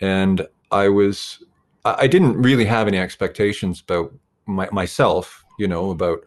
And 0.00 0.46
I 0.70 0.88
was, 0.88 1.42
I 1.84 2.06
didn't 2.06 2.40
really 2.40 2.64
have 2.64 2.88
any 2.88 2.98
expectations 2.98 3.80
about 3.80 4.12
my, 4.46 4.68
myself, 4.72 5.44
you 5.58 5.68
know, 5.68 5.90
about 5.90 6.20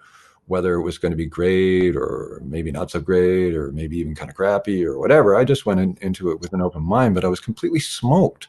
whether 0.46 0.76
it 0.76 0.82
was 0.82 0.98
going 0.98 1.12
to 1.12 1.18
be 1.18 1.26
great 1.26 1.96
or 1.96 2.42
maybe 2.44 2.72
not 2.72 2.90
so 2.90 3.02
great 3.02 3.54
or 3.54 3.72
maybe 3.74 3.98
even 3.98 4.16
kind 4.16 4.30
of 4.30 4.36
crappy 4.36 4.86
or 4.86 4.98
whatever. 4.98 5.36
I 5.36 5.44
just 5.44 5.66
went 5.66 5.80
in, 5.80 5.98
into 6.02 6.32
it 6.32 6.40
with 6.40 6.54
an 6.54 6.62
open 6.62 6.84
mind, 6.84 7.16
but 7.16 7.26
I 7.26 7.28
was 7.28 7.42
completely 7.42 7.82
smoked 7.82 8.48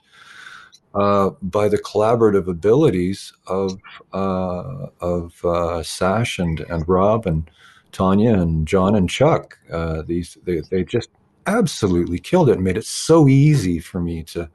uh, 0.95 1.31
by 1.43 1.69
the 1.69 1.79
collaborative 1.79 2.49
abilities 2.49 3.33
of 3.47 3.79
uh, 4.12 4.87
of 5.01 5.45
uh, 5.45 5.83
Sash 5.83 6.39
and 6.39 6.61
and 6.61 6.89
Rob 6.89 7.27
and 7.27 7.51
Tanya 7.93 8.35
and 8.35 8.66
John 8.66 8.95
and 8.95 9.11
Chuck. 9.11 9.59
Uh, 9.73 10.03
these 10.03 10.39
they 10.45 10.61
they 10.71 10.85
just 10.85 11.11
absolutely 11.47 12.19
killed 12.19 12.49
it 12.49 12.57
and 12.57 12.64
made 12.64 12.77
it 12.77 12.85
so 12.85 13.27
easy 13.27 13.81
for 13.81 14.01
me 14.01 14.23
to 14.23 14.49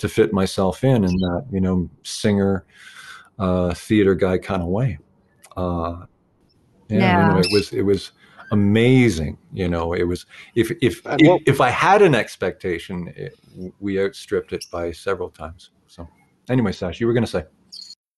to 0.00 0.08
fit 0.08 0.32
myself 0.32 0.84
in 0.84 1.04
in 1.04 1.16
that 1.18 1.46
you 1.50 1.60
know 1.60 1.88
singer 2.02 2.64
uh, 3.38 3.72
theater 3.74 4.14
guy 4.14 4.38
kind 4.38 4.62
of 4.62 4.68
way. 4.68 4.98
Uh, 5.56 6.04
yeah, 6.88 6.98
Yeah. 7.00 7.18
you 7.18 7.24
know, 7.34 7.40
it 7.40 7.50
was 7.52 7.72
it 7.72 7.82
was 7.82 8.12
amazing. 8.50 9.38
You 9.52 9.68
know, 9.68 9.92
it 9.92 10.04
was 10.04 10.26
if 10.54 10.70
if 10.82 11.02
And 11.06 11.20
if, 11.20 11.42
if 11.46 11.60
I 11.60 11.70
had 11.70 12.02
an 12.02 12.14
expectation, 12.14 13.12
it, 13.16 13.38
we 13.80 14.00
outstripped 14.00 14.52
it 14.52 14.64
by 14.70 14.92
several 14.92 15.30
times. 15.30 15.70
So, 15.86 16.08
anyway, 16.48 16.72
Sash, 16.72 17.00
you 17.00 17.06
were 17.06 17.12
going 17.12 17.24
to 17.24 17.30
say. 17.30 17.44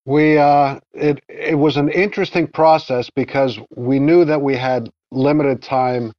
We 0.04 0.38
uh, 0.38 0.80
it 0.94 1.22
it 1.28 1.58
was 1.58 1.76
an 1.76 1.88
interesting 1.88 2.48
process 2.48 3.08
because 3.14 3.58
we 3.76 3.98
knew 4.00 4.24
that 4.24 4.40
we 4.42 4.56
had 4.56 4.90
limited 5.12 5.62
time 5.62 6.12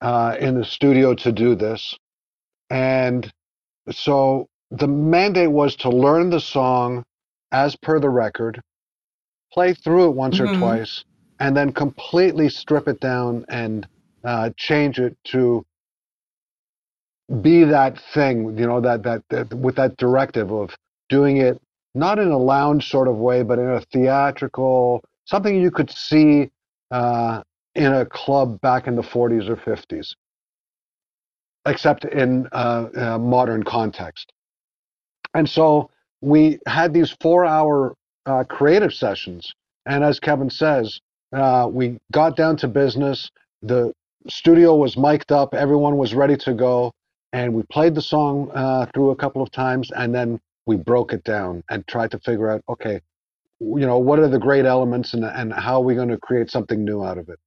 uh, 0.00 0.36
in 0.38 0.58
the 0.58 0.64
studio 0.64 1.14
to 1.14 1.32
do 1.32 1.56
this, 1.56 1.96
and 2.70 3.30
so 3.90 4.46
the 4.70 4.88
mandate 4.88 5.50
was 5.50 5.76
to 5.76 5.88
learn 5.90 6.30
the 6.30 6.40
song 6.40 7.04
as 7.52 7.76
per 7.76 7.98
the 8.00 8.10
record, 8.10 8.60
play 9.52 9.74
through 9.74 10.06
it 10.08 10.14
once 10.14 10.40
or 10.40 10.46
Mhm. 10.46 10.58
twice, 10.58 11.04
and 11.38 11.56
then 11.56 11.72
completely 11.72 12.48
strip 12.48 12.88
it 12.88 13.00
down 13.00 13.44
and 13.48 13.86
uh, 14.24 14.50
change 14.56 14.98
it 14.98 15.16
to 15.24 15.64
be 17.42 17.64
that 17.64 17.98
thing, 18.14 18.56
you 18.58 18.66
know, 18.66 18.80
that, 18.80 19.02
that 19.02 19.22
that 19.30 19.52
with 19.54 19.76
that 19.76 19.96
directive 19.96 20.52
of 20.52 20.76
doing 21.08 21.38
it 21.38 21.60
not 21.94 22.18
in 22.18 22.28
a 22.28 22.38
lounge 22.38 22.90
sort 22.90 23.08
of 23.08 23.16
way, 23.16 23.42
but 23.42 23.58
in 23.58 23.68
a 23.70 23.80
theatrical, 23.92 25.02
something 25.24 25.60
you 25.60 25.70
could 25.70 25.90
see 25.90 26.50
uh, 26.90 27.42
in 27.74 27.92
a 27.92 28.04
club 28.04 28.60
back 28.60 28.86
in 28.86 28.96
the 28.96 29.02
40s 29.02 29.48
or 29.48 29.56
50s, 29.56 30.14
except 31.66 32.04
in 32.04 32.48
uh, 32.52 32.88
a 32.94 33.18
modern 33.18 33.62
context. 33.62 34.32
And 35.36 35.48
so 35.48 35.90
we 36.20 36.58
had 36.66 36.92
these 36.92 37.14
four 37.20 37.44
hour 37.44 37.94
uh, 38.24 38.44
creative 38.44 38.92
sessions. 38.92 39.52
And 39.84 40.02
as 40.02 40.18
Kevin 40.18 40.50
says, 40.50 41.00
uh, 41.34 41.68
we 41.70 41.98
got 42.12 42.36
down 42.36 42.56
to 42.58 42.68
business. 42.68 43.30
The 43.62 43.92
studio 44.28 44.74
was 44.76 44.96
mic'd 44.96 45.30
up, 45.30 45.54
everyone 45.54 45.96
was 45.96 46.14
ready 46.14 46.36
to 46.38 46.54
go. 46.54 46.92
And 47.32 47.52
we 47.54 47.62
played 47.70 47.94
the 47.94 48.02
song 48.02 48.50
uh, 48.54 48.86
through 48.94 49.10
a 49.10 49.16
couple 49.16 49.42
of 49.42 49.50
times, 49.50 49.90
and 49.94 50.14
then 50.14 50.40
we 50.66 50.76
broke 50.76 51.12
it 51.12 51.22
down 51.24 51.62
and 51.70 51.86
tried 51.86 52.10
to 52.10 52.18
figure 52.18 52.50
out 52.50 52.62
okay 52.68 53.00
you 53.60 53.86
know 53.86 53.98
what 53.98 54.18
are 54.18 54.28
the 54.28 54.38
great 54.38 54.66
elements 54.66 55.14
and, 55.14 55.24
and 55.24 55.52
how 55.52 55.76
are 55.76 55.84
we 55.84 55.94
going 55.94 56.08
to 56.08 56.18
create 56.18 56.50
something 56.50 56.84
new 56.84 57.02
out 57.04 57.16
of 57.16 57.28
it 57.28 57.38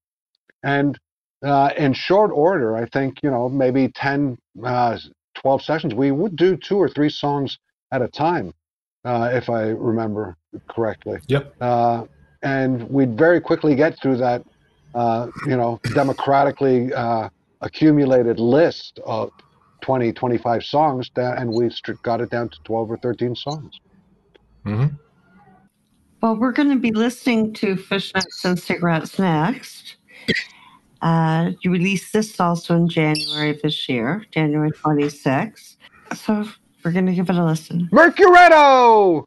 and 0.63 0.97
uh, 1.45 1.69
in 1.77 1.93
short 1.93 2.31
order 2.33 2.75
i 2.75 2.85
think 2.87 3.19
you 3.21 3.29
know 3.29 3.47
maybe 3.47 3.89
10 3.89 4.37
uh, 4.63 4.97
12 5.35 5.61
sessions 5.61 5.93
we 5.93 6.11
would 6.11 6.35
do 6.35 6.57
two 6.57 6.77
or 6.77 6.89
three 6.89 7.09
songs 7.09 7.59
at 7.91 8.01
a 8.01 8.07
time 8.07 8.53
uh, 9.05 9.29
if 9.33 9.49
i 9.49 9.63
remember 9.69 10.35
correctly 10.69 11.19
Yep. 11.27 11.55
uh, 11.61 12.05
and 12.43 12.89
we'd 12.89 13.17
very 13.17 13.41
quickly 13.41 13.75
get 13.75 13.99
through 14.01 14.17
that 14.17 14.43
uh, 14.95 15.27
you 15.45 15.55
know 15.57 15.79
democratically 15.93 16.93
uh, 16.93 17.29
accumulated 17.61 18.39
list 18.39 18.99
of 19.05 19.29
20 19.81 20.11
25 20.13 20.63
songs 20.63 21.09
da- 21.15 21.33
and 21.33 21.51
we 21.51 21.69
str- 21.69 21.93
got 22.03 22.21
it 22.21 22.29
down 22.29 22.49
to 22.49 22.57
12 22.65 22.91
or 22.91 22.97
13 22.97 23.35
songs 23.35 23.79
hmm 24.65 24.85
Well, 26.21 26.35
we're 26.35 26.51
going 26.51 26.69
to 26.69 26.75
be 26.79 26.91
listening 26.91 27.53
to 27.55 27.75
Fishnets 27.75 28.43
and 28.43 28.59
Cigarettes 28.59 29.17
next. 29.19 29.95
Uh, 31.01 31.51
you 31.61 31.71
released 31.71 32.11
this 32.11 32.37
also 32.41 32.75
in 32.75 32.89
January 32.89 33.51
of 33.51 33.61
this 33.61 33.87
year, 33.87 34.25
January 34.31 34.71
26th. 34.71 35.77
So 36.13 36.45
we're 36.84 36.91
to 37.05 37.13
give 37.13 37.30
it 37.30 37.36
a 37.36 37.43
listen. 37.43 37.89
mercuretto 37.91 39.25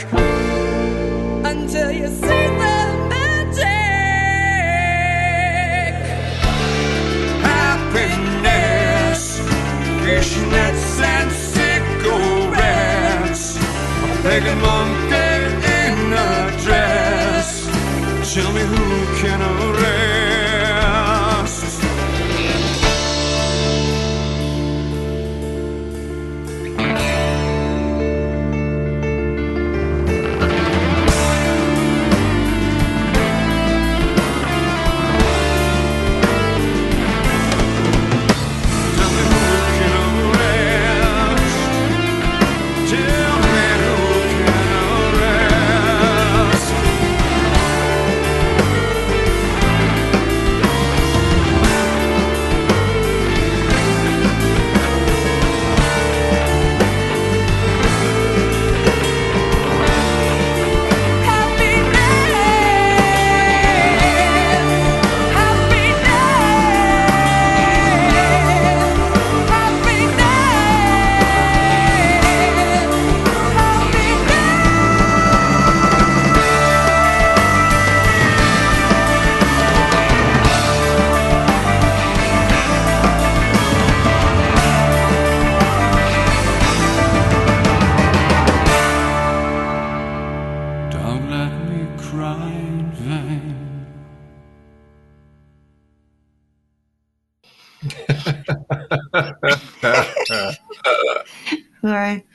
tragic. 0.00 0.29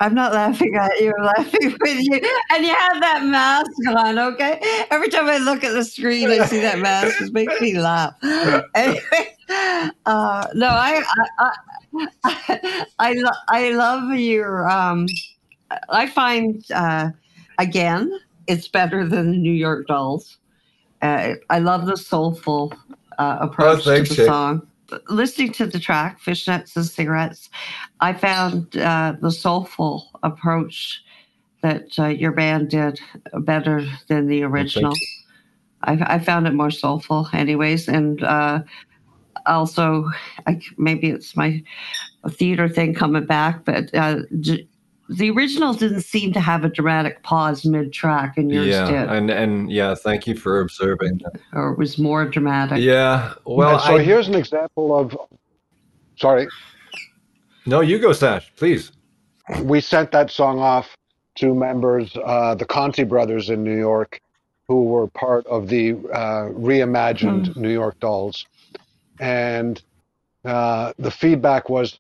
I'm 0.05 0.13
not 0.13 0.33
laughing 0.33 0.75
at 0.75 1.01
you. 1.01 1.11
I'm 1.17 1.25
laughing 1.25 1.75
with 1.81 1.97
you. 1.99 2.21
And 2.51 2.63
you 2.63 2.75
have 2.75 3.01
that 3.01 3.23
mask 3.25 3.71
on, 3.87 4.19
okay? 4.19 4.59
Every 4.91 5.09
time 5.09 5.27
I 5.27 5.39
look 5.39 5.63
at 5.63 5.73
the 5.73 5.83
screen, 5.83 6.29
I 6.29 6.45
see 6.45 6.59
that 6.59 6.77
mask. 6.77 7.19
It 7.21 7.33
makes 7.33 7.59
me 7.59 7.73
laugh. 7.77 8.13
Anyway, 8.75 9.35
uh, 10.05 10.47
no, 10.53 10.67
I, 10.67 11.03
I, 11.39 11.51
I, 12.23 12.85
I, 12.99 13.13
lo- 13.13 13.41
I 13.47 13.69
love 13.71 14.13
your. 14.13 14.69
Um, 14.69 15.07
I 15.89 16.07
find 16.07 16.63
uh, 16.71 17.09
again, 17.57 18.11
it's 18.45 18.67
better 18.67 19.07
than 19.07 19.31
the 19.31 19.37
New 19.37 19.53
York 19.53 19.87
Dolls. 19.87 20.37
Uh, 21.01 21.33
I 21.49 21.57
love 21.59 21.87
the 21.87 21.97
soulful 21.97 22.73
uh, 23.17 23.37
approach 23.41 23.85
to 23.85 23.89
thanks, 23.89 24.09
the 24.09 24.25
song. 24.25 24.67
Listening 25.09 25.51
to 25.53 25.65
the 25.65 25.79
track, 25.79 26.19
Fishnets 26.21 26.75
and 26.75 26.85
Cigarettes, 26.85 27.49
I 27.99 28.13
found 28.13 28.77
uh, 28.77 29.15
the 29.19 29.31
soulful 29.31 30.09
approach 30.23 31.03
that 31.61 31.97
uh, 31.97 32.07
your 32.07 32.31
band 32.31 32.69
did 32.69 32.99
better 33.39 33.85
than 34.07 34.27
the 34.27 34.43
original. 34.43 34.93
I, 35.83 36.15
I 36.15 36.19
found 36.19 36.47
it 36.47 36.53
more 36.53 36.71
soulful, 36.71 37.27
anyways, 37.33 37.87
and 37.87 38.23
uh, 38.23 38.61
also 39.45 40.09
I, 40.47 40.59
maybe 40.77 41.09
it's 41.09 41.35
my 41.35 41.63
theater 42.29 42.67
thing 42.69 42.93
coming 42.93 43.25
back, 43.25 43.65
but 43.65 43.93
uh, 43.93 44.21
j- 44.39 44.67
the 45.09 45.29
original 45.29 45.73
didn't 45.73 46.01
seem 46.01 46.33
to 46.33 46.39
have 46.39 46.63
a 46.63 46.69
dramatic 46.69 47.21
pause 47.23 47.65
mid-track, 47.65 48.37
and 48.37 48.51
yours 48.51 48.67
yeah, 48.67 48.85
did, 48.85 49.09
and 49.09 49.29
and 49.29 49.71
yeah, 49.71 49.95
thank 49.95 50.27
you 50.27 50.35
for 50.35 50.61
observing. 50.61 51.19
that. 51.23 51.39
or 51.53 51.71
it 51.71 51.77
was 51.77 51.97
more 51.97 52.25
dramatic. 52.25 52.79
Yeah, 52.79 53.33
well, 53.45 53.75
and 53.75 53.81
so 53.81 53.97
I, 53.97 54.03
here's 54.03 54.27
an 54.27 54.35
example 54.35 54.97
of. 54.97 55.17
Sorry, 56.17 56.47
no, 57.65 57.81
you 57.81 57.99
go, 57.99 58.13
Sash, 58.13 58.51
please. 58.55 58.91
we 59.61 59.81
sent 59.81 60.11
that 60.11 60.31
song 60.31 60.59
off 60.59 60.95
to 61.35 61.53
members, 61.53 62.15
uh, 62.23 62.55
the 62.55 62.65
Conte 62.65 63.03
brothers 63.03 63.49
in 63.49 63.63
New 63.63 63.77
York, 63.77 64.21
who 64.67 64.85
were 64.85 65.07
part 65.07 65.45
of 65.47 65.67
the 65.67 65.91
uh, 65.91 66.49
reimagined 66.53 67.55
New 67.55 67.71
York 67.71 67.99
Dolls, 67.99 68.45
and 69.19 69.81
uh, 70.45 70.93
the 70.97 71.11
feedback 71.11 71.69
was, 71.69 71.99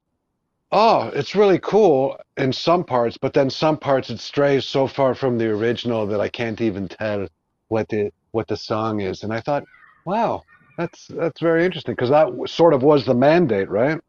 "Oh, 0.77 1.09
it's 1.13 1.35
really 1.35 1.59
cool 1.59 2.17
in 2.35 2.51
some 2.51 2.83
parts, 2.83 3.17
but 3.17 3.33
then 3.33 3.49
some 3.49 3.77
parts 3.77 4.09
it 4.09 4.19
strays 4.19 4.65
so 4.65 4.87
far 4.87 5.15
from 5.15 5.37
the 5.37 5.47
original 5.47 6.05
that 6.07 6.19
I 6.19 6.27
can't 6.27 6.59
even 6.59 6.89
tell 6.89 7.29
what 7.69 7.87
the 7.87 8.11
what 8.31 8.49
the 8.49 8.57
song 8.57 8.99
is." 8.99 9.23
And 9.23 9.33
I 9.33 9.39
thought, 9.39 9.63
"Wow, 10.05 10.43
that's 10.77 11.07
that's 11.07 11.39
very 11.39 11.63
interesting 11.63 11.93
because 11.95 12.09
that 12.09 12.27
sort 12.49 12.73
of 12.73 12.83
was 12.83 13.05
the 13.05 13.13
mandate, 13.13 13.69
right?" 13.69 14.01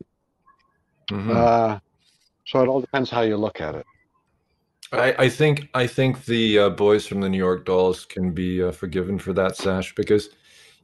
Mhm. 1.09 1.37
Uh, 1.37 1.79
so 2.47 2.61
it 2.63 2.69
all 2.69 2.81
depends 2.81 3.11
how 3.11 3.21
you 3.23 3.37
look 3.37 3.61
at 3.61 3.77
it. 3.77 3.87
I, 4.91 5.15
I 5.19 5.29
think 5.29 5.69
I 5.73 5.87
think 5.87 6.25
the 6.25 6.59
uh, 6.59 6.71
boys 6.71 7.07
from 7.07 7.21
the 7.21 7.29
New 7.29 7.39
York 7.39 7.65
Dolls 7.65 8.05
can 8.05 8.33
be 8.33 8.61
uh, 8.61 8.73
forgiven 8.73 9.21
for 9.21 9.33
that, 9.35 9.57
Sash, 9.57 9.95
because 9.95 10.31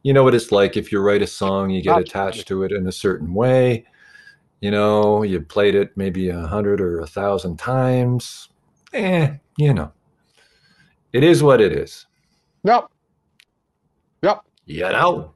you 0.03 0.13
know 0.13 0.23
what 0.23 0.33
it's 0.33 0.53
like. 0.53 0.77
If 0.77 0.93
you 0.93 0.99
write 1.01 1.21
a 1.21 1.27
song, 1.27 1.71
you 1.71 1.81
get 1.81 1.97
attached 1.97 2.47
to 2.47 2.63
it 2.63 2.71
in 2.71 2.87
a 2.87 2.91
certain 2.93 3.33
way. 3.33 3.85
You 4.63 4.71
know, 4.71 5.23
you 5.23 5.41
played 5.41 5.75
it 5.75 5.91
maybe 5.97 6.29
a 6.29 6.39
hundred 6.47 6.79
or 6.79 7.01
a 7.01 7.05
thousand 7.05 7.57
times. 7.59 8.47
Eh, 8.93 9.33
you 9.57 9.73
know, 9.73 9.91
it 11.11 11.21
is 11.21 11.43
what 11.43 11.59
it 11.59 11.73
is. 11.73 12.05
Yep. 12.63 12.87
Yep. 14.21 14.41
You 14.65 14.83
know. 14.83 15.33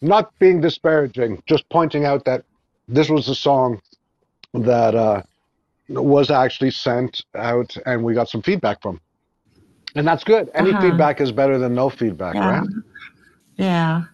Not 0.00 0.32
being 0.38 0.62
disparaging, 0.62 1.42
just 1.46 1.68
pointing 1.68 2.06
out 2.06 2.24
that 2.24 2.42
this 2.88 3.10
was 3.10 3.28
a 3.28 3.34
song 3.34 3.82
that 4.54 4.94
uh, 4.94 5.20
was 5.90 6.30
actually 6.30 6.70
sent 6.70 7.26
out 7.34 7.76
and 7.84 8.02
we 8.02 8.14
got 8.14 8.30
some 8.30 8.40
feedback 8.40 8.80
from. 8.80 8.98
And 9.94 10.08
that's 10.08 10.24
good. 10.24 10.50
Any 10.54 10.70
Uh-huh. 10.70 10.80
feedback 10.80 11.20
is 11.20 11.32
better 11.32 11.58
than 11.58 11.74
no 11.74 11.90
feedback, 11.90 12.34
Yeah. 12.36 12.48
right? 12.60 12.68
Yeah. 13.58 14.04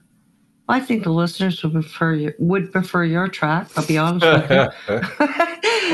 I 0.68 0.80
think 0.80 1.04
the 1.04 1.10
listeners 1.12 1.62
would 1.62 1.72
prefer 1.72 2.12
your, 2.14 2.34
would 2.38 2.70
prefer 2.72 3.04
your 3.04 3.28
track. 3.28 3.68
I'll 3.76 3.86
be 3.86 3.96
honest 3.98 4.26
with 4.26 4.50
you. 4.50 5.00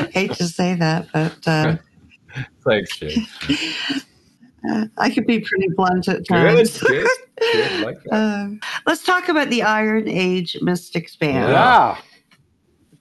Hate 0.12 0.32
to 0.32 0.48
say 0.48 0.74
that, 0.74 1.08
but 1.12 1.36
uh, 1.46 1.76
Thanks, 2.66 2.96
Shay. 2.96 3.16
I 4.98 5.10
could 5.10 5.26
be 5.26 5.40
pretty 5.40 5.68
blunt 5.76 6.08
at 6.08 6.26
times. 6.26 6.78
good, 6.80 7.06
good. 7.52 7.84
Like 7.84 7.98
that. 8.04 8.14
Um, 8.16 8.60
let's 8.86 9.04
talk 9.04 9.28
about 9.28 9.50
the 9.50 9.62
Iron 9.62 10.08
Age 10.08 10.56
Mystics 10.62 11.14
band. 11.16 11.50
Yeah. 11.52 11.96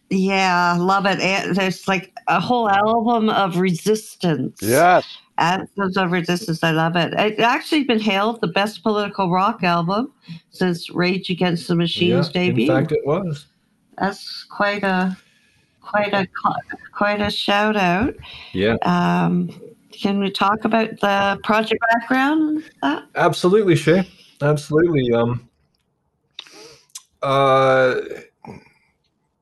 Yeah, 0.09 0.75
Yeah. 0.75 0.81
love 0.83 1.05
it. 1.05 1.19
And 1.21 1.55
there's 1.55 1.87
like 1.87 2.13
a 2.27 2.39
whole 2.39 2.69
album 2.69 3.29
of 3.29 3.57
resistance. 3.57 4.59
Yes. 4.61 5.07
Anthems 5.37 5.97
of 5.97 6.11
Resistance. 6.11 6.63
I 6.63 6.71
love 6.71 6.95
it. 6.95 7.13
It's 7.17 7.39
actually 7.39 7.83
been 7.83 7.99
hailed 7.99 8.41
the 8.41 8.47
best 8.47 8.83
political 8.83 9.31
rock 9.31 9.63
album 9.63 10.13
since 10.51 10.89
Rage 10.89 11.29
Against 11.29 11.67
the 11.67 11.75
Machine's 11.75 12.27
Yeah, 12.27 12.33
debut. 12.33 12.71
In 12.71 12.75
fact, 12.75 12.91
it 12.91 13.05
was. 13.05 13.47
That's 13.97 14.43
quite 14.43 14.83
a 14.83 15.17
quite 15.81 16.13
a 16.13 16.27
quite 16.91 17.21
a 17.21 17.29
shout 17.29 17.75
out. 17.75 18.15
Yeah. 18.53 18.75
Um, 18.83 19.49
can 19.91 20.19
we 20.19 20.31
talk 20.31 20.65
about 20.65 20.99
the 20.99 21.39
project 21.43 21.81
background? 21.93 22.63
that? 22.81 23.05
Absolutely, 23.15 23.75
Shay. 23.75 24.07
Absolutely. 24.41 25.13
Um, 25.13 25.49
uh, 27.21 27.95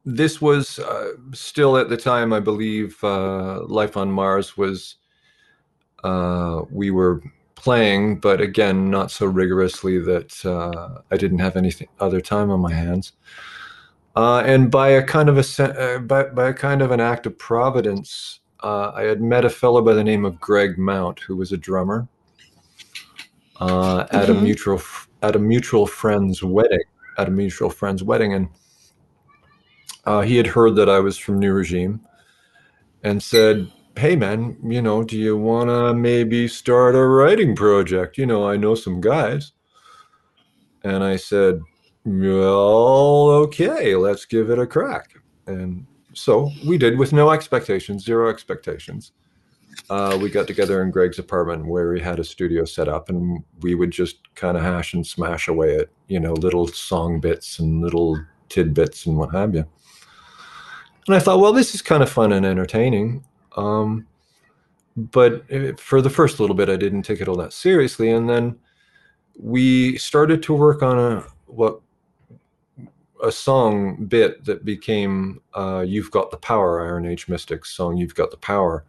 this 0.05 0.41
was 0.41 0.79
uh, 0.79 1.11
still 1.33 1.77
at 1.77 1.89
the 1.89 1.97
time, 1.97 2.33
I 2.33 2.39
believe, 2.39 3.03
uh, 3.03 3.63
Life 3.65 3.97
on 3.97 4.11
Mars 4.11 4.57
was, 4.57 4.95
uh, 6.03 6.63
we 6.71 6.91
were 6.91 7.21
playing, 7.55 8.19
but 8.19 8.41
again, 8.41 8.89
not 8.89 9.11
so 9.11 9.25
rigorously 9.25 9.99
that 9.99 10.45
uh, 10.45 11.01
I 11.11 11.17
didn't 11.17 11.39
have 11.39 11.55
anything 11.55 11.87
other 11.99 12.21
time 12.21 12.49
on 12.49 12.59
my 12.59 12.73
hands. 12.73 13.13
Uh, 14.15 14.39
and 14.45 14.69
by 14.71 14.89
a 14.89 15.03
kind 15.03 15.29
of 15.29 15.37
a 15.37 15.63
uh, 15.63 15.99
by, 15.99 16.23
by 16.23 16.49
a 16.49 16.53
kind 16.53 16.81
of 16.81 16.91
an 16.91 16.99
act 16.99 17.25
of 17.25 17.37
providence, 17.37 18.39
uh, 18.61 18.91
I 18.93 19.03
had 19.03 19.21
met 19.21 19.45
a 19.45 19.49
fellow 19.49 19.81
by 19.81 19.93
the 19.93 20.03
name 20.03 20.25
of 20.25 20.39
Greg 20.39 20.77
Mount, 20.77 21.19
who 21.19 21.37
was 21.37 21.51
a 21.51 21.57
drummer 21.57 22.07
uh, 23.59 24.07
at 24.11 24.29
a 24.29 24.33
Mhm. 24.33 24.41
mutual 24.41 24.81
at 25.21 25.35
a 25.35 25.39
mutual 25.39 25.85
friend's 25.87 26.43
wedding. 26.43 26.83
At 27.17 27.27
a 27.27 27.31
mutual 27.31 27.69
friend's 27.69 28.03
wedding, 28.03 28.33
and 28.33 28.47
uh, 30.05 30.21
he 30.21 30.37
had 30.37 30.47
heard 30.47 30.75
that 30.77 30.89
I 30.89 30.99
was 30.99 31.17
from 31.17 31.39
New 31.39 31.53
Regime, 31.53 31.99
and 33.03 33.21
said, 33.21 33.71
"Hey, 33.95 34.15
man, 34.15 34.57
you 34.63 34.81
know, 34.81 35.03
do 35.03 35.17
you 35.17 35.37
want 35.37 35.69
to 35.69 35.93
maybe 35.93 36.47
start 36.47 36.95
a 36.95 37.05
writing 37.05 37.55
project? 37.55 38.17
You 38.17 38.25
know, 38.25 38.47
I 38.47 38.57
know 38.57 38.75
some 38.75 39.01
guys." 39.01 39.51
And 40.83 41.03
I 41.03 41.15
said, 41.15 41.61
"Well, 42.05 43.29
okay, 43.45 43.95
let's 43.95 44.25
give 44.25 44.49
it 44.49 44.59
a 44.59 44.67
crack." 44.67 45.11
And 45.47 45.85
so 46.13 46.51
we 46.65 46.77
did 46.77 46.97
with 46.97 47.13
no 47.13 47.31
expectations, 47.31 48.03
zero 48.03 48.29
expectations. 48.29 49.11
Uh, 49.89 50.17
we 50.21 50.29
got 50.29 50.47
together 50.47 50.81
in 50.83 50.91
Greg's 50.91 51.19
apartment 51.19 51.65
where 51.65 51.93
he 51.93 52.01
had 52.01 52.19
a 52.19 52.23
studio 52.23 52.65
set 52.65 52.87
up, 52.87 53.09
and 53.09 53.43
we 53.61 53.75
would 53.75 53.91
just 53.91 54.17
kind 54.35 54.57
of 54.57 54.63
hash 54.63 54.93
and 54.93 55.05
smash 55.05 55.47
away 55.47 55.77
at 55.77 55.89
you 56.07 56.19
know 56.19 56.33
little 56.33 56.67
song 56.67 57.19
bits 57.19 57.59
and 57.59 57.81
little 57.81 58.19
tidbits 58.49 59.05
and 59.05 59.17
what 59.17 59.33
have 59.33 59.55
you. 59.55 59.65
And 61.07 61.15
I 61.15 61.19
thought, 61.19 61.39
well, 61.39 61.53
this 61.53 61.73
is 61.73 61.81
kind 61.81 62.03
of 62.03 62.09
fun 62.09 62.31
and 62.31 62.45
entertaining. 62.45 63.23
Um, 63.55 64.07
but 64.95 65.45
for 65.79 66.01
the 66.01 66.09
first 66.09 66.39
little 66.39 66.55
bit, 66.55 66.69
I 66.69 66.75
didn't 66.75 67.03
take 67.03 67.21
it 67.21 67.27
all 67.27 67.37
that 67.37 67.53
seriously, 67.53 68.11
and 68.11 68.29
then 68.29 68.57
we 69.39 69.97
started 69.97 70.43
to 70.43 70.53
work 70.53 70.83
on 70.83 70.99
a 70.99 71.23
what 71.47 71.79
a 73.23 73.31
song 73.31 74.05
bit 74.05 74.43
that 74.45 74.65
became 74.65 75.41
uh, 75.53 75.83
"You've 75.87 76.11
Got 76.11 76.31
the 76.31 76.37
Power," 76.37 76.85
Iron 76.85 77.05
Age 77.05 77.27
Mystics 77.27 77.69
song. 77.75 77.97
You've 77.97 78.15
got 78.15 78.31
the 78.31 78.37
power 78.37 78.85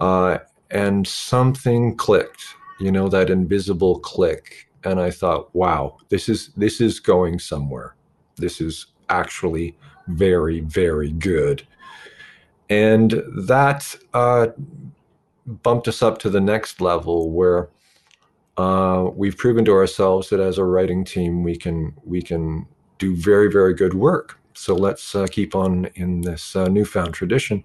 uh, 0.00 0.38
and 0.70 1.06
something 1.06 1.96
clicked 1.96 2.42
you 2.80 2.92
know 2.92 3.08
that 3.08 3.30
invisible 3.30 3.98
click 4.00 4.68
and 4.84 5.00
i 5.00 5.10
thought 5.10 5.52
wow 5.54 5.96
this 6.08 6.28
is 6.28 6.50
this 6.56 6.80
is 6.80 7.00
going 7.00 7.38
somewhere 7.38 7.96
this 8.36 8.60
is 8.60 8.86
actually 9.08 9.76
very 10.08 10.60
very 10.60 11.10
good 11.12 11.66
and 12.70 13.22
that 13.46 13.96
uh, 14.14 14.48
bumped 15.46 15.88
us 15.88 16.02
up 16.02 16.18
to 16.18 16.30
the 16.30 16.40
next 16.40 16.80
level 16.80 17.30
where 17.30 17.68
uh, 18.56 19.08
we've 19.14 19.36
proven 19.36 19.64
to 19.64 19.72
ourselves 19.72 20.28
that 20.28 20.40
as 20.40 20.58
a 20.58 20.64
writing 20.64 21.04
team 21.04 21.42
we 21.42 21.56
can 21.56 21.94
we 22.04 22.20
can 22.20 22.66
do 22.98 23.14
very 23.16 23.50
very 23.50 23.74
good 23.74 23.94
work. 23.94 24.38
So 24.54 24.74
let's 24.74 25.14
uh, 25.14 25.26
keep 25.30 25.54
on 25.54 25.86
in 25.94 26.20
this 26.20 26.56
uh, 26.56 26.66
newfound 26.66 27.14
tradition. 27.14 27.64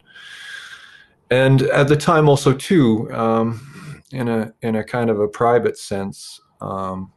And 1.31 1.63
at 1.63 1.87
the 1.87 1.95
time 1.95 2.29
also 2.29 2.53
too 2.53 3.11
um, 3.11 4.01
in 4.11 4.27
a 4.27 4.53
in 4.61 4.75
a 4.75 4.83
kind 4.83 5.09
of 5.09 5.19
a 5.19 5.27
private 5.27 5.77
sense 5.77 6.39
um, 6.61 7.11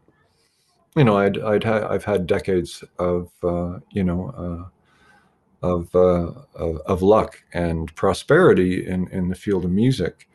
you 0.97 1.05
know 1.05 1.19
I'd 1.19 1.39
I'd 1.39 1.63
ha- 1.63 1.87
I've 1.89 2.05
had 2.05 2.27
decades 2.27 2.83
of 2.99 3.31
uh, 3.45 3.79
you 3.91 4.03
know 4.03 4.31
uh, 4.31 4.69
of, 5.63 5.95
uh, 5.95 6.31
of 6.55 6.77
of 6.87 7.03
luck 7.03 7.43
and 7.55 7.95
prosperity 7.95 8.87
in 8.87 9.09
in 9.09 9.29
the 9.29 9.35
field 9.35 9.65
of 9.65 9.71
music 9.71 10.29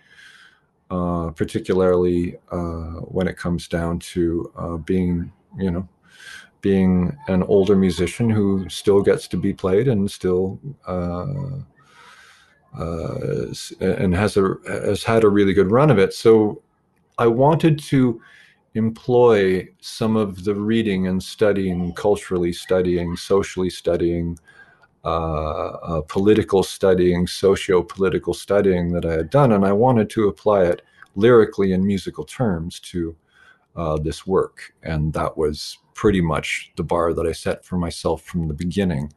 uh, 0.91 1.31
particularly 1.31 2.37
uh, 2.51 2.99
when 3.07 3.27
it 3.27 3.37
comes 3.37 3.67
down 3.67 3.97
to 3.97 4.51
uh, 4.57 4.75
being 4.77 5.31
you 5.57 5.71
know 5.71 5.87
being 6.59 7.15
an 7.27 7.43
older 7.43 7.75
musician 7.75 8.29
who 8.29 8.67
still 8.69 9.01
gets 9.01 9.27
to 9.27 9.37
be 9.37 9.53
played 9.53 9.87
and 9.87 10.11
still 10.11 10.59
uh, 10.87 11.25
uh, 12.77 13.45
and 13.79 14.13
has 14.13 14.37
a 14.37 14.55
has 14.67 15.03
had 15.03 15.23
a 15.23 15.29
really 15.29 15.53
good 15.53 15.71
run 15.71 15.89
of 15.89 15.97
it. 15.97 16.13
So 16.13 16.61
I 17.17 17.27
wanted 17.27 17.79
to 17.79 18.21
employ 18.75 19.67
some 19.79 20.15
of 20.15 20.43
the 20.43 20.55
reading 20.55 21.07
and 21.07 21.21
studying, 21.21 21.93
culturally 21.93 22.53
studying, 22.53 23.15
socially 23.15 23.69
studying, 23.69 24.37
uh, 25.03 25.07
uh, 25.07 26.01
political 26.01 26.63
studying, 26.63 27.25
socio-political 27.25 28.33
studying 28.33 28.91
that 28.91 29.05
I 29.05 29.13
had 29.13 29.29
done, 29.29 29.51
and 29.51 29.65
I 29.65 29.71
wanted 29.71 30.09
to 30.11 30.27
apply 30.27 30.63
it 30.65 30.83
lyrically 31.15 31.73
in 31.73 31.85
musical 31.85 32.23
terms 32.23 32.79
to 32.79 33.15
uh, 33.75 33.97
this 33.97 34.27
work, 34.27 34.73
and 34.83 35.13
that 35.13 35.37
was 35.37 35.77
pretty 35.93 36.21
much 36.21 36.71
the 36.75 36.83
bar 36.83 37.13
that 37.13 37.25
I 37.25 37.31
set 37.31 37.65
for 37.65 37.77
myself 37.77 38.21
from 38.23 38.47
the 38.47 38.53
beginning. 38.53 39.11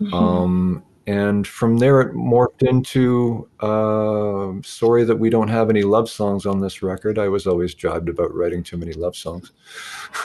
Mhm. 0.00 0.12
Um, 0.12 0.84
and 1.06 1.46
from 1.46 1.78
there 1.78 2.00
it 2.00 2.14
morphed 2.14 2.62
into 2.68 3.48
uh, 3.60 4.60
sorry 4.64 5.04
that 5.04 5.16
we 5.16 5.30
don't 5.30 5.48
have 5.48 5.70
any 5.70 5.82
love 5.82 6.10
songs 6.10 6.46
on 6.46 6.60
this 6.60 6.82
record. 6.82 7.18
I 7.18 7.28
was 7.28 7.46
always 7.46 7.74
jibed 7.74 8.08
about 8.08 8.34
writing 8.34 8.62
too 8.62 8.76
many 8.76 8.92
love 8.92 9.16
songs. 9.16 9.52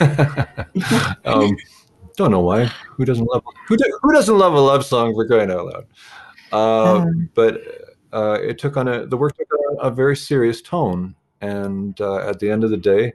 um, 1.24 1.56
don't 2.22 2.30
know 2.30 2.40
why. 2.40 2.64
Who 2.96 3.04
doesn't 3.04 3.26
love 3.26 3.42
who, 3.68 3.76
do, 3.76 3.98
who 4.00 4.12
doesn't 4.12 4.38
love 4.38 4.54
a 4.54 4.60
love 4.60 4.84
song 4.84 5.14
for 5.14 5.26
crying 5.26 5.50
out 5.50 5.66
loud? 5.66 5.86
Uh, 6.52 6.96
Um, 6.96 7.30
but 7.34 7.62
uh, 8.12 8.38
it 8.42 8.58
took 8.58 8.76
on 8.76 8.88
a 8.88 9.06
the 9.06 9.16
work 9.16 9.36
took 9.36 9.48
on 9.52 9.86
a, 9.86 9.90
very 9.90 10.16
serious 10.16 10.60
tone, 10.60 11.14
and 11.40 12.00
uh, 12.00 12.28
at 12.28 12.38
the 12.38 12.50
end 12.50 12.62
of 12.62 12.70
the 12.70 12.76
day, 12.76 13.14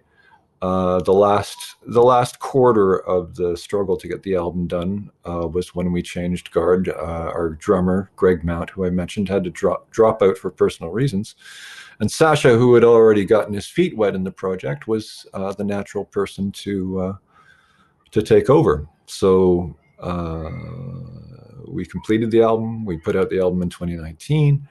uh, 0.62 1.00
the 1.02 1.14
last 1.14 1.76
the 1.86 2.02
last 2.02 2.40
quarter 2.40 3.00
of 3.08 3.36
the 3.36 3.56
struggle 3.56 3.96
to 3.96 4.08
get 4.08 4.24
the 4.24 4.36
album 4.36 4.68
done 4.68 5.12
uh, 5.30 5.48
was 5.48 5.76
when 5.76 5.92
we 5.92 6.02
changed 6.02 6.52
guard. 6.52 6.90
Uh, 6.90 7.32
our 7.34 7.52
drummer 7.52 8.10
Greg 8.16 8.44
Mount, 8.44 8.72
who 8.72 8.86
I 8.86 8.90
mentioned, 8.90 9.30
had 9.30 9.44
to 9.44 9.52
drop 9.52 9.90
drop 9.92 10.24
out 10.24 10.38
for 10.38 10.50
personal 10.50 10.92
reasons, 10.92 11.36
and 12.00 12.10
Sascha, 12.10 12.58
who 12.58 12.74
had 12.74 12.84
already 12.84 13.24
gotten 13.24 13.54
his 13.54 13.68
feet 13.68 13.96
wet 13.96 14.16
in 14.16 14.24
the 14.24 14.32
project, 14.32 14.88
was 14.88 15.28
uh, 15.34 15.54
the 15.54 15.64
natural 15.64 16.06
person 16.06 16.52
to 16.54 17.00
uh, 17.00 17.14
to 18.12 18.24
take 18.24 18.50
over. 18.50 18.88
So 19.08 19.76
uh, 20.00 20.50
we 21.68 21.86
completed 21.86 22.32
the 22.32 22.42
album. 22.42 22.86
We 22.86 22.98
put 22.98 23.16
out 23.16 23.30
the 23.30 23.40
album 23.40 23.62
in 23.64 23.70
2019. 23.70 24.68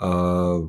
Uh, 0.00 0.60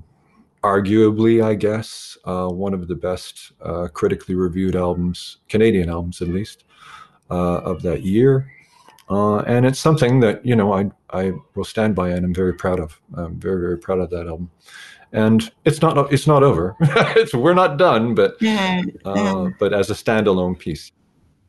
arguably, 0.63 1.43
I 1.43 1.55
guess, 1.55 2.17
uh, 2.25 2.49
one 2.49 2.73
of 2.73 2.87
the 2.87 2.95
best 2.95 3.53
uh, 3.61 3.87
critically 3.93 4.35
reviewed 4.35 4.75
albums, 4.75 5.37
Canadian 5.47 5.89
albums 5.89 6.21
at 6.21 6.27
least, 6.27 6.65
uh, 7.29 7.59
of 7.59 7.81
that 7.83 8.03
year. 8.03 8.51
Uh, 9.09 9.37
and 9.39 9.65
it's 9.65 9.79
something 9.79 10.19
that 10.19 10.45
you 10.45 10.55
know 10.55 10.73
I 10.73 10.91
I 11.11 11.31
will 11.55 11.63
stand 11.63 11.95
by 11.95 12.09
and 12.09 12.25
I'm 12.25 12.33
very 12.33 12.53
proud 12.53 12.79
of. 12.79 12.99
I'm 13.15 13.39
very 13.39 13.61
very 13.61 13.77
proud 13.77 13.99
of 13.99 14.09
that 14.09 14.27
album. 14.27 14.51
And 15.13 15.49
it's 15.63 15.81
not 15.81 16.11
it's 16.11 16.27
not 16.27 16.43
over. 16.43 16.75
it's, 16.81 17.33
we're 17.33 17.53
not 17.53 17.77
done, 17.77 18.13
but 18.15 18.35
yeah, 18.41 18.81
uh, 19.05 19.49
but 19.59 19.71
as 19.73 19.89
a 19.89 19.93
standalone 19.93 20.59
piece. 20.59 20.91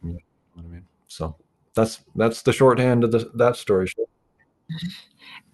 You 0.04 0.12
know 0.12 0.18
what 0.54 0.66
I 0.66 0.68
mean? 0.68 0.84
So 1.08 1.36
that's 1.74 2.00
that's 2.14 2.42
the 2.42 2.52
shorthand 2.52 3.04
of 3.04 3.12
the, 3.12 3.30
that 3.34 3.56
story. 3.56 3.88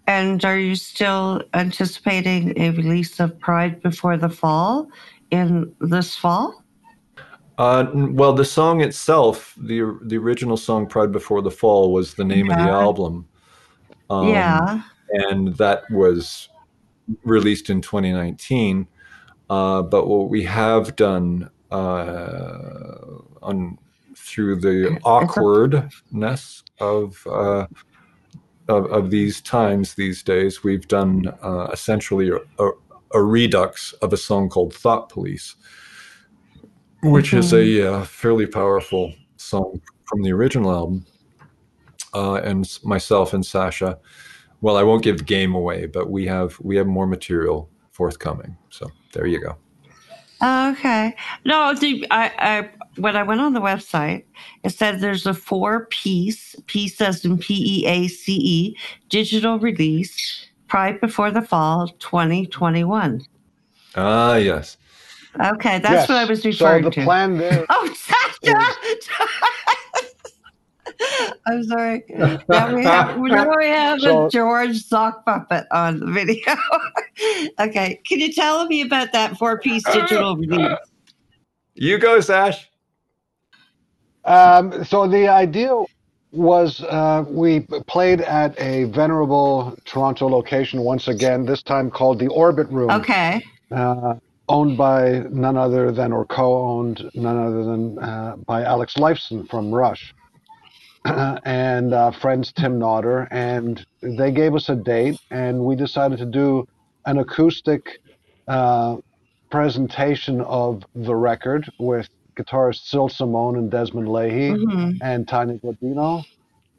And 0.07 0.45
are 0.45 0.59
you 0.59 0.75
still 0.75 1.43
anticipating 1.55 2.59
a 2.61 2.71
release 2.71 3.21
of 3.21 3.39
Pride 3.39 3.81
Before 3.81 4.17
the 4.17 4.29
Fall 4.29 4.89
in 5.31 5.75
this 5.81 6.15
fall? 6.15 6.63
Uh, 7.57 7.87
well, 7.95 8.33
the 8.33 8.45
song 8.45 8.81
itself, 8.81 9.55
the 9.57 9.99
the 10.03 10.19
original 10.19 10.57
song 10.57 10.87
"Pride 10.87 11.13
Before 11.13 11.41
the 11.41 11.51
Fall" 11.51 11.93
was 11.93 12.15
the 12.15 12.25
name 12.25 12.51
of 12.51 12.59
the 12.59 12.65
album. 12.65 13.29
Um, 14.11 14.29
yeah. 14.29 14.83
and 15.11 15.57
that 15.57 15.91
was 15.91 16.49
released 17.25 17.71
in 17.71 17.81
2019. 17.81 18.87
Uh, 19.49 19.83
but 19.83 20.07
what 20.07 20.29
we 20.29 20.43
have 20.43 20.97
done 20.97 21.51
uh, 21.71 22.97
on 23.43 23.79
through 24.17 24.57
the 24.57 24.99
awkwardness 25.05 26.63
of, 26.81 27.27
uh, 27.27 27.67
of 28.69 28.87
of 28.87 29.11
these 29.11 29.41
times 29.41 29.95
these 29.95 30.23
days, 30.23 30.65
we've 30.65 30.89
done 30.89 31.33
uh, 31.43 31.69
essentially 31.73 32.31
a, 32.31 32.37
a, 32.63 32.71
a 33.13 33.23
redux 33.23 33.93
of 33.95 34.13
a 34.13 34.17
song 34.17 34.49
called 34.49 34.75
"Thought 34.75 35.09
Police," 35.09 35.57
which 37.03 37.35
is 37.35 37.53
a 37.53 37.93
uh, 37.93 38.05
fairly 38.05 38.47
powerful 38.47 39.13
song 39.37 39.81
from 40.07 40.23
the 40.23 40.33
original 40.33 40.73
album. 40.73 41.07
Uh, 42.15 42.35
and 42.37 42.79
myself 42.85 43.35
and 43.35 43.43
Sascha 43.43 43.99
well, 44.65 44.79
I 44.79 44.83
won't 44.83 45.03
give 45.03 45.19
the 45.19 45.25
game 45.25 45.55
away, 45.55 45.85
but 45.85 46.09
we 46.09 46.25
have 46.25 46.59
we 46.59 46.75
have 46.77 46.87
more 46.87 47.07
material 47.07 47.69
forthcoming. 47.91 48.57
So 48.71 48.91
there 49.13 49.27
you 49.27 49.39
go. 49.39 49.57
Okay. 50.43 51.15
No, 51.45 51.61
I, 51.61 51.77
I 52.11 52.71
when 52.97 53.17
I 53.17 53.23
went 53.23 53.41
on 53.41 53.53
the 53.55 53.61
website, 53.61 54.25
it 54.63 54.71
said 54.71 55.01
there's 55.01 55.27
a 55.27 55.35
four 55.35 55.87
piece, 55.87 56.55
piece 56.67 57.01
as 57.01 57.25
in 57.25 57.39
P 57.39 57.81
E 57.83 57.87
A 57.87 58.09
C 58.09 58.35
E, 58.37 58.77
digital 59.09 59.59
release, 59.59 60.47
Pride 60.69 61.01
Before 61.01 61.31
the 61.31 61.43
Fall 61.43 61.89
2021. 61.99 63.23
Ah, 63.97 64.37
yes. 64.37 64.77
Okay, 65.41 65.79
that's 65.81 65.93
Yes. 65.95 66.09
what 66.09 66.19
I 66.19 66.25
was 66.25 66.45
referring 66.45 66.55
So 66.55 66.67
referring 66.67 66.85
the 66.85 66.91
to. 66.93 67.05
plan 67.05 67.37
there. 67.39 67.67
Oh, 67.69 67.95
Sascha! 67.97 68.77
I'm 71.47 71.65
sorry. 71.65 72.05
Now 72.09 72.75
we 72.75 72.85
have, 72.85 73.19
now 73.19 73.57
we 73.59 73.67
have 73.67 74.01
So- 74.01 74.27
a 74.27 74.31
George 74.31 74.81
sock 74.83 75.25
puppet 75.27 75.67
on 75.73 75.99
the 76.01 76.07
video. 76.07 76.55
okay, 77.61 78.01
can 78.07 78.21
you 78.21 78.33
tell 78.33 78.67
me 78.67 78.81
about 78.83 79.13
that 79.13 79.37
four 79.37 79.59
piece 79.59 79.83
digital 79.85 80.37
release? 80.37 80.79
You 81.75 81.99
go, 81.99 82.21
Sash. 82.21 82.71
Um, 84.25 84.85
so 84.85 85.07
the 85.07 85.29
idea 85.29 85.77
was 86.33 86.83
uh, 86.83 87.25
we 87.29 87.61
played 87.87 88.21
at 88.23 88.59
a 88.61 88.85
venerable 88.85 89.77
Toronto 89.85 90.29
location 90.29 90.81
once 90.81 91.09
again, 91.09 91.45
this 91.45 91.63
time 91.63 91.91
called 91.91 92.19
the 92.19 92.29
Orbit 92.29 92.69
Room, 92.71 92.91
Okay. 92.91 93.43
uh, 93.71 94.15
owned 94.49 94.77
by 94.77 95.21
none 95.31 95.57
other 95.57 95.93
than, 95.93 96.13
or 96.13 96.25
co-owned 96.25 97.09
none 97.15 97.37
other 97.39 97.65
than 97.65 97.99
uh, 97.99 98.37
by 98.47 98.63
Alex 98.65 98.95
Lifeson 98.95 99.49
from 99.49 99.73
Rush. 99.73 100.13
and 101.45 101.93
uh, 101.93 102.11
friends 102.11 102.51
Tim 102.53 102.79
Nodder, 102.79 103.29
and 103.31 103.85
they 104.03 104.33
gave 104.33 104.55
us 104.55 104.71
a 104.71 104.75
date, 104.75 105.21
and 105.31 105.61
we 105.61 105.77
decided 105.77 106.19
to 106.19 106.25
do 106.25 106.67
an 107.05 107.19
acoustic 107.19 107.99
uh, 108.49 108.97
presentation 109.51 110.41
of 110.41 110.83
the 110.95 111.15
record 111.15 111.71
with 111.79 112.09
guitarist 112.39 112.85
Sil 112.89 113.09
Simone 113.09 113.57
and 113.59 113.71
Desmond 113.71 114.09
Leahy 114.09 114.53
Mhm. 114.53 114.99
and 115.03 115.29
Tiny 115.29 115.59
Godino, 115.61 116.25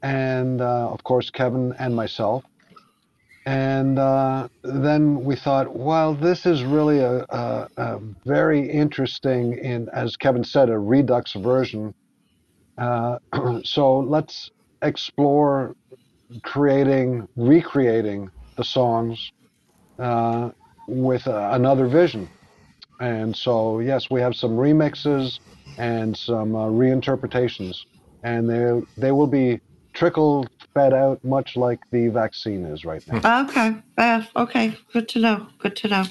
and 0.02 0.60
uh, 0.60 0.88
of 0.90 1.02
course 1.04 1.30
Kevin 1.30 1.74
and 1.78 1.94
myself. 1.96 2.44
And 3.46 3.98
uh, 3.98 4.48
then 4.62 5.24
we 5.24 5.36
thought, 5.36 5.74
well, 5.76 6.14
this 6.14 6.46
is 6.46 6.62
really 6.64 7.00
a, 7.00 7.24
a, 7.30 7.68
a 7.76 8.00
very 8.24 8.68
interesting, 8.70 9.54
in 9.58 9.88
as 9.92 10.16
Kevin 10.16 10.44
said, 10.44 10.68
a 10.70 10.78
redux 10.78 11.32
version. 11.34 11.94
Uh, 12.78 13.18
so 13.64 14.00
let's 14.00 14.50
explore 14.82 15.74
creating, 16.44 17.28
recreating 17.36 18.30
the 18.56 18.64
songs 18.64 19.32
uh, 19.98 20.50
with 20.88 21.26
uh, 21.28 21.50
another 21.52 21.88
vision. 21.88 22.28
And 23.00 23.36
so, 23.36 23.80
yes, 23.80 24.10
we 24.10 24.20
have 24.20 24.34
some 24.34 24.52
remixes 24.52 25.38
and 25.76 26.16
some 26.16 26.54
uh, 26.56 26.66
reinterpretations, 26.66 27.84
and 28.22 28.48
they 28.48 28.80
they 28.96 29.12
will 29.12 29.26
be 29.26 29.60
trickle 29.92 30.46
fed 30.74 30.92
out, 30.92 31.22
much 31.24 31.56
like 31.56 31.80
the 31.90 32.08
vaccine 32.08 32.64
is 32.64 32.84
right 32.84 33.02
now. 33.08 33.44
Okay. 33.48 33.74
Uh, 33.98 34.22
okay. 34.36 34.76
Good 34.92 35.08
to 35.10 35.18
know. 35.18 35.46
Good 35.58 35.76
to 35.76 35.88
know. 35.88 36.04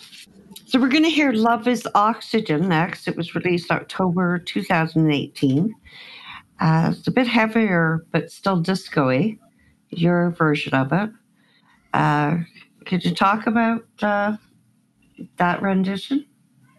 So 0.67 0.79
we're 0.79 0.89
going 0.89 1.03
to 1.03 1.09
hear 1.09 1.31
Love 1.31 1.67
is 1.67 1.87
Oxygen 1.93 2.67
next. 2.67 3.07
It 3.07 3.15
was 3.15 3.35
released 3.35 3.69
October 3.69 4.39
2018. 4.39 5.75
Uh, 6.59 6.91
it's 6.91 7.07
a 7.07 7.11
bit 7.11 7.27
heavier, 7.27 8.05
but 8.11 8.31
still 8.31 8.59
disco 8.59 9.07
y, 9.07 9.37
your 9.89 10.31
version 10.31 10.73
of 10.73 10.91
it. 10.91 11.11
Uh, 11.93 12.37
could 12.85 13.05
you 13.05 13.13
talk 13.13 13.45
about 13.45 13.85
uh, 14.01 14.37
that 15.37 15.61
rendition? 15.61 16.25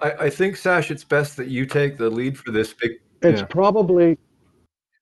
I, 0.01 0.11
I 0.13 0.31
think 0.31 0.57
Sash, 0.57 0.91
it's 0.91 1.05
best 1.05 1.37
that 1.37 1.49
you 1.49 1.67
take 1.67 1.97
the 1.97 2.11
lead 2.11 2.39
for 2.39 2.51
this 2.51 2.73
big. 2.75 2.93
It's 3.23 3.41
yeah. 3.41 3.47
probably 3.47 4.19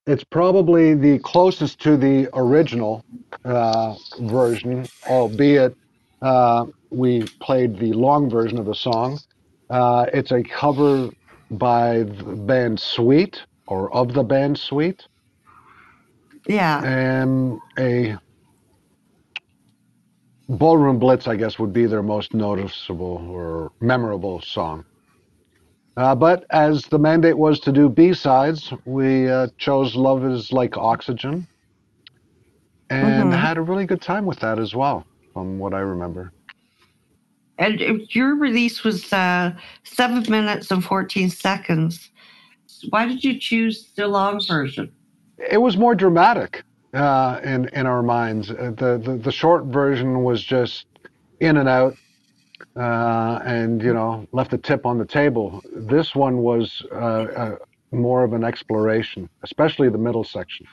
it's 0.07 0.24
probably 0.24 0.95
the 0.95 1.18
closest 1.20 1.80
to 1.80 1.97
the 1.97 2.28
original 2.34 3.03
uh, 3.45 3.95
version, 4.20 4.86
albeit 5.09 5.74
uh, 6.20 6.66
we 6.90 7.22
played 7.40 7.78
the 7.78 7.92
long 7.92 8.28
version 8.28 8.59
of 8.59 8.66
the 8.66 8.74
song. 8.74 9.18
Uh, 9.70 10.07
it's 10.12 10.30
a 10.30 10.42
cover 10.42 11.09
by 11.53 12.03
the 12.03 12.36
band 12.36 12.78
Sweet 12.78 13.40
or 13.66 13.92
of 13.95 14.12
the 14.12 14.22
band 14.22 14.59
Sweet, 14.59 15.07
Yeah. 16.47 16.84
and 16.84 17.59
a 17.78 18.18
Ballroom 20.49 20.99
Blitz, 20.99 21.26
I 21.26 21.36
guess, 21.36 21.59
would 21.59 21.72
be 21.72 21.86
their 21.86 22.03
most 22.03 22.34
noticeable 22.34 23.26
or 23.30 23.72
memorable 23.80 24.40
song. 24.40 24.84
Uh, 25.97 26.14
but 26.14 26.45
as 26.51 26.82
the 26.82 26.99
mandate 26.99 27.38
was 27.38 27.61
to 27.61 27.72
do 27.72 27.88
B 27.88 28.12
sides, 28.12 28.72
we 28.84 29.28
uh, 29.30 29.49
chose 29.59 29.95
Love 29.95 30.24
is 30.24 30.53
Like 30.53 30.76
Oxygen 30.76 31.47
and 32.90 33.32
Mhm. 33.32 33.38
had 33.38 33.57
a 33.59 33.62
really 33.62 33.86
good 33.86 34.03
time 34.03 34.26
with 34.26 34.40
that 34.40 34.59
as 34.59 34.74
well, 34.74 35.07
from 35.32 35.59
what 35.59 35.72
I 35.72 35.80
remember. 35.80 36.32
And 37.59 37.80
your 38.11 38.34
release 38.34 38.82
was 38.82 39.12
uh, 39.12 39.53
seven 39.84 40.24
minutes 40.28 40.70
and 40.70 40.84
14 40.84 41.30
seconds. 41.30 42.11
Why 42.90 43.07
did 43.07 43.22
you 43.22 43.38
choose 43.38 43.92
the 43.97 44.09
long 44.09 44.40
version? 44.47 44.92
It 45.38 45.59
was 45.59 45.76
more 45.76 45.95
dramatic 45.95 46.64
uh, 46.95 47.40
in 47.42 47.68
in 47.68 47.86
our 47.86 48.03
minds. 48.03 48.51
Uh, 48.51 48.72
the, 48.76 49.01
the 49.05 49.20
the 49.22 49.32
short 49.32 49.64
version 49.64 50.22
was 50.22 50.42
just 50.42 50.86
in 51.40 51.57
and 51.57 51.68
out, 51.68 51.97
uh, 52.76 53.40
and 53.45 53.82
you 53.82 53.92
know 53.92 54.26
left 54.32 54.53
a 54.53 54.59
tip 54.59 54.86
on 54.86 54.99
the 54.99 55.05
table. 55.05 55.61
This 55.74 56.14
one 56.14 56.38
was 56.38 56.82
uh, 56.92 56.97
uh, 56.97 57.57
more 57.90 58.24
of 58.24 58.32
an 58.32 58.45
exploration, 58.45 59.28
especially 59.42 59.88
the 59.88 59.99
middle 59.99 60.24
section, 60.24 60.66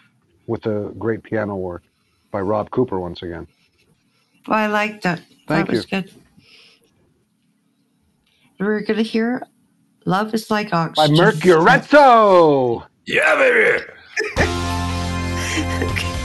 with 0.47 0.61
the 0.63 0.93
great 0.97 1.24
piano 1.24 1.55
work 1.55 1.84
by 2.32 2.39
Rob 2.39 2.69
Cooper 2.72 2.99
once 2.99 3.22
again. 3.22 3.47
Well, 4.47 4.57
I 4.57 4.67
liked 4.67 5.03
that. 5.03 5.22
Thank 5.47 5.67
that 5.67 5.74
you. 5.74 5.78
was 5.78 5.86
good. 5.86 6.13
We're 8.59 8.82
gonna 8.82 9.01
hear 9.01 9.41
"Love 10.05 10.34
Is 10.36 10.51
Like 10.51 10.72
Oxygen" 10.72 11.15
by 11.15 11.32
Mercuretto. 11.32 12.86
Yeah, 13.07 13.36
baby. 13.36 13.84
okay. 15.84 16.20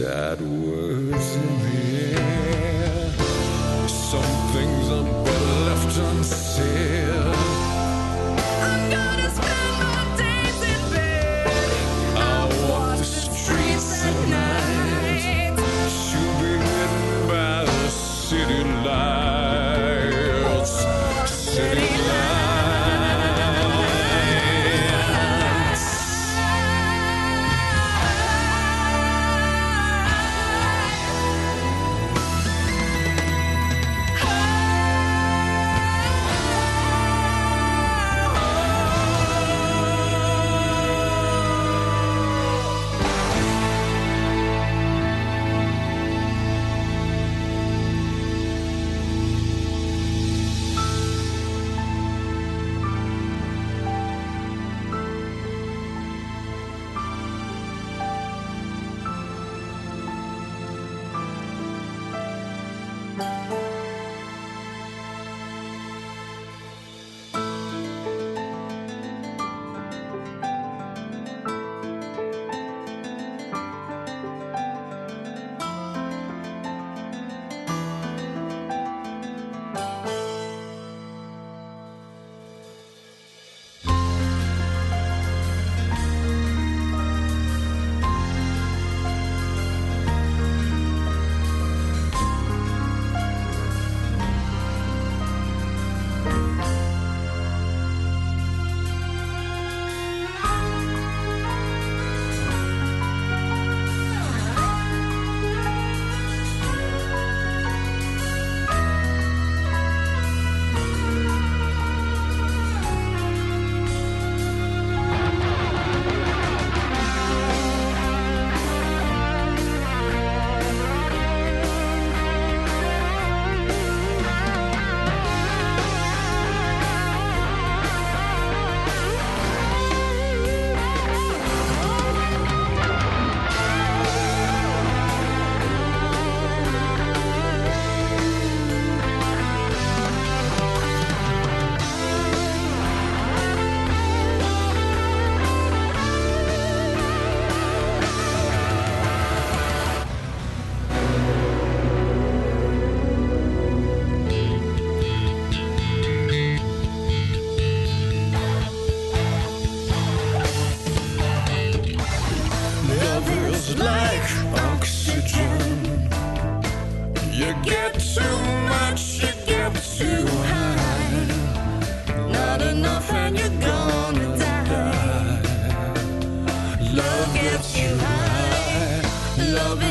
sad 0.00 0.40
words 0.40 1.36
in 1.36 1.74
me. 1.74 1.79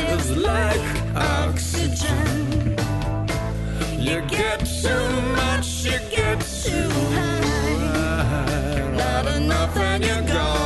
Is 0.08 0.36
like 0.36 0.80
oxygen. 1.14 2.76
You 3.98 4.22
get 4.22 4.60
too 4.82 5.06
much, 5.36 5.84
you 5.84 5.98
get 6.10 6.40
too 6.40 6.88
high. 7.14 8.92
Not 8.96 9.26
enough 9.36 9.76
and 9.76 10.04
you're 10.04 10.22
gonna 10.22 10.59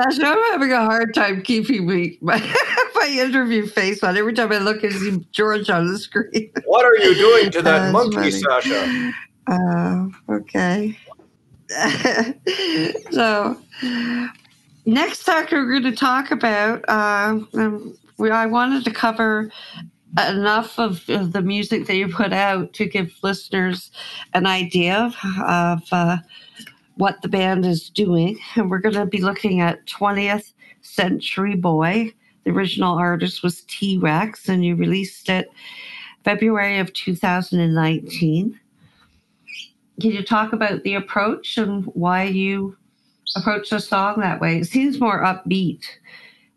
Sascha, 0.00 0.24
I'm 0.24 0.52
having 0.52 0.72
a 0.72 0.84
hard 0.84 1.14
time 1.14 1.42
keeping 1.42 1.86
me, 1.86 2.18
my, 2.20 2.38
my 2.94 3.08
interview 3.08 3.66
face 3.66 4.02
on 4.02 4.16
every 4.16 4.32
time 4.32 4.52
I 4.52 4.58
look 4.58 4.80
see 4.80 5.18
George 5.32 5.68
on 5.68 5.92
the 5.92 5.98
screen. 5.98 6.52
What 6.64 6.84
are 6.84 6.96
you 6.96 7.14
doing 7.14 7.50
to 7.52 7.62
that 7.62 7.92
That's 7.92 7.92
monkey, 7.92 8.30
funny. 8.30 8.42
Sascha? 8.42 9.12
Uh, 9.46 10.34
okay. 10.34 10.98
so, 13.10 13.56
next 14.86 15.24
talk 15.24 15.50
we're 15.52 15.70
going 15.70 15.82
to 15.82 15.92
talk 15.92 16.30
about. 16.30 16.84
Uh, 16.88 17.40
um, 17.54 17.98
we, 18.18 18.30
I 18.30 18.46
wanted 18.46 18.84
to 18.84 18.90
cover 18.90 19.50
enough 20.28 20.78
of, 20.78 21.08
of 21.08 21.32
the 21.32 21.42
music 21.42 21.86
that 21.86 21.96
you 21.96 22.08
put 22.08 22.32
out 22.32 22.72
to 22.74 22.86
give 22.86 23.12
listeners 23.22 23.90
an 24.34 24.46
idea 24.46 24.96
of, 24.96 25.16
of 25.46 25.82
uh, 25.92 26.16
what 26.96 27.20
the 27.22 27.28
band 27.28 27.64
is 27.66 27.88
doing. 27.90 28.38
And 28.56 28.70
we're 28.70 28.78
going 28.78 28.94
to 28.94 29.06
be 29.06 29.20
looking 29.22 29.60
at 29.60 29.84
20th 29.86 30.52
Century 30.82 31.56
Boy. 31.56 32.12
The 32.44 32.50
original 32.50 32.96
artist 32.98 33.42
was 33.42 33.62
T 33.62 33.98
Rex, 33.98 34.48
and 34.48 34.64
you 34.64 34.74
released 34.76 35.28
it 35.28 35.50
February 36.24 36.78
of 36.78 36.92
2019. 36.92 38.58
Can 40.00 40.10
you 40.10 40.22
talk 40.24 40.52
about 40.54 40.82
the 40.82 40.94
approach 40.94 41.58
and 41.58 41.84
why 41.86 42.24
you 42.24 42.76
approached 43.36 43.70
the 43.70 43.78
song 43.80 44.20
that 44.20 44.40
way? 44.40 44.58
It 44.58 44.64
seems 44.66 44.98
more 44.98 45.22
upbeat 45.22 45.84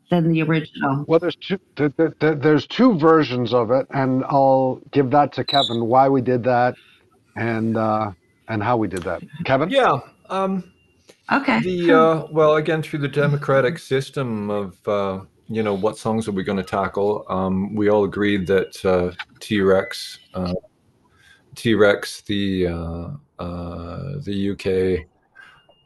than 0.10 0.30
the 0.32 0.42
original. 0.44 1.04
Well, 1.08 1.20
there's 1.20 1.36
two. 1.36 1.60
There, 1.76 1.90
there- 1.90 2.16
there- 2.20 2.36
there's 2.36 2.66
two 2.68 2.98
versions 2.98 3.54
of 3.54 3.72
it, 3.72 3.86
and 3.90 4.24
I'll 4.26 4.80
give 4.92 5.12
that 5.12 5.34
to 5.34 5.44
Kevin. 5.44 5.86
Why 5.88 6.08
we 6.08 6.22
did 6.22 6.44
that, 6.46 6.76
and 7.36 7.76
uh, 7.76 8.12
and 8.48 8.64
how 8.64 8.78
we 8.78 8.88
did 8.88 9.04
that. 9.04 9.22
Kevin. 9.44 9.70
Yeah. 9.70 10.00
Um, 10.30 10.74
Okay. 11.32 11.62
the 11.62 11.92
uh, 11.92 12.28
well, 12.32 12.56
again, 12.56 12.84
through 12.84 13.00
the 13.00 13.08
democratic 13.08 13.80
system 13.80 14.50
of 14.50 14.88
uh, 14.88 15.22
you 15.48 15.64
know 15.64 15.74
what 15.74 15.98
songs 15.98 16.28
are 16.28 16.32
we 16.32 16.44
going 16.44 16.58
to 16.58 16.64
tackle, 16.64 17.26
um, 17.30 17.74
we 17.76 17.90
all 17.90 18.04
agreed 18.04 18.46
that 18.48 18.86
uh, 18.86 19.12
T 19.40 19.62
Rex, 19.62 20.20
uh, 20.34 20.54
T 21.56 21.76
Rex, 21.76 22.22
the 22.22 22.68
uh, 22.68 23.08
uh, 23.40 24.20
the 24.22 24.52
UK 24.52 25.08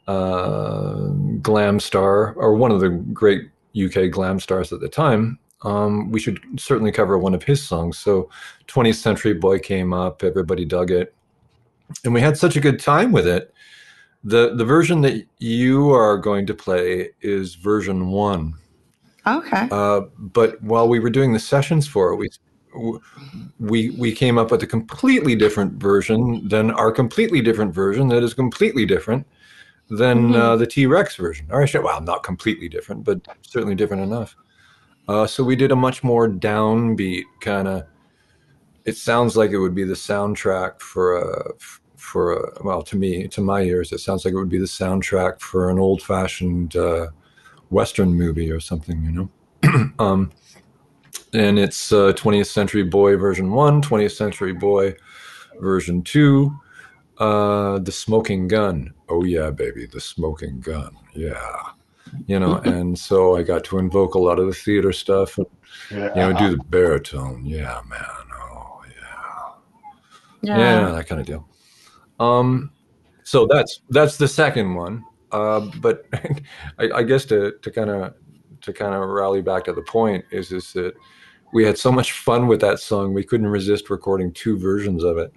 uh, 0.08 1.08
glam 1.42 1.80
star, 1.80 2.34
or 2.34 2.56
one 2.56 2.72
of 2.72 2.82
the 2.82 2.90
great 2.90 3.50
UK 3.80 4.10
glam 4.10 4.40
stars 4.40 4.74
at 4.74 4.80
the 4.80 4.90
time. 4.90 5.40
Um, 5.64 6.12
we 6.12 6.20
should 6.20 6.40
certainly 6.58 6.92
cover 6.92 7.18
one 7.18 7.34
of 7.34 7.44
his 7.44 7.66
songs. 7.66 7.98
So, 7.98 8.30
20th 8.68 8.96
Century 8.96 9.34
Boy 9.34 9.60
came 9.60 9.92
up, 9.92 10.24
everybody 10.24 10.66
dug 10.66 10.92
it, 10.92 11.16
and 12.04 12.14
we 12.14 12.22
had 12.22 12.38
such 12.38 12.56
a 12.56 12.62
good 12.62 12.80
time 12.80 13.12
with 13.12 13.28
it 13.28 13.54
the 14.28 14.54
the 14.56 14.66
version 14.66 15.00
that 15.02 15.26
you 15.40 15.92
are 15.94 16.18
going 16.18 16.46
to 16.48 16.54
play 16.54 17.12
is 17.22 17.56
version 17.56 18.10
one. 18.10 18.54
okay. 19.26 19.70
Uh, 19.72 20.02
but 20.18 20.62
while 20.62 20.90
we 20.90 21.00
were 21.00 21.10
doing 21.10 21.32
the 21.32 21.40
sessions 21.40 21.88
for 21.88 22.12
it, 22.12 22.18
we 22.18 22.30
we 23.58 23.90
we 23.92 24.12
came 24.12 24.38
up 24.38 24.52
with 24.52 24.62
a 24.64 24.68
completely 24.68 25.34
different 25.34 25.74
version 25.74 26.46
than 26.46 26.72
our 26.72 26.92
completely 26.92 27.42
different 27.42 27.74
version 27.74 28.10
that 28.10 28.22
is 28.22 28.34
completely 28.34 28.86
different 28.86 29.26
than 29.90 30.36
uh, 30.36 30.58
the 30.58 30.68
T 30.68 30.88
Rex 30.88 31.16
version. 31.16 31.48
Or 31.50 31.62
I 31.64 31.66
should, 31.66 31.84
well, 31.84 32.02
not 32.02 32.24
completely 32.24 32.68
different, 32.68 33.06
but 33.06 33.22
certainly 33.44 33.76
different 33.76 34.04
enough. 34.04 34.36
Uh, 35.08 35.26
so 35.26 35.42
we 35.42 35.56
did 35.56 35.72
a 35.72 35.76
much 35.76 36.04
more 36.04 36.28
downbeat 36.28 37.24
kind 37.40 37.70
of. 37.70 37.84
It 38.84 38.98
sounds 38.98 39.38
like 39.38 39.52
it 39.52 39.60
would 39.60 39.76
be 39.76 39.86
the 39.86 39.94
soundtrack 39.94 40.82
for 40.82 41.18
a 41.18 41.54
for 42.08 42.34
a 42.34 42.64
well 42.64 42.82
to 42.82 42.96
me 42.96 43.28
to 43.28 43.42
my 43.42 43.62
ears 43.62 43.92
it 43.92 44.00
sounds 44.00 44.24
like 44.24 44.34
it 44.34 44.38
would 44.38 44.50
be 44.50 44.58
the 44.58 44.66
soundtrack 44.66 45.42
for 45.42 45.70
an 45.70 45.78
old 45.78 46.02
fashioned 46.02 46.76
uh, 46.76 47.08
western 47.70 48.14
movie 48.14 48.50
or 48.50 48.60
something 48.60 49.04
you 49.04 49.12
know? 49.12 49.30
Um, 50.00 50.32
and 51.34 51.60
it's 51.60 51.92
uh, 51.92 52.14
20th 52.14 52.48
century 52.48 52.84
boy 52.84 53.18
version 53.18 53.52
1 53.52 53.82
20th 53.82 54.16
century 54.16 54.54
boy 54.54 54.96
version 55.60 56.02
2 56.02 56.56
uh, 57.20 57.80
the 57.80 57.92
smoking 57.92 58.48
gun. 58.48 58.94
Oh 59.10 59.24
yeah 59.24 59.50
baby 59.50 59.88
the 59.88 60.00
smoking 60.00 60.60
gun. 60.60 60.96
Yeah. 61.14 61.62
You 62.28 62.40
know 62.40 62.56
and 62.66 62.98
so 62.98 63.36
i 63.36 63.44
got 63.44 63.64
to 63.66 63.80
invoke 63.80 64.14
a 64.14 64.20
lot 64.20 64.40
of 64.40 64.48
the 64.48 64.54
theater 64.54 64.94
stuff 64.94 65.38
and 65.38 65.48
you 65.92 65.98
know 65.98 66.34
do 66.34 66.52
the 66.52 66.64
baritone. 66.70 67.46
Yeah 67.46 67.82
man. 67.90 68.06
Oh 68.34 68.82
yeah. 70.42 70.58
Yeah, 70.58 70.92
that 70.92 71.08
kind 71.08 71.20
of 71.20 71.28
deal. 71.28 71.48
Um, 72.20 72.72
so 73.24 73.46
that's 73.46 73.82
that's 73.90 74.18
the 74.18 74.28
second 74.28 74.76
one. 74.76 75.04
Uh, 75.32 75.70
but 75.82 76.06
I, 76.80 76.90
I, 76.96 77.04
guess 77.04 77.26
to 77.26 77.54
to 77.62 77.72
kind 77.72 77.90
of 77.90 78.14
to 78.62 78.74
kind 78.74 78.96
of 78.96 79.08
rally 79.08 79.42
back 79.42 79.66
to 79.66 79.74
the 79.74 79.82
point 79.82 80.24
is 80.32 80.52
is 80.52 80.72
that 80.74 80.94
we 81.54 81.66
had 81.66 81.78
so 81.78 81.92
much 81.92 82.14
fun 82.14 82.48
with 82.48 82.62
that 82.62 82.80
song 82.80 83.14
we 83.14 83.24
couldn't 83.24 83.48
resist 83.48 83.90
recording 83.90 84.32
two 84.32 84.58
versions 84.58 85.04
of 85.04 85.18
it. 85.18 85.34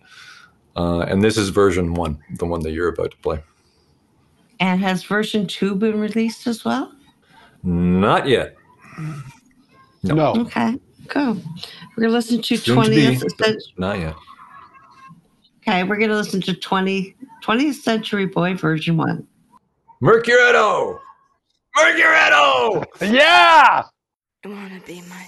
Uh, 0.77 1.01
and 1.01 1.23
this 1.23 1.37
is 1.37 1.49
version 1.49 1.95
one, 1.95 2.19
the 2.37 2.47
one 2.47 2.61
that 2.61 2.71
you're 2.71 2.89
about 2.89 3.11
to 3.11 3.17
play. 3.19 3.43
And 4.61 4.81
has 4.81 5.03
version 5.03 5.47
two 5.47 5.75
been 5.75 5.99
released 5.99 6.47
as 6.47 6.65
well? 6.65 6.93
Not 7.63 8.29
yet. 8.29 8.57
No. 10.03 10.15
no. 10.15 10.43
Okay. 10.43 10.79
Go. 11.09 11.37
We're 11.97 12.05
gonna 12.05 12.13
listen 12.13 12.41
to 12.41 12.57
Soon 12.57 12.79
20th. 12.79 13.37
To 13.37 13.53
be, 13.53 13.59
not 13.77 13.99
yet. 13.99 14.15
Okay, 15.63 15.85
we're 15.85 15.99
going 15.99 16.09
to 16.09 16.17
listen 16.17 16.41
to 16.43 16.55
20, 16.55 17.15
20th 17.43 17.75
Century 17.75 18.27
Boy 18.27 18.55
version 18.55 18.97
one. 18.97 19.27
Mercuretto! 20.03 20.99
Mercuretto! 21.77 22.85
Yeah! 23.01 23.83
I 24.43 24.49
want 24.49 24.73
to 24.73 24.87
be 24.87 25.03
my 25.03 25.27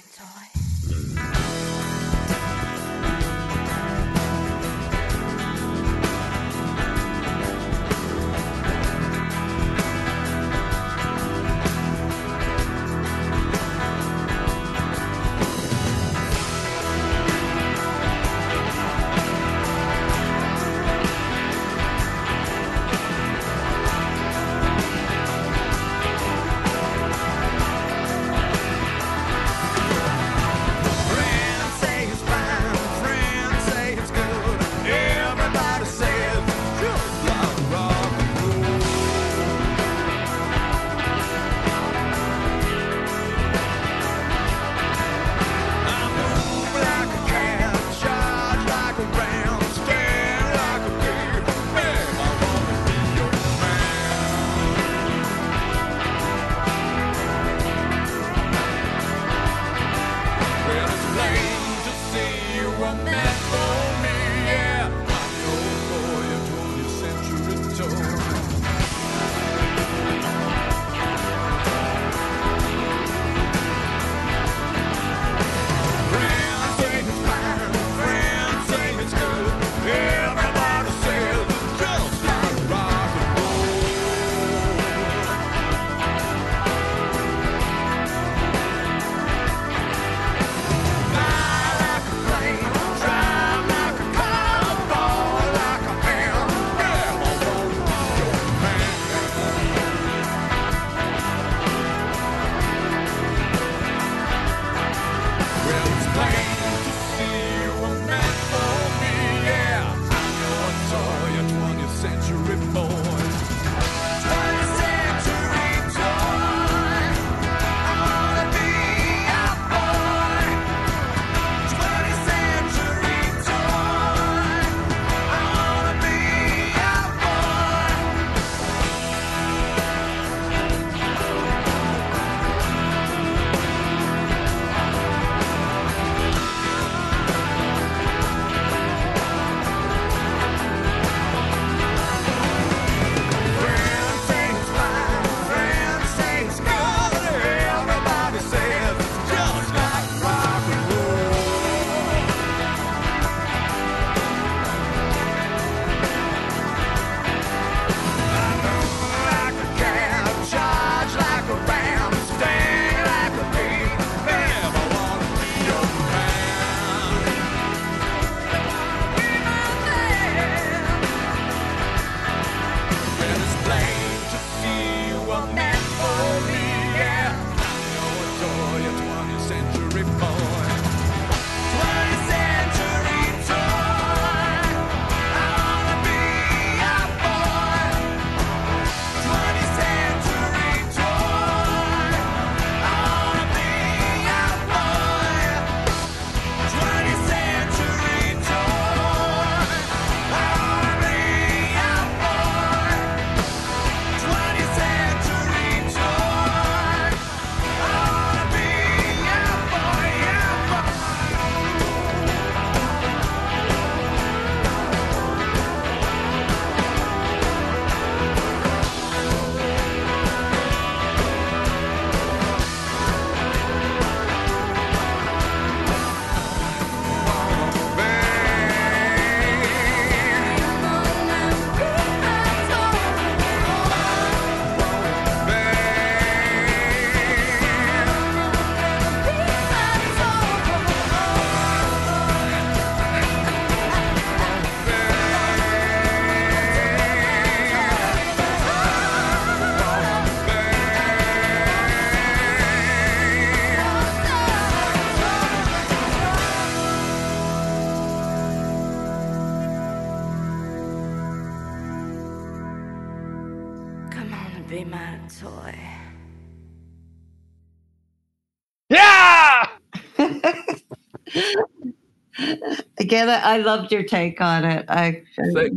yeah, 273.22 273.26
that, 273.26 273.44
I 273.44 273.58
loved 273.58 273.92
your 273.92 274.02
take 274.02 274.40
on 274.40 274.64
it. 274.64 274.84
I, 274.88 275.22
thank, 275.54 275.72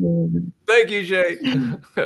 thank 0.66 0.90
you, 0.90 1.06
Shay. 1.06 1.38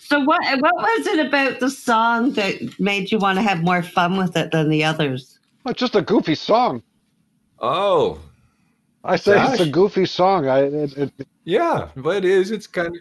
so 0.00 0.20
what 0.20 0.40
what 0.60 0.74
was 0.74 1.06
it 1.06 1.26
about 1.26 1.60
the 1.60 1.68
song 1.70 2.32
that 2.32 2.80
made 2.80 3.12
you 3.12 3.18
want 3.18 3.36
to 3.36 3.42
have 3.42 3.62
more 3.62 3.82
fun 3.82 4.16
with 4.16 4.36
it 4.36 4.50
than 4.50 4.70
the 4.70 4.82
others? 4.84 5.38
Well, 5.64 5.72
it's 5.72 5.80
just 5.80 5.94
a 5.94 6.02
goofy 6.02 6.34
song. 6.34 6.82
Oh, 7.58 8.18
I 9.04 9.16
say 9.16 9.34
gosh. 9.34 9.52
it's 9.52 9.68
a 9.68 9.70
goofy 9.70 10.06
song. 10.06 10.48
I 10.48 10.60
it, 10.60 10.96
it, 10.96 11.12
yeah, 11.44 11.88
but 11.96 12.16
it 12.16 12.24
is. 12.24 12.50
It's 12.50 12.66
kind 12.66 12.88
of 12.88 12.94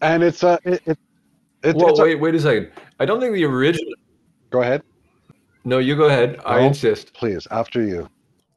and 0.00 0.22
it's 0.22 0.42
a 0.42 0.58
it. 0.64 0.82
it, 0.86 0.98
it 1.62 1.76
well, 1.76 1.94
wait, 1.98 2.14
a, 2.14 2.18
wait 2.18 2.34
a 2.34 2.40
second. 2.40 2.70
I 3.00 3.04
don't 3.04 3.20
think 3.20 3.34
the 3.34 3.44
original. 3.44 3.92
Go 4.50 4.62
ahead. 4.62 4.82
No, 5.64 5.78
you 5.78 5.96
go 5.96 6.04
ahead. 6.04 6.38
No, 6.38 6.44
I 6.44 6.60
insist. 6.60 7.12
Please, 7.12 7.46
after 7.50 7.82
you. 7.82 8.08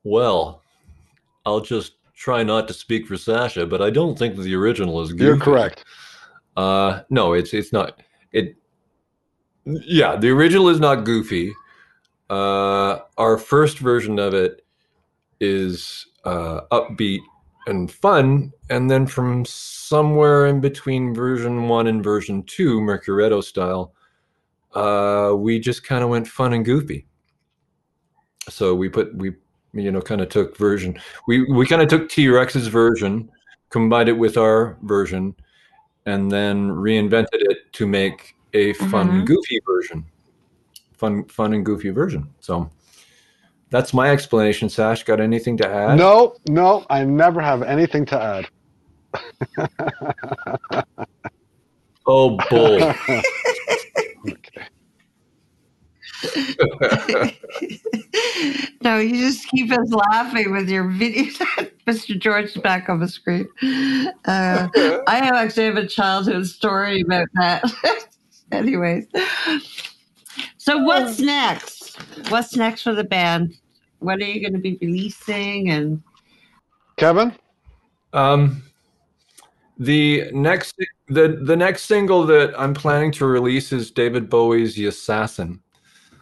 Well, 0.03 0.58
I'll 1.45 1.61
just 1.61 1.93
try 2.15 2.43
not 2.43 2.67
to 2.67 2.73
speak 2.73 3.07
for 3.07 3.15
Sascha, 3.15 3.69
but 3.69 3.81
I 3.81 3.89
don't 3.89 4.17
think 4.17 4.35
the 4.35 4.55
original 4.55 5.01
is 5.01 5.11
goofy. 5.11 5.23
You're 5.25 5.37
correct. 5.37 5.85
Uh, 6.57 7.01
no, 7.09 7.33
it's 7.33 7.53
it's 7.53 7.71
not. 7.71 8.01
It. 8.31 8.55
Yeah, 9.65 10.15
the 10.15 10.29
original 10.29 10.69
is 10.69 10.79
not 10.79 11.05
goofy. 11.05 11.53
Uh, 12.29 12.99
our 13.17 13.37
first 13.37 13.79
version 13.79 14.19
of 14.19 14.33
it 14.33 14.65
is 15.39 16.05
uh, 16.25 16.61
upbeat 16.71 17.21
and 17.67 17.91
fun, 17.91 18.51
and 18.69 18.89
then 18.89 19.07
from 19.07 19.45
somewhere 19.45 20.47
in 20.47 20.59
between 20.59 21.13
version 21.13 21.67
one 21.67 21.87
and 21.87 22.03
version 22.03 22.43
two, 22.43 22.79
Mercuretto 22.81 23.43
style, 23.43 23.93
uh, 24.73 25.33
we 25.35 25.59
just 25.59 25.85
kind 25.85 26.03
of 26.03 26.09
went 26.09 26.27
fun 26.27 26.53
and 26.53 26.65
goofy. 26.65 27.07
So 28.49 28.75
we 28.75 28.89
put 28.89 29.15
we 29.15 29.33
you 29.73 29.91
know 29.91 30.01
kind 30.01 30.21
of 30.21 30.29
took 30.29 30.57
version 30.57 30.97
we 31.27 31.43
we 31.51 31.65
kind 31.65 31.81
of 31.81 31.87
took 31.87 32.09
T 32.09 32.27
Rex's 32.27 32.67
version, 32.67 33.29
combined 33.69 34.09
it 34.09 34.13
with 34.17 34.37
our 34.37 34.77
version, 34.83 35.35
and 36.05 36.31
then 36.31 36.69
reinvented 36.69 37.27
it 37.33 37.71
to 37.73 37.85
make 37.87 38.35
a 38.53 38.73
fun 38.73 39.21
Mhm. 39.21 39.25
goofy 39.25 39.59
version 39.65 40.05
fun 40.93 41.23
fun 41.25 41.53
and 41.53 41.63
goofy 41.65 41.91
version 41.91 42.27
so 42.39 42.69
that's 43.69 43.93
my 43.93 44.09
explanation 44.09 44.67
sash 44.69 45.03
got 45.03 45.19
anything 45.21 45.55
to 45.57 45.67
add 45.67 45.97
No, 45.97 46.35
no, 46.49 46.83
I 46.89 47.03
never 47.05 47.39
have 47.41 47.61
anything 47.61 48.05
to 48.07 48.21
add. 48.21 48.47
Oh, 52.11 52.37
bull. 52.49 52.93
no, 58.81 58.97
you 58.97 59.17
just 59.17 59.47
keep 59.49 59.71
us 59.71 59.91
laughing 59.91 60.51
with 60.51 60.69
your 60.69 60.89
video. 60.89 61.23
Mr. 61.87 62.19
George 62.19 62.45
is 62.45 62.57
back 62.57 62.89
on 62.89 62.99
the 62.99 63.07
screen. 63.07 63.47
Uh, 64.25 64.67
I 65.07 65.23
have 65.23 65.35
actually 65.35 65.65
have 65.65 65.77
a 65.77 65.87
childhood 65.87 66.47
story 66.47 67.01
about 67.01 67.27
that. 67.35 67.63
Anyways, 68.51 69.07
so 70.57 70.79
what's 70.79 71.19
next? 71.19 71.97
What's 72.29 72.55
next 72.55 72.83
for 72.83 72.93
the 72.93 73.03
band? 73.03 73.55
What 73.99 74.19
are 74.19 74.25
you 74.25 74.41
going 74.41 74.53
to 74.53 74.59
be 74.59 74.77
releasing? 74.81 75.69
And 75.69 76.01
Kevin, 76.97 77.33
um 78.13 78.63
the 79.77 80.29
next 80.33 80.75
the 81.07 81.39
the 81.41 81.55
next 81.55 81.83
single 81.83 82.25
that 82.25 82.53
i'm 82.59 82.73
planning 82.73 83.11
to 83.11 83.25
release 83.25 83.71
is 83.71 83.91
david 83.91 84.29
bowie's 84.29 84.77
Yassassin 84.77 85.59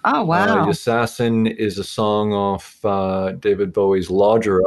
oh 0.05 0.21
Uh, 0.21 0.23
wow, 0.23 0.63
The 0.65 0.71
Assassin 0.71 1.47
is 1.47 1.77
a 1.77 1.83
song 1.83 2.33
off 2.33 2.83
uh, 2.85 3.31
David 3.33 3.73
Bowie's 3.73 4.09
Lodger. 4.09 4.63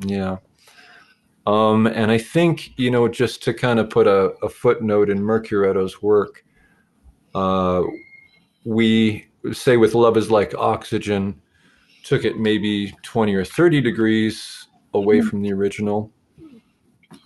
Yeah. 0.00 0.38
Um, 1.46 1.86
and 1.86 2.10
I 2.10 2.18
think, 2.18 2.76
you 2.78 2.90
know, 2.90 3.08
just 3.08 3.42
to 3.44 3.54
kind 3.54 3.78
of 3.78 3.90
put 3.90 4.06
a, 4.06 4.32
a 4.42 4.48
footnote 4.48 5.10
in 5.10 5.20
Mercuretto's 5.20 6.02
work, 6.02 6.44
uh, 7.34 7.82
we 8.64 9.26
say 9.52 9.76
with 9.76 9.94
Love 9.94 10.16
is 10.16 10.30
Like 10.30 10.54
Oxygen, 10.54 11.40
took 12.04 12.24
it 12.24 12.38
maybe 12.38 12.94
20 13.02 13.34
or 13.34 13.44
30 13.44 13.80
degrees 13.80 14.68
away 14.94 15.20
from 15.20 15.42
the 15.42 15.52
original. 15.52 16.12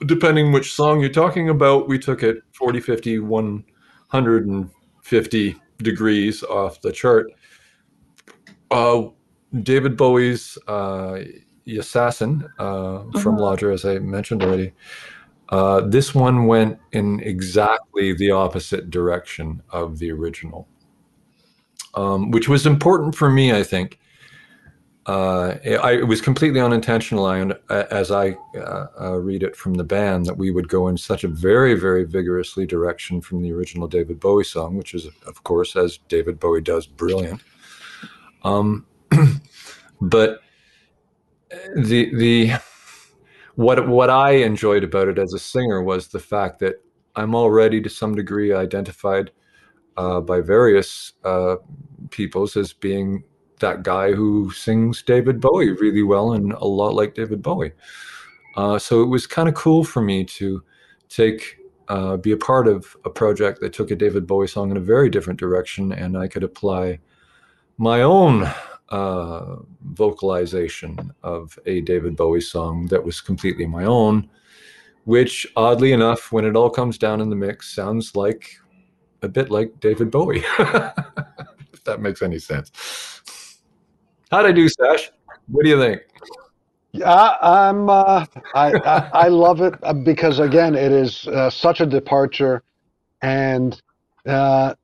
Depending 0.07 0.53
which 0.53 0.73
song 0.73 1.01
you're 1.01 1.09
talking 1.11 1.49
about, 1.49 1.89
we 1.89 1.99
took 1.99 2.23
it 2.23 2.39
40, 2.53 2.81
50, 2.81 3.19
150 3.19 5.57
degrees 5.85 6.43
off 6.43 6.81
the 6.81 6.91
chart. 6.91 7.31
Uh, 8.71 9.05
David 9.63 9.97
Bowie's 9.97 10.59
uh, 10.67 11.21
Yassassin 11.67 12.45
uh, 12.59 13.05
from 13.21 13.37
Mhm. 13.37 13.41
Lodger, 13.41 13.71
as 13.71 13.85
I 13.85 14.01
mentioned 14.01 14.43
already. 14.43 14.73
Uh, 15.51 15.83
this 15.83 16.15
one 16.15 16.47
went 16.47 16.79
in 16.93 17.21
exactly 17.21 18.13
the 18.13 18.31
opposite 18.33 18.91
direction 18.91 19.63
of 19.71 19.99
the 19.99 20.11
original, 20.11 20.67
um, 21.95 22.31
which 22.31 22.49
was 22.49 22.67
important 22.67 23.15
for 23.15 23.31
me, 23.31 23.53
I 23.53 23.63
think. 23.63 24.01
Uh, 25.07 25.57
I, 25.83 25.93
it 25.93 26.09
was 26.09 26.23
completely 26.23 26.61
unintentional, 26.61 27.27
I, 27.27 27.55
as 27.69 28.11
I 28.11 28.37
uh, 28.57 28.87
uh, 28.99 29.19
read 29.21 29.43
it 29.43 29.55
from 29.55 29.75
the 29.75 29.85
band, 29.85 30.25
that 30.27 30.39
we 30.39 30.51
would 30.51 30.69
go 30.69 30.89
in 30.89 30.97
such 30.97 31.25
a 31.25 31.29
very, 31.29 31.75
very 31.75 32.05
vigorously 32.05 32.65
direction 32.65 33.21
from 33.21 33.43
the 33.43 33.53
original 33.53 33.87
David 33.87 34.19
Bowie 34.19 34.45
song, 34.45 34.77
which 34.79 34.95
is, 34.95 35.07
of 35.27 35.45
course, 35.45 35.77
as 35.77 35.99
David 36.09 36.41
Bowie 36.41 36.63
does, 36.63 36.87
brilliant. 36.87 37.43
Um, 38.45 38.87
but 40.01 40.41
the 41.77 42.15
the 42.15 42.53
what 43.57 43.87
what 43.87 44.11
I 44.11 44.33
enjoyed 44.33 44.85
about 44.85 45.09
it 45.09 45.19
as 45.19 45.33
a 45.35 45.39
singer 45.39 45.83
was 45.83 46.09
the 46.09 46.19
fact 46.19 46.59
that 46.61 46.83
I'm 47.17 47.35
already 47.35 47.81
to 47.83 47.89
some 47.89 48.15
degree 48.15 48.53
identified 48.53 49.31
uh, 49.97 50.21
by 50.21 50.41
various 50.41 51.13
uh, 51.25 51.57
peoples 52.11 52.57
as 52.57 52.73
being 52.73 53.23
that 53.61 53.83
guy 53.83 54.13
who 54.13 54.51
sings 54.51 55.03
David 55.03 55.41
Bowie 55.41 55.73
really 55.73 56.03
well 56.03 56.33
and 56.33 56.53
a 56.53 56.65
lot 56.65 56.95
like 56.95 57.15
David 57.15 57.43
Bowie. 57.43 57.73
Uh, 58.57 58.79
so 58.79 59.03
it 59.03 59.07
was 59.07 59.27
kind 59.27 59.49
of 59.49 59.55
cool 59.55 59.85
for 59.85 60.03
me 60.03 60.25
to 60.25 60.63
take 61.09 61.59
uh, 61.89 62.17
be 62.17 62.33
a 62.33 62.37
part 62.37 62.67
of 62.67 62.97
a 63.05 63.11
project 63.11 63.61
that 63.61 63.73
took 63.73 63.91
a 63.91 63.97
David 63.97 64.27
Bowie 64.27 64.49
song 64.49 64.71
in 64.71 64.77
a 64.77 64.81
very 64.81 65.11
different 65.11 65.39
direction, 65.39 65.93
and 65.93 66.17
I 66.17 66.29
could 66.29 66.43
apply 66.43 66.99
my 67.77 68.03
own 68.03 68.49
uh, 68.89 69.57
vocalization 69.83 71.13
of 71.23 71.59
a 71.67 71.81
David 71.83 72.17
Bowie 72.17 72.41
song 72.41 72.87
that 72.87 73.05
was 73.05 73.21
completely 73.21 73.67
my 73.67 73.85
own, 73.85 74.29
which 75.05 75.47
oddly 75.57 75.93
enough, 75.93 76.33
when 76.33 76.45
it 76.45 76.57
all 76.57 76.71
comes 76.71 76.97
down 76.97 77.21
in 77.21 77.29
the 77.29 77.37
mix, 77.37 77.75
sounds 77.75 78.17
like 78.17 78.57
a 79.23 79.29
bit 79.29 79.51
like 79.51 79.79
David 79.81 80.11
Bowie. 80.11 80.45
if 80.59 81.85
that 81.85 82.01
makes 82.01 82.23
any 82.23 82.39
sense. 82.39 82.71
How'd 84.35 84.47
I 84.47 84.51
do, 84.53 84.69
Sash? 84.69 85.13
What 85.47 85.63
do 85.63 85.71
you 85.71 85.79
think? 85.79 86.03
Yeah, 86.91 87.37
I'm. 87.41 87.89
Uh, 87.89 88.27
I, 88.53 88.73
I 88.73 89.11
I 89.13 89.29
love 89.29 89.61
it 89.61 89.75
uh, 89.85 89.93
because 89.93 90.41
again, 90.41 90.75
it 90.75 90.91
is 90.91 91.29
uh, 91.29 91.51
such 91.51 91.81
a 91.81 91.87
departure, 91.87 92.65
and 93.23 93.81
uh, 94.27 94.75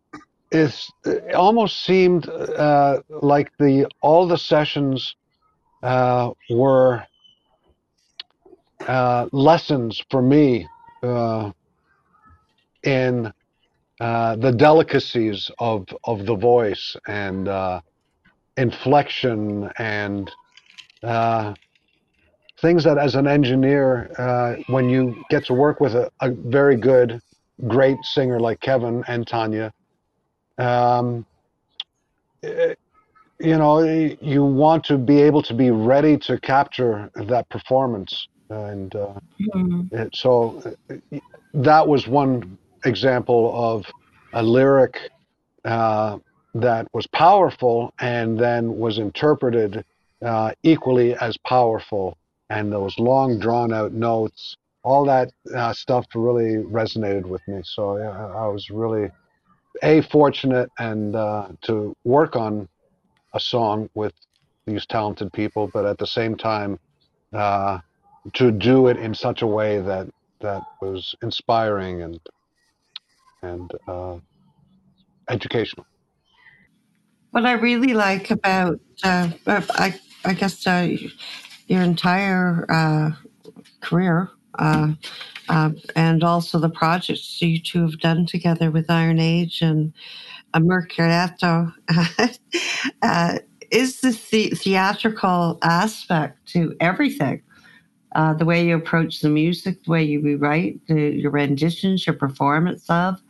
it's 0.53 0.93
it 1.05 1.35
almost 1.35 1.83
seemed 1.85 2.29
uh, 2.29 3.01
like 3.09 3.51
the 3.59 3.89
all 4.03 4.29
the 4.29 4.39
sessions 4.39 5.17
uh, 5.83 6.31
were 6.49 7.03
lessons 9.33 10.01
for 10.13 10.23
me 10.23 10.69
in 12.85 13.33
the 13.99 14.55
delicacies 14.57 15.51
of 15.59 15.89
of 16.05 16.25
the 16.25 16.37
voice 16.37 16.97
and 17.09 17.49
inflection 18.57 19.71
and. 19.79 20.31
Uh, 21.03 21.55
things 22.61 22.85
that 22.85 22.99
as 22.99 23.15
an 23.15 23.27
engineer 23.27 24.11
uh, 24.19 24.55
when 24.69 24.89
you 24.89 25.15
get 25.31 25.45
to 25.47 25.55
work 25.55 25.81
with 25.81 25.95
a, 25.95 26.11
a 26.21 26.31
very 26.31 26.77
good 26.77 27.21
great 27.69 27.99
singer 28.03 28.39
like 28.41 28.61
kevin 28.61 29.03
and 29.09 29.27
tanya 29.27 29.73
um, 30.59 31.27
eh, 32.45 32.75
you 33.41 33.57
know 33.57 33.81
you 34.21 34.45
want 34.45 34.85
to 34.85 34.99
be 34.99 35.21
able 35.21 35.43
to 35.43 35.55
be 35.55 35.71
ready 35.71 36.17
to 36.19 36.39
capture 36.41 37.11
that 37.15 37.49
performance 37.51 38.29
and 38.51 38.95
uh, 38.97 39.15
Mhm. 39.39 39.91
it- 39.91 40.15
so 40.15 40.63
uh, 40.91 40.95
that 41.55 41.87
was 41.87 42.07
one 42.09 42.59
example 42.85 43.53
of 43.55 43.87
a 44.35 44.43
lyric 44.43 44.97
uh, 45.65 46.19
that 46.55 46.87
was 46.93 47.07
powerful 47.07 47.93
and 48.01 48.39
then 48.39 48.77
was 48.79 48.99
interpreted 48.99 49.85
uh, 50.23 50.53
equally 50.63 51.15
as 51.17 51.37
powerful 51.39 52.17
and 52.51 52.73
those 52.73 52.99
long 52.99 53.39
drawn 53.39 53.73
out 53.73 53.93
notes 53.93 54.57
all 54.83 55.05
that 55.05 55.31
uh, 55.55 55.73
stuff 55.73 56.07
really 56.15 56.57
resonated 56.65 57.25
with 57.25 57.47
me 57.47 57.61
so 57.63 57.97
yeah, 57.97 58.27
i 58.35 58.47
was 58.47 58.71
really 58.71 59.09
a 59.83 60.03
fortunate 60.03 60.71
and 60.79 61.15
uh, 61.15 61.49
to 61.63 61.97
work 62.05 62.37
on 62.37 62.69
a 63.35 63.41
song 63.41 63.89
with 63.95 64.13
these 64.67 64.85
talented 64.87 65.33
people 65.33 65.71
but 65.73 65.87
at 65.87 65.99
the 65.99 66.07
same 66.07 66.37
time 66.37 66.79
uh, 67.33 67.79
to 68.33 68.51
do 68.51 68.89
it 68.89 68.97
in 68.97 69.15
such 69.15 69.43
a 69.43 69.47
way 69.47 69.81
that 69.81 70.09
that 70.41 70.63
was 70.81 71.15
inspiring 71.23 72.03
and 72.03 72.21
and 73.43 73.71
uh, 73.89 74.17
educational. 75.29 75.87
What 77.31 77.47
I 77.47 77.53
really 77.53 77.95
like 77.95 78.31
about, 78.31 78.81
uh, 79.05 79.31
I, 79.47 79.99
I 80.25 80.35
guess, 80.35 80.67
uh, 80.67 80.97
your 81.67 81.83
entire 81.83 82.67
uh, 82.69 83.11
career 83.81 84.31
uh, 84.59 84.93
uh, 85.49 85.71
and 85.97 86.23
also 86.23 86.59
the 86.59 86.69
projects 86.69 87.41
you 87.41 87.61
two 87.61 87.83
have 87.83 87.99
done 87.99 88.27
together 88.27 88.71
with 88.71 88.91
Iron 88.91 89.19
Age 89.19 89.63
and 89.63 89.93
uh, 90.55 90.61
Mercuretto 90.61 91.73
uh, 93.03 93.39
is 93.71 94.01
the, 94.01 94.11
the 94.31 94.51
theatrical 94.51 95.59
aspect 95.63 96.47
to 96.49 96.75
everything. 96.81 97.43
Uh, 98.17 98.35
the 98.35 98.45
way 98.45 98.67
you 98.67 98.75
approach 98.75 99.21
the 99.21 99.29
music, 99.29 99.85
the 99.85 99.91
way 99.91 100.03
you 100.03 100.21
rewrite, 100.21 100.81
the, 100.89 101.13
your 101.13 101.31
renditions, 101.31 102.07
your 102.07 102.17
performance 102.17 102.91
of. 102.91 103.21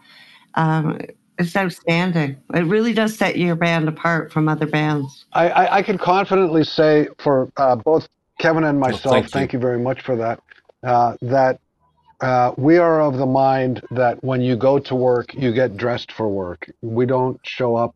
Um, 0.55 0.99
it's 1.41 1.57
outstanding. 1.57 2.37
It 2.55 2.67
really 2.67 2.93
does 2.93 3.17
set 3.17 3.37
your 3.37 3.57
band 3.57 3.89
apart 3.89 4.33
from 4.33 4.49
other 4.49 4.67
bands. 4.67 5.25
I, 5.33 5.49
I, 5.49 5.77
I 5.79 5.83
can 5.83 5.97
confidently 5.97 6.65
say 6.65 7.09
for 7.19 7.51
uh, 7.57 7.77
both 7.77 8.07
Kevin 8.39 8.65
and 8.65 8.79
myself, 8.79 9.15
thank 9.15 9.31
thank, 9.31 9.53
you. 9.53 9.59
you. 9.59 9.63
very 9.63 9.79
much 9.79 10.03
for 10.03 10.17
that, 10.17 10.41
uh, 10.85 11.17
that 11.23 11.59
uh, 12.21 12.53
we 12.59 12.77
are 12.77 13.01
of 13.01 13.17
the 13.17 13.27
mind 13.27 13.83
that 13.91 14.23
when 14.23 14.43
you 14.43 14.55
go 14.55 14.79
to 14.79 14.95
work, 14.95 15.33
you 15.35 15.53
get 15.53 15.77
dressed 15.77 16.13
for 16.13 16.29
work. 16.29 16.71
We 16.83 17.07
don't 17.07 17.41
show 17.43 17.75
up 17.75 17.95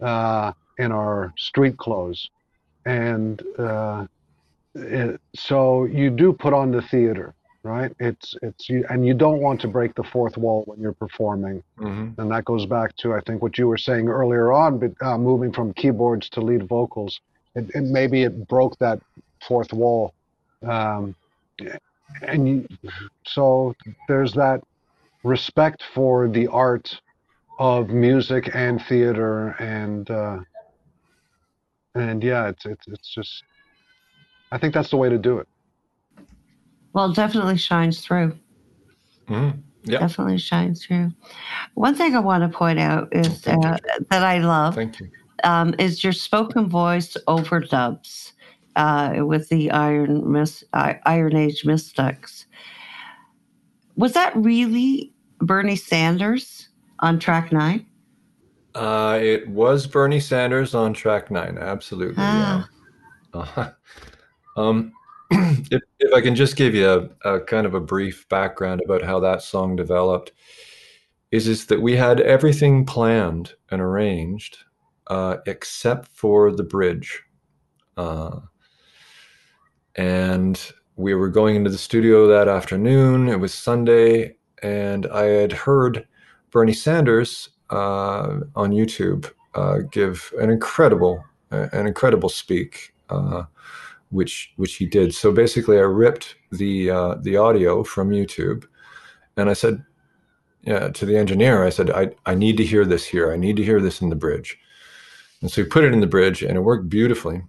uh, 0.00 0.52
in 0.78 0.92
our 0.92 1.32
street 1.38 1.78
clothes. 1.78 2.28
And 2.84 3.42
uh, 3.58 4.06
it, 4.74 5.20
so 5.34 5.84
you 5.84 6.10
do 6.10 6.32
put 6.34 6.52
on 6.52 6.72
the 6.72 6.82
theater, 6.82 7.34
right? 7.64 7.92
It's, 8.00 8.34
it's 8.42 8.68
you, 8.68 8.84
and 8.90 9.06
you 9.06 9.14
don't 9.14 9.40
want 9.40 9.60
to 9.62 9.68
break 9.68 9.94
the 9.94 10.02
fourth 10.04 10.36
wall 10.36 10.64
when 10.66 10.80
you're 10.80 10.92
performing. 10.94 11.62
hmm 11.78 12.08
and 12.18 12.30
that 12.30 12.44
goes 12.44 12.66
back 12.66 12.94
to 12.96 13.14
I 13.14 13.20
think 13.26 13.42
what 13.42 13.58
you 13.58 13.66
were 13.68 13.78
saying 13.78 14.08
earlier 14.08 14.52
on, 14.52 14.78
but 14.78 14.92
uh, 15.00 15.16
moving 15.18 15.52
from 15.52 15.72
keyboards 15.74 16.28
to 16.30 16.40
lead 16.40 16.68
vocals, 16.68 17.20
it, 17.54 17.70
it 17.74 17.82
maybe 17.84 18.22
it 18.22 18.48
broke 18.48 18.76
that 18.78 19.00
fourth 19.46 19.72
wall, 19.72 20.12
um, 20.66 21.14
and 22.22 22.48
you, 22.48 22.66
so 23.26 23.74
there's 24.08 24.32
that 24.34 24.60
respect 25.24 25.82
for 25.94 26.28
the 26.28 26.46
art 26.48 27.00
of 27.58 27.88
music 27.90 28.50
and 28.54 28.82
theater, 28.88 29.50
and 29.58 30.10
uh, 30.10 30.38
and 31.94 32.22
yeah, 32.22 32.48
it's 32.48 32.64
it's 32.66 32.84
it's 32.88 33.14
just 33.14 33.42
I 34.50 34.58
think 34.58 34.74
that's 34.74 34.90
the 34.90 34.96
way 34.96 35.08
to 35.08 35.18
do 35.18 35.38
it. 35.38 35.48
Well, 36.92 37.10
it 37.10 37.16
definitely 37.16 37.56
shines 37.56 38.04
through. 38.04 38.38
Yeah. 39.84 39.98
Definitely 39.98 40.38
shines 40.38 40.84
through. 40.84 41.10
One 41.74 41.94
thing 41.94 42.14
I 42.14 42.20
want 42.20 42.50
to 42.50 42.56
point 42.56 42.78
out 42.78 43.08
is 43.12 43.46
uh, 43.46 43.78
that 44.10 44.22
I 44.22 44.38
love 44.38 44.78
um, 45.44 45.74
is 45.78 46.04
your 46.04 46.12
spoken 46.12 46.68
voice 46.68 47.16
overdubs 47.26 48.32
uh, 48.76 49.16
with 49.18 49.48
the 49.48 49.70
Iron 49.70 50.30
Mis- 50.30 50.64
Iron 50.72 51.36
Age 51.36 51.64
Mystics. 51.64 52.46
Was 53.96 54.12
that 54.12 54.34
really 54.36 55.12
Bernie 55.38 55.76
Sanders 55.76 56.68
on 57.00 57.18
track 57.18 57.52
nine? 57.52 57.86
Uh, 58.74 59.18
it 59.20 59.48
was 59.48 59.86
Bernie 59.86 60.20
Sanders 60.20 60.74
on 60.74 60.94
track 60.94 61.30
nine. 61.30 61.58
Absolutely. 61.58 62.16
Ah. 62.18 62.68
Yeah. 62.68 62.68
Uh, 63.34 63.70
um, 64.60 64.92
if, 65.70 65.82
if 65.98 66.12
I 66.14 66.20
can 66.20 66.34
just 66.34 66.56
give 66.56 66.74
you 66.74 67.10
a, 67.24 67.36
a 67.36 67.40
kind 67.40 67.66
of 67.66 67.74
a 67.74 67.80
brief 67.80 68.28
background 68.28 68.82
about 68.84 69.02
how 69.02 69.20
that 69.20 69.42
song 69.42 69.76
developed, 69.76 70.32
is 71.30 71.48
is 71.48 71.66
that 71.66 71.80
we 71.80 71.96
had 71.96 72.20
everything 72.20 72.84
planned 72.84 73.54
and 73.70 73.80
arranged 73.80 74.58
uh, 75.08 75.38
except 75.46 76.08
for 76.08 76.52
the 76.52 76.62
bridge, 76.62 77.22
uh, 77.96 78.38
and 79.96 80.72
we 80.96 81.14
were 81.14 81.28
going 81.28 81.56
into 81.56 81.70
the 81.70 81.78
studio 81.78 82.26
that 82.28 82.48
afternoon. 82.48 83.28
It 83.28 83.40
was 83.40 83.54
Sunday, 83.54 84.36
and 84.62 85.06
I 85.06 85.24
had 85.24 85.52
heard 85.52 86.06
Bernie 86.50 86.72
Sanders 86.74 87.48
uh, 87.70 88.40
on 88.54 88.70
YouTube 88.70 89.30
uh, 89.54 89.78
give 89.90 90.32
an 90.38 90.50
incredible, 90.50 91.24
an 91.50 91.86
incredible 91.86 92.28
speak, 92.28 92.94
uh, 93.08 93.44
which 94.12 94.52
which 94.56 94.76
he 94.76 94.86
did. 94.86 95.14
So 95.14 95.32
basically, 95.32 95.78
I 95.78 95.82
ripped 95.82 96.36
the 96.50 96.90
uh, 96.90 97.14
the 97.16 97.36
audio 97.36 97.82
from 97.82 98.10
YouTube, 98.10 98.64
and 99.36 99.50
I 99.50 99.54
said, 99.54 99.84
yeah, 100.62 100.88
to 100.88 101.06
the 101.06 101.16
engineer, 101.16 101.64
I 101.64 101.70
said, 101.70 101.90
I 101.90 102.10
I 102.26 102.34
need 102.34 102.56
to 102.58 102.64
hear 102.64 102.84
this 102.84 103.04
here. 103.04 103.32
I 103.32 103.36
need 103.36 103.56
to 103.56 103.64
hear 103.64 103.80
this 103.80 104.00
in 104.00 104.10
the 104.10 104.16
bridge. 104.16 104.58
And 105.40 105.50
so 105.50 105.62
we 105.62 105.68
put 105.68 105.84
it 105.84 105.92
in 105.92 106.00
the 106.00 106.06
bridge, 106.06 106.42
and 106.42 106.56
it 106.56 106.60
worked 106.60 106.88
beautifully. 106.88 107.42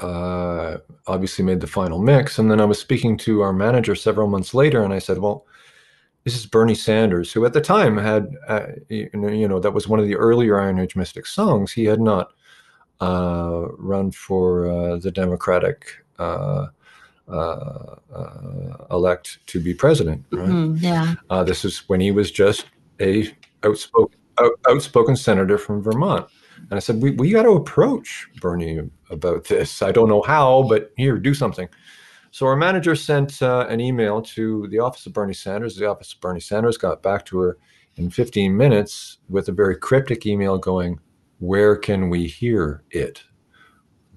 Uh, 0.00 0.78
obviously, 1.06 1.44
made 1.44 1.60
the 1.60 1.66
final 1.66 1.98
mix, 2.00 2.38
and 2.38 2.50
then 2.50 2.60
I 2.60 2.64
was 2.64 2.78
speaking 2.78 3.16
to 3.18 3.42
our 3.42 3.52
manager 3.52 3.94
several 3.94 4.26
months 4.26 4.52
later, 4.54 4.82
and 4.82 4.92
I 4.92 4.98
said, 4.98 5.18
well 5.18 5.46
this 6.26 6.34
is 6.34 6.44
Bernie 6.44 6.74
Sanders, 6.74 7.32
who 7.32 7.46
at 7.46 7.52
the 7.52 7.60
time 7.60 7.96
had, 7.96 8.34
uh, 8.48 8.66
you, 8.88 9.08
know, 9.14 9.28
you 9.28 9.46
know, 9.46 9.60
that 9.60 9.70
was 9.70 9.86
one 9.86 10.00
of 10.00 10.08
the 10.08 10.16
earlier 10.16 10.58
Iron 10.58 10.80
Age 10.80 10.96
Mystic 10.96 11.24
songs. 11.24 11.70
He 11.70 11.84
had 11.84 12.00
not 12.00 12.32
run 13.00 14.10
for 14.10 14.68
uh, 14.68 14.96
the 14.96 15.10
Democratic 15.10 15.86
uh, 16.18 16.66
uh, 17.28 17.96
uh, 18.14 18.86
elect 18.90 19.38
to 19.46 19.60
be 19.60 19.74
president. 19.74 20.24
Right? 20.30 20.48
Mhm, 20.48 20.80
yeah. 20.80 21.14
Uh, 21.28 21.42
this 21.42 21.64
is 21.64 21.78
when 21.88 22.00
he 22.00 22.12
was 22.12 22.30
just 22.30 22.66
a 23.00 23.34
outspoken 23.64 24.18
out, 24.40 24.52
outspoken 24.68 25.16
senator 25.16 25.58
from 25.58 25.82
Vermont. 25.82 26.28
And 26.70 26.74
I 26.76 26.78
said, 26.78 27.02
we, 27.02 27.10
we 27.12 27.30
got 27.30 27.42
to 27.42 27.50
approach 27.50 28.28
Bernie 28.40 28.80
about 29.10 29.44
this. 29.44 29.82
I 29.82 29.92
don't 29.92 30.08
know 30.08 30.22
how, 30.22 30.64
but 30.68 30.92
here, 30.96 31.18
do 31.18 31.34
something. 31.34 31.68
So 32.30 32.46
our 32.46 32.56
manager 32.56 32.94
sent 32.94 33.42
uh, 33.42 33.66
an 33.68 33.80
email 33.80 34.22
to 34.22 34.66
the 34.68 34.78
office 34.78 35.06
of 35.06 35.12
Bernie 35.12 35.34
Sanders. 35.34 35.76
The 35.76 35.86
office 35.86 36.12
of 36.12 36.20
Bernie 36.20 36.40
Sanders 36.40 36.76
got 36.76 37.02
back 37.02 37.24
to 37.26 37.38
her 37.38 37.58
in 37.96 38.10
15 38.10 38.56
minutes 38.56 39.18
with 39.28 39.48
a 39.48 39.52
very 39.52 39.76
cryptic 39.76 40.26
email 40.26 40.58
going, 40.58 41.00
"Where 41.38 41.76
can 41.76 42.08
we 42.10 42.26
hear 42.26 42.82
it?" 42.90 43.22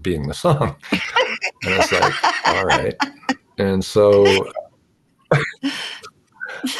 Being 0.01 0.27
the 0.27 0.33
song, 0.33 0.75
and 1.63 1.73
I 1.73 1.77
was 1.77 1.91
like, 1.91 2.47
"All 2.47 2.65
right." 2.65 2.95
And 3.57 3.83
so, 3.83 4.25
and 5.63 5.71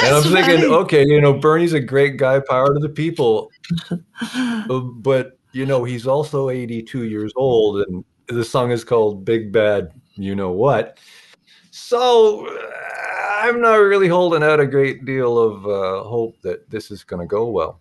I'm 0.02 0.24
thinking, 0.24 0.62
funny. 0.62 0.66
okay, 0.66 1.06
you 1.06 1.20
know, 1.20 1.34
Bernie's 1.34 1.74
a 1.74 1.80
great 1.80 2.18
guy, 2.18 2.40
power 2.40 2.74
to 2.74 2.80
the 2.80 2.90
people, 2.90 3.50
uh, 4.22 4.80
but 4.80 5.38
you 5.52 5.66
know, 5.66 5.84
he's 5.84 6.08
also 6.08 6.50
82 6.50 7.06
years 7.06 7.34
old, 7.36 7.86
and 7.88 8.06
the 8.28 8.46
song 8.46 8.72
is 8.72 8.84
called 8.84 9.26
"Big 9.26 9.52
Bad," 9.52 9.92
you 10.16 10.36
know 10.36 10.52
what? 10.52 11.00
So 11.72 12.48
I'm 13.42 13.62
not 13.62 13.76
really 13.76 14.08
holding 14.08 14.44
out 14.44 14.60
a 14.60 14.68
great 14.68 15.06
deal 15.06 15.38
of 15.38 15.66
uh, 15.66 16.04
hope 16.04 16.42
that 16.42 16.70
this 16.70 16.92
is 16.92 17.04
going 17.04 17.22
to 17.22 17.28
go 17.28 17.48
well. 17.48 17.80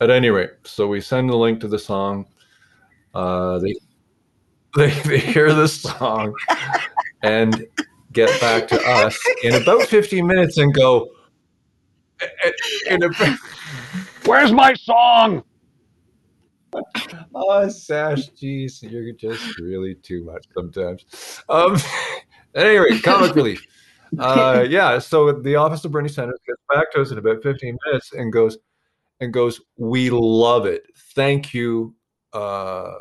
At 0.00 0.10
any 0.10 0.28
rate, 0.28 0.50
so 0.64 0.86
we 0.86 1.00
send 1.00 1.30
the 1.30 1.36
link 1.36 1.60
to 1.60 1.68
the 1.68 1.78
song. 1.78 2.26
Uh, 3.14 3.58
they, 3.58 3.74
they 4.76 4.90
they 5.00 5.18
hear 5.18 5.54
the 5.54 5.68
song 5.68 6.34
and 7.22 7.66
get 8.12 8.40
back 8.40 8.68
to 8.68 8.80
us 8.82 9.18
in 9.42 9.54
about 9.54 9.82
15 9.82 10.26
minutes 10.26 10.58
and 10.58 10.72
go. 10.74 11.08
In 12.90 13.02
a, 13.02 13.08
Where's 14.24 14.52
my 14.52 14.74
song? 14.74 15.44
oh, 17.34 17.68
Sash, 17.68 18.28
geez, 18.28 18.82
you're 18.82 19.12
just 19.12 19.58
really 19.58 19.94
too 19.94 20.24
much 20.24 20.44
sometimes. 20.54 21.04
Um, 21.48 21.74
at 22.54 22.66
any 22.66 22.78
rate, 22.78 23.02
comic 23.02 23.34
relief. 23.34 23.64
Uh, 24.18 24.64
yeah, 24.68 24.98
so 24.98 25.32
the 25.32 25.56
office 25.56 25.84
of 25.84 25.92
Bernie 25.92 26.08
Sanders 26.08 26.38
gets 26.46 26.60
back 26.68 26.90
to 26.92 27.02
us 27.02 27.10
in 27.10 27.18
about 27.18 27.42
15 27.42 27.78
minutes 27.86 28.12
and 28.12 28.32
goes, 28.32 28.58
and 29.20 29.32
goes, 29.32 29.60
we 29.76 30.10
love 30.10 30.66
it. 30.66 30.84
Thank 31.14 31.54
you 31.54 31.94
uh, 32.32 32.94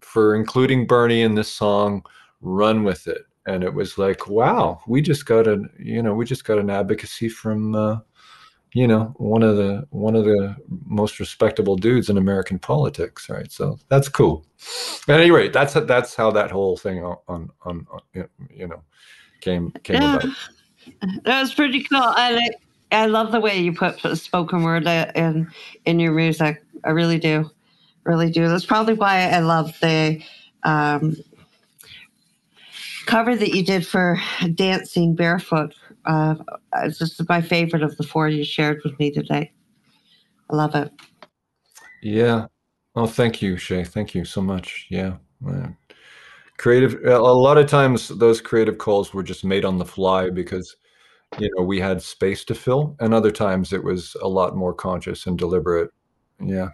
for 0.00 0.34
including 0.34 0.86
Bernie 0.86 1.22
in 1.22 1.34
this 1.34 1.52
song. 1.52 2.04
Run 2.40 2.84
with 2.84 3.06
it. 3.06 3.22
And 3.46 3.64
it 3.64 3.74
was 3.74 3.98
like, 3.98 4.28
wow, 4.28 4.80
we 4.86 5.02
just 5.02 5.26
got 5.26 5.48
a, 5.48 5.62
you 5.78 6.02
know, 6.02 6.14
we 6.14 6.24
just 6.24 6.44
got 6.44 6.58
an 6.58 6.70
advocacy 6.70 7.28
from, 7.28 7.74
uh, 7.74 7.98
you 8.74 8.86
know, 8.86 9.12
one 9.16 9.42
of 9.42 9.56
the 9.56 9.86
one 9.90 10.14
of 10.14 10.24
the 10.24 10.56
most 10.68 11.20
respectable 11.20 11.76
dudes 11.76 12.08
in 12.08 12.16
American 12.16 12.58
politics, 12.58 13.28
right? 13.28 13.50
So 13.50 13.78
that's 13.88 14.08
cool. 14.08 14.46
At 15.08 15.20
any 15.20 15.30
rate, 15.30 15.52
that's 15.52 15.74
that's 15.74 16.14
how 16.14 16.30
that 16.30 16.50
whole 16.50 16.76
thing 16.76 17.04
on 17.04 17.18
on, 17.28 17.50
on, 17.64 18.00
you 18.48 18.68
know 18.68 18.82
came 19.42 19.70
came 19.82 20.00
Yeah. 20.00 20.16
about. 20.16 20.28
That 21.24 21.40
was 21.40 21.52
pretty 21.54 21.82
cool. 21.82 22.02
I 22.02 22.32
like, 22.32 22.56
I 22.92 23.06
love 23.06 23.32
the 23.32 23.40
way 23.40 23.58
you 23.58 23.72
put 23.72 24.00
spoken 24.18 24.62
word 24.62 24.86
in 24.86 25.50
in 25.84 26.00
your 26.00 26.12
music. 26.12 26.62
I 26.84 26.90
really 26.90 27.18
do, 27.18 27.50
really 28.04 28.30
do. 28.30 28.48
That's 28.48 28.66
probably 28.66 28.94
why 28.94 29.28
I 29.30 29.40
love 29.40 29.78
the 29.80 30.22
um, 30.62 31.16
cover 33.06 33.34
that 33.34 33.54
you 33.54 33.64
did 33.64 33.86
for 33.86 34.20
"Dancing 34.54 35.14
Barefoot" 35.14 35.74
Uh, 36.04 36.34
it's 36.78 36.98
just 36.98 37.28
my 37.28 37.40
favorite 37.40 37.82
of 37.82 37.96
the 37.96 38.02
four 38.02 38.28
you 38.28 38.44
shared 38.44 38.80
with 38.84 38.98
me 38.98 39.10
today. 39.10 39.52
I 40.50 40.56
love 40.56 40.74
it. 40.74 40.90
Yeah. 42.02 42.46
Oh, 42.94 43.06
thank 43.06 43.40
you, 43.40 43.56
Shay. 43.56 43.84
Thank 43.84 44.14
you 44.14 44.24
so 44.24 44.40
much. 44.40 44.86
Yeah. 44.90 45.16
man. 45.40 45.76
Creative. 46.58 46.94
A 47.04 47.18
lot 47.18 47.58
of 47.58 47.66
times, 47.66 48.08
those 48.08 48.40
creative 48.40 48.78
calls 48.78 49.14
were 49.14 49.22
just 49.22 49.44
made 49.44 49.64
on 49.64 49.78
the 49.78 49.84
fly 49.84 50.30
because, 50.30 50.76
you 51.38 51.50
know, 51.56 51.62
we 51.62 51.80
had 51.80 52.02
space 52.02 52.44
to 52.44 52.54
fill, 52.54 52.96
and 53.00 53.14
other 53.14 53.30
times 53.30 53.72
it 53.72 53.82
was 53.82 54.16
a 54.22 54.28
lot 54.28 54.56
more 54.56 54.74
conscious 54.74 55.26
and 55.26 55.38
deliberate. 55.38 55.90
Yeah. 56.40 56.68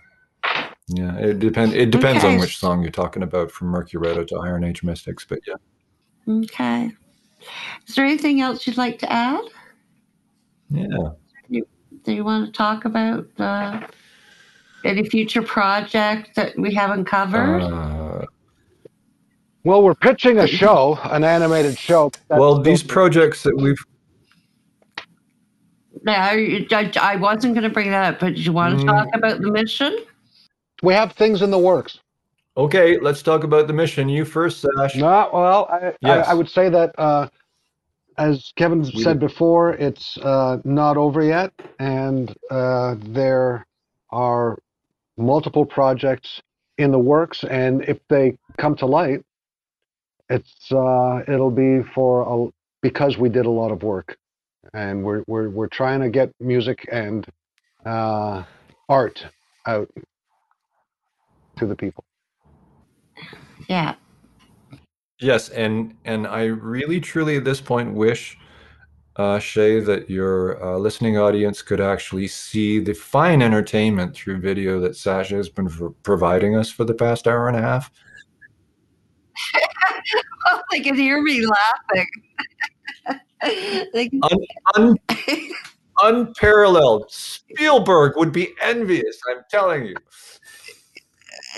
Yeah. 0.88 1.16
It 1.16 1.38
depends. 1.38 1.74
It 1.74 1.90
depends 1.90 2.24
on 2.24 2.38
which 2.38 2.58
song 2.58 2.82
you're 2.82 2.90
talking 2.90 3.22
about, 3.22 3.50
from 3.50 3.72
Mercuretto 3.72 4.26
to 4.26 4.36
Iron 4.38 4.64
Age 4.64 4.82
Mystics. 4.82 5.24
But 5.24 5.40
yeah. 5.46 5.54
Okay. 6.28 6.90
Is 7.86 7.94
there 7.94 8.04
anything 8.04 8.40
else 8.40 8.66
you'd 8.66 8.76
like 8.76 8.98
to 9.00 9.12
add? 9.12 9.44
Yeah. 10.70 11.10
Do 12.04 12.12
you 12.12 12.24
want 12.24 12.46
to 12.46 12.52
talk 12.52 12.84
about 12.84 13.26
uh, 13.38 13.86
any 14.84 15.08
future 15.08 15.42
project 15.42 16.34
that 16.36 16.58
we 16.58 16.72
haven't 16.72 17.04
covered? 17.04 17.60
Uh, 17.60 18.24
Well, 19.64 19.82
we're 19.82 19.94
pitching 19.94 20.38
a 20.38 20.46
show, 20.46 20.98
an 21.04 21.24
animated 21.24 21.76
show. 21.76 22.10
That's 22.28 22.40
well, 22.40 22.58
these 22.62 22.82
projects 22.82 23.42
that 23.42 23.54
we've 23.56 23.84
no, 26.08 26.14
I, 26.14 26.66
I- 26.72 26.92
I 27.12 27.16
wasn't 27.16 27.54
going 27.54 27.64
to 27.64 27.70
bring 27.70 27.90
that 27.90 28.14
up, 28.14 28.20
but 28.20 28.36
you 28.36 28.52
want 28.52 28.78
to 28.78 28.84
Mm. 28.84 28.88
talk 28.88 29.08
about 29.14 29.40
the 29.40 29.50
mission? 29.50 29.96
we 30.82 30.94
have 30.94 31.12
things 31.12 31.42
in 31.42 31.50
the 31.50 31.58
works. 31.58 31.98
Okay, 32.56 32.98
let's 33.00 33.20
talk 33.22 33.42
about 33.44 33.66
the 33.66 33.72
mission. 33.72 34.08
You 34.08 34.24
first, 34.24 34.60
Sash. 34.60 34.94
No, 34.96 35.28
well, 35.32 35.66
I, 35.70 35.92
Yes. 36.00 36.26
I, 36.26 36.30
I 36.30 36.34
would 36.34 36.48
say 36.48 36.68
that, 36.68 36.94
uh, 36.98 37.28
as 38.16 38.52
Kevin 38.56 38.82
We 38.82 39.02
said 39.02 39.18
did- 39.18 39.28
before, 39.28 39.72
it's 39.74 40.16
uh, 40.18 40.58
not 40.64 40.96
over 40.96 41.22
yet, 41.22 41.52
and 41.80 42.32
uh, 42.50 42.94
there 42.98 43.66
are 44.10 44.58
multiple 45.16 45.66
projects 45.66 46.40
in 46.78 46.92
the 46.92 46.98
works, 46.98 47.42
and 47.44 47.82
if 47.88 47.98
they 48.08 48.36
come 48.56 48.76
to 48.76 48.86
light, 48.86 49.24
it's 50.30 50.70
uh, 50.70 51.22
it'll 51.26 51.50
be 51.50 51.82
for 51.94 52.22
a, 52.22 52.50
because 52.82 53.18
we 53.18 53.28
did 53.28 53.46
a 53.46 53.50
lot 53.50 53.72
of 53.72 53.82
work, 53.82 54.16
and 54.74 55.02
we're 55.02 55.22
we're 55.26 55.48
we're 55.48 55.68
trying 55.68 56.00
to 56.00 56.08
get 56.08 56.30
music 56.40 56.88
and 56.92 57.26
uh, 57.86 58.42
art 58.88 59.26
out 59.66 59.88
to 61.56 61.66
the 61.66 61.76
people. 61.76 62.04
Yeah. 63.68 63.94
Yes, 65.20 65.48
and 65.50 65.94
and 66.04 66.26
I 66.26 66.44
really 66.44 67.00
truly 67.00 67.36
at 67.36 67.44
this 67.44 67.60
point 67.60 67.92
wish, 67.94 68.38
uh, 69.16 69.38
Shay, 69.40 69.80
that 69.80 70.08
your 70.08 70.62
uh, 70.62 70.78
listening 70.78 71.18
audience 71.18 71.60
could 71.60 71.80
actually 71.80 72.28
see 72.28 72.78
the 72.78 72.94
fine 72.94 73.42
entertainment 73.42 74.14
through 74.14 74.40
video 74.40 74.78
that 74.80 74.92
Sascha 74.92 75.36
has 75.36 75.48
been 75.48 75.68
pro- 75.68 75.90
providing 76.04 76.54
us 76.54 76.70
for 76.70 76.84
the 76.84 76.94
past 76.94 77.26
hour 77.26 77.48
and 77.48 77.56
a 77.56 77.62
half. 77.62 77.90
Oh, 80.50 80.62
they 80.70 80.80
can 80.80 80.94
hear 80.94 81.20
me 81.20 81.44
laughing. 81.44 82.06
they 83.92 84.08
can, 84.08 84.20
Un- 84.76 84.96
unparalleled. 86.02 87.10
Spielberg 87.10 88.16
would 88.16 88.32
be 88.32 88.54
envious. 88.62 89.18
I'm 89.30 89.42
telling 89.50 89.86
you. 89.86 89.94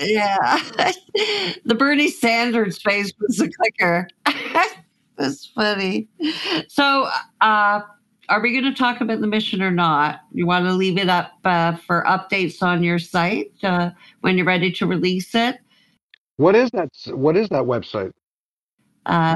yeah. 0.02 0.62
the 1.64 1.74
Bernie 1.74 2.10
Sanders 2.10 2.80
face 2.80 3.12
was 3.20 3.36
the 3.36 3.50
clicker. 3.50 4.08
That's 5.16 5.46
funny. 5.46 6.08
So, 6.68 7.08
uh, 7.40 7.80
are 8.28 8.40
we 8.40 8.52
going 8.52 8.72
to 8.72 8.78
talk 8.78 9.00
about 9.00 9.20
the 9.20 9.26
mission 9.26 9.60
or 9.60 9.70
not? 9.70 10.20
You 10.32 10.46
want 10.46 10.64
to 10.66 10.72
leave 10.72 10.96
it 10.98 11.08
up 11.08 11.32
uh, 11.44 11.76
for 11.76 12.04
updates 12.06 12.62
on 12.62 12.82
your 12.82 12.98
site 12.98 13.52
uh, 13.62 13.90
when 14.20 14.36
you're 14.36 14.46
ready 14.46 14.70
to 14.72 14.86
release 14.86 15.34
it? 15.34 15.58
What 16.36 16.54
is 16.54 16.70
that? 16.70 16.90
What 17.08 17.36
is 17.36 17.48
that 17.50 17.64
website? 17.64 18.12
Uh, 19.04 19.34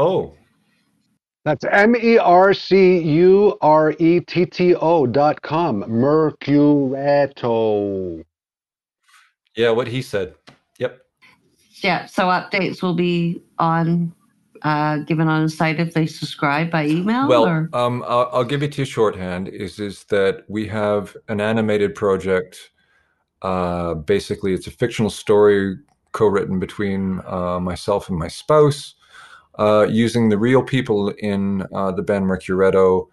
Oh, 0.00 0.34
That's 1.44 1.64
M 1.70 1.96
E 1.96 2.18
R 2.18 2.52
C 2.52 2.98
U 2.98 3.56
R 3.62 3.94
E 3.98 4.20
T 4.20 4.44
T 4.44 4.74
O 4.74 5.06
dot 5.06 5.40
com. 5.42 5.82
Mercuretto. 5.84 6.94
yeah, 9.56 9.70
what 9.70 9.88
he 9.88 10.02
said. 10.02 10.34
Yep. 10.78 11.00
yeah. 11.82 12.04
So 12.06 12.24
updates 12.24 12.82
will 12.82 12.94
be 12.94 13.42
on 13.58 14.14
uh, 14.62 14.98
given 14.98 15.28
on 15.28 15.44
the 15.44 15.48
site 15.48 15.80
if 15.80 15.94
they 15.94 16.06
subscribe 16.06 16.70
by 16.70 16.86
email. 16.86 17.26
Well, 17.26 17.46
or? 17.46 17.70
um, 17.72 18.04
I'll, 18.06 18.28
I'll 18.32 18.44
give 18.44 18.62
it 18.62 18.72
to 18.72 18.82
you 18.82 18.84
shorthand. 18.84 19.48
Is 19.48 19.78
is 19.78 20.04
that 20.04 20.44
we 20.48 20.66
have 20.68 21.16
an 21.28 21.40
animated 21.40 21.94
project. 21.94 22.70
Uh, 23.42 23.94
basically, 23.94 24.52
it's 24.52 24.66
a 24.66 24.70
fictional 24.70 25.08
story 25.10 25.78
co-written 26.12 26.58
between 26.58 27.22
uh, 27.26 27.58
myself 27.58 28.10
and 28.10 28.18
my 28.18 28.28
spouse, 28.28 28.94
uh, 29.58 29.86
using 29.88 30.28
the 30.28 30.38
real 30.38 30.62
people 30.62 31.10
in 31.18 31.66
uh, 31.74 31.92
the 31.92 32.02
band 32.02 32.26
Mercuretto 32.26 33.08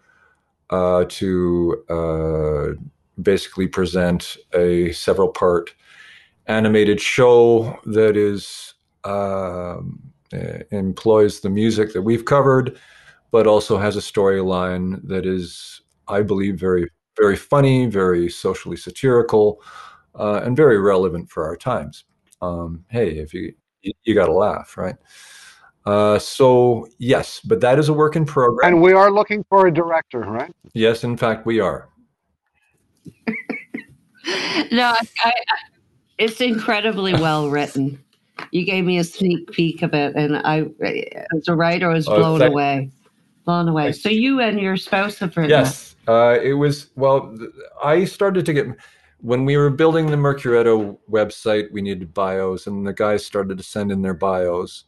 uh, 0.70 1.06
to 1.10 1.84
uh, 1.90 2.82
basically 3.22 3.68
present 3.68 4.38
a 4.54 4.92
several-part 4.92 5.74
animated 6.48 7.02
show 7.02 7.80
that 7.86 8.16
is 8.18 8.74
um, 9.04 10.02
uh, 10.34 10.60
employs 10.72 11.40
the 11.42 11.50
music 11.50 11.94
that 11.94 12.02
we've 12.02 12.26
covered 12.26 12.78
but 13.32 13.48
also 13.48 13.78
has 13.78 13.98
a 13.98 14.00
storyline 14.02 15.02
that 15.08 15.26
is, 15.26 15.82
I 16.08 16.22
believe, 16.22 16.60
very, 16.60 16.90
very 17.20 17.36
funny, 17.36 17.88
very 17.88 18.30
socially 18.30 18.78
satirical, 18.78 19.62
uh, 20.16 20.42
and 20.44 20.56
very 20.56 20.80
relevant 20.80 21.30
for 21.30 21.46
our 21.46 21.58
times. 21.58 22.06
Um, 22.42 22.86
hey, 22.90 23.18
if 23.18 23.34
you 23.34 23.54
you, 23.82 23.94
you 24.04 24.16
got 24.16 24.28
to 24.28 24.34
laugh, 24.34 24.78
right? 24.78 24.96
Uh, 25.88 26.20
so 26.20 26.86
yes, 26.98 27.40
but 27.40 27.62
that 27.62 27.80
is 27.80 27.88
a 27.88 27.94
work 27.94 28.18
in 28.18 28.26
progress. 28.26 28.68
And 28.68 28.82
we 28.82 28.92
are 28.92 29.10
looking 29.10 29.46
for 29.48 29.68
a 29.68 29.74
director, 29.74 30.20
right? 30.20 30.54
yes, 30.74 31.06
in 31.06 31.16
fact, 31.16 31.46
we 31.46 31.62
are. 31.62 31.88
no, 34.72 34.92
I, 34.92 35.00
I, 35.24 35.32
it's 36.18 36.42
incredibly 36.42 37.14
well 37.14 37.50
written. 37.50 38.04
You 38.52 38.66
gave 38.66 38.84
me 38.84 38.98
a 38.98 39.04
sneak 39.04 39.50
peek 39.52 39.82
of 39.82 39.94
it, 39.94 40.16
and 40.16 40.38
I, 40.38 40.66
as 41.36 41.48
a 41.48 41.56
writer, 41.56 41.90
was 41.90 42.08
Oh, 42.08 42.18
blown 42.18 42.40
thank- 42.40 42.52
away. 42.52 42.92
Blown 43.46 43.70
away. 43.70 43.94
Thank 43.94 43.96
So 43.96 44.10
you 44.10 44.42
and 44.42 44.60
your 44.60 44.76
spouse 44.76 45.18
have 45.20 45.38
written 45.38 45.52
Yes, 45.52 45.96
uh, 46.10 46.38
it 46.44 46.54
was. 46.54 46.90
Well, 46.98 47.34
I 47.82 48.04
started 48.04 48.46
to 48.46 48.52
get 48.52 48.68
when 49.22 49.46
we 49.46 49.56
were 49.56 49.70
building 49.70 50.08
the 50.08 50.18
Mercuretto 50.18 50.98
website. 51.10 51.72
We 51.72 51.82
needed 51.82 52.14
bios, 52.14 52.68
and 52.68 52.86
the 52.86 52.92
guys 52.92 53.26
started 53.26 53.58
to 53.58 53.64
send 53.64 53.90
in 53.94 54.02
their 54.02 54.14
bios. 54.14 54.84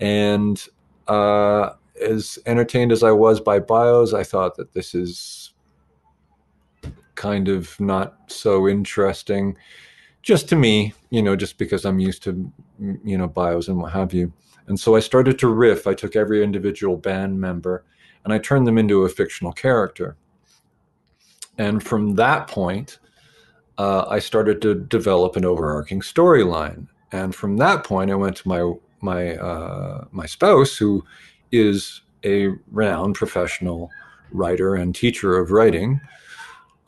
And 0.00 0.62
uh, 1.08 1.70
as 2.00 2.38
entertained 2.46 2.92
as 2.92 3.02
I 3.02 3.12
was 3.12 3.40
by 3.40 3.58
bios, 3.58 4.12
I 4.12 4.22
thought 4.22 4.56
that 4.56 4.72
this 4.72 4.94
is 4.94 5.52
kind 7.14 7.48
of 7.48 7.78
not 7.80 8.16
so 8.26 8.68
interesting, 8.68 9.56
just 10.22 10.48
to 10.50 10.56
me. 10.56 10.92
You 11.10 11.22
know, 11.22 11.36
just 11.36 11.58
because 11.58 11.84
I'm 11.84 11.98
used 11.98 12.22
to 12.24 12.52
you 13.04 13.16
know 13.16 13.26
bios 13.26 13.68
and 13.68 13.78
what 13.80 13.92
have 13.92 14.12
you. 14.12 14.32
And 14.66 14.78
so 14.78 14.96
I 14.96 15.00
started 15.00 15.38
to 15.38 15.48
riff. 15.48 15.86
I 15.86 15.94
took 15.94 16.16
every 16.16 16.42
individual 16.42 16.96
band 16.96 17.40
member 17.40 17.84
and 18.24 18.32
I 18.32 18.38
turned 18.38 18.66
them 18.66 18.78
into 18.78 19.04
a 19.04 19.08
fictional 19.08 19.52
character. 19.52 20.16
And 21.58 21.82
from 21.82 22.16
that 22.16 22.48
point, 22.48 22.98
uh, 23.78 24.06
I 24.08 24.18
started 24.18 24.60
to 24.62 24.74
develop 24.74 25.36
an 25.36 25.44
overarching 25.44 26.00
storyline. 26.00 26.88
And 27.12 27.34
from 27.34 27.56
that 27.58 27.84
point, 27.84 28.10
I 28.10 28.16
went 28.16 28.36
to 28.38 28.48
my 28.48 28.72
my 29.00 29.36
uh, 29.36 30.04
my 30.10 30.26
spouse, 30.26 30.76
who 30.76 31.04
is 31.52 32.02
a 32.24 32.48
renowned 32.70 33.14
professional 33.14 33.90
writer 34.32 34.74
and 34.74 34.94
teacher 34.94 35.38
of 35.38 35.50
writing, 35.50 36.00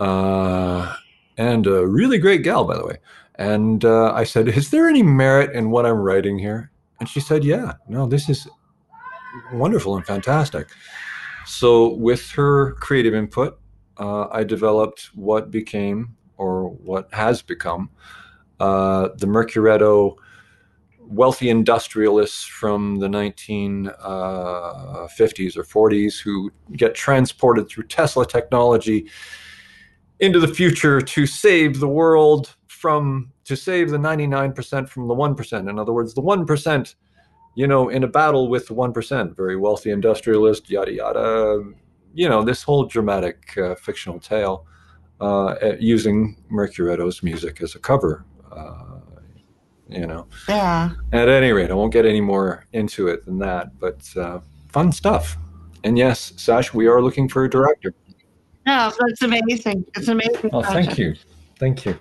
uh, 0.00 0.94
and 1.36 1.66
a 1.66 1.86
really 1.86 2.18
great 2.18 2.42
gal, 2.42 2.64
by 2.64 2.76
the 2.76 2.86
way. 2.86 2.98
And 3.36 3.84
uh, 3.84 4.12
I 4.12 4.24
said, 4.24 4.48
"Is 4.48 4.70
there 4.70 4.88
any 4.88 5.02
merit 5.02 5.54
in 5.54 5.70
what 5.70 5.86
I'm 5.86 5.98
writing 5.98 6.38
here?" 6.38 6.70
And 7.00 7.08
she 7.08 7.20
said, 7.20 7.44
"Yeah, 7.44 7.74
no, 7.88 8.06
this 8.06 8.28
is 8.28 8.48
wonderful 9.52 9.96
and 9.96 10.04
fantastic." 10.06 10.68
So, 11.46 11.94
with 11.94 12.30
her 12.32 12.74
creative 12.74 13.14
input, 13.14 13.58
uh, 13.96 14.26
I 14.30 14.44
developed 14.44 15.10
what 15.14 15.50
became, 15.50 16.16
or 16.36 16.68
what 16.68 17.12
has 17.14 17.42
become, 17.42 17.90
uh, 18.60 19.08
the 19.16 19.26
Mercuretto 19.26 20.16
wealthy 21.08 21.48
industrialists 21.48 22.44
from 22.44 22.98
the 22.98 23.08
1950s 23.08 25.56
or 25.56 25.64
40s 25.64 26.20
who 26.20 26.50
get 26.72 26.94
transported 26.94 27.68
through 27.68 27.86
Tesla 27.86 28.26
technology 28.26 29.08
into 30.20 30.38
the 30.38 30.48
future 30.48 31.00
to 31.00 31.26
save 31.26 31.80
the 31.80 31.88
world 31.88 32.54
from, 32.66 33.32
to 33.44 33.56
save 33.56 33.90
the 33.90 33.96
99% 33.96 34.88
from 34.88 35.08
the 35.08 35.14
1%. 35.14 35.70
In 35.70 35.78
other 35.78 35.92
words, 35.92 36.14
the 36.14 36.22
1%, 36.22 36.94
you 37.54 37.66
know, 37.66 37.88
in 37.88 38.04
a 38.04 38.08
battle 38.08 38.48
with 38.48 38.68
the 38.68 38.74
1%, 38.74 39.34
very 39.34 39.56
wealthy 39.56 39.90
industrialist, 39.90 40.70
yada, 40.70 40.92
yada. 40.92 41.64
You 42.14 42.28
know, 42.28 42.42
this 42.42 42.62
whole 42.62 42.84
dramatic 42.84 43.56
uh, 43.56 43.74
fictional 43.76 44.20
tale 44.20 44.66
uh, 45.20 45.46
uh, 45.46 45.76
using 45.80 46.36
Mercuretto's 46.52 47.22
music 47.22 47.62
as 47.62 47.74
a 47.74 47.78
cover. 47.78 48.24
Uh, 48.52 48.97
you 49.88 50.06
know, 50.06 50.26
Yeah. 50.48 50.90
at 51.12 51.28
any 51.28 51.52
rate, 51.52 51.70
I 51.70 51.74
won't 51.74 51.92
get 51.92 52.06
any 52.06 52.20
more 52.20 52.64
into 52.72 53.08
it 53.08 53.24
than 53.24 53.38
that, 53.38 53.78
but 53.78 54.08
uh, 54.16 54.40
fun 54.68 54.92
stuff. 54.92 55.36
And 55.84 55.96
yes, 55.96 56.32
Sash, 56.36 56.74
we 56.74 56.86
are 56.86 57.00
looking 57.00 57.28
for 57.28 57.44
a 57.44 57.50
director. 57.50 57.94
No, 58.66 58.92
that's 58.98 59.22
amazing. 59.22 59.84
It's 59.96 60.08
amazing. 60.08 60.50
Oh, 60.52 60.62
thank 60.62 60.98
you. 60.98 61.14
Thank 61.58 61.86
you. 61.86 61.98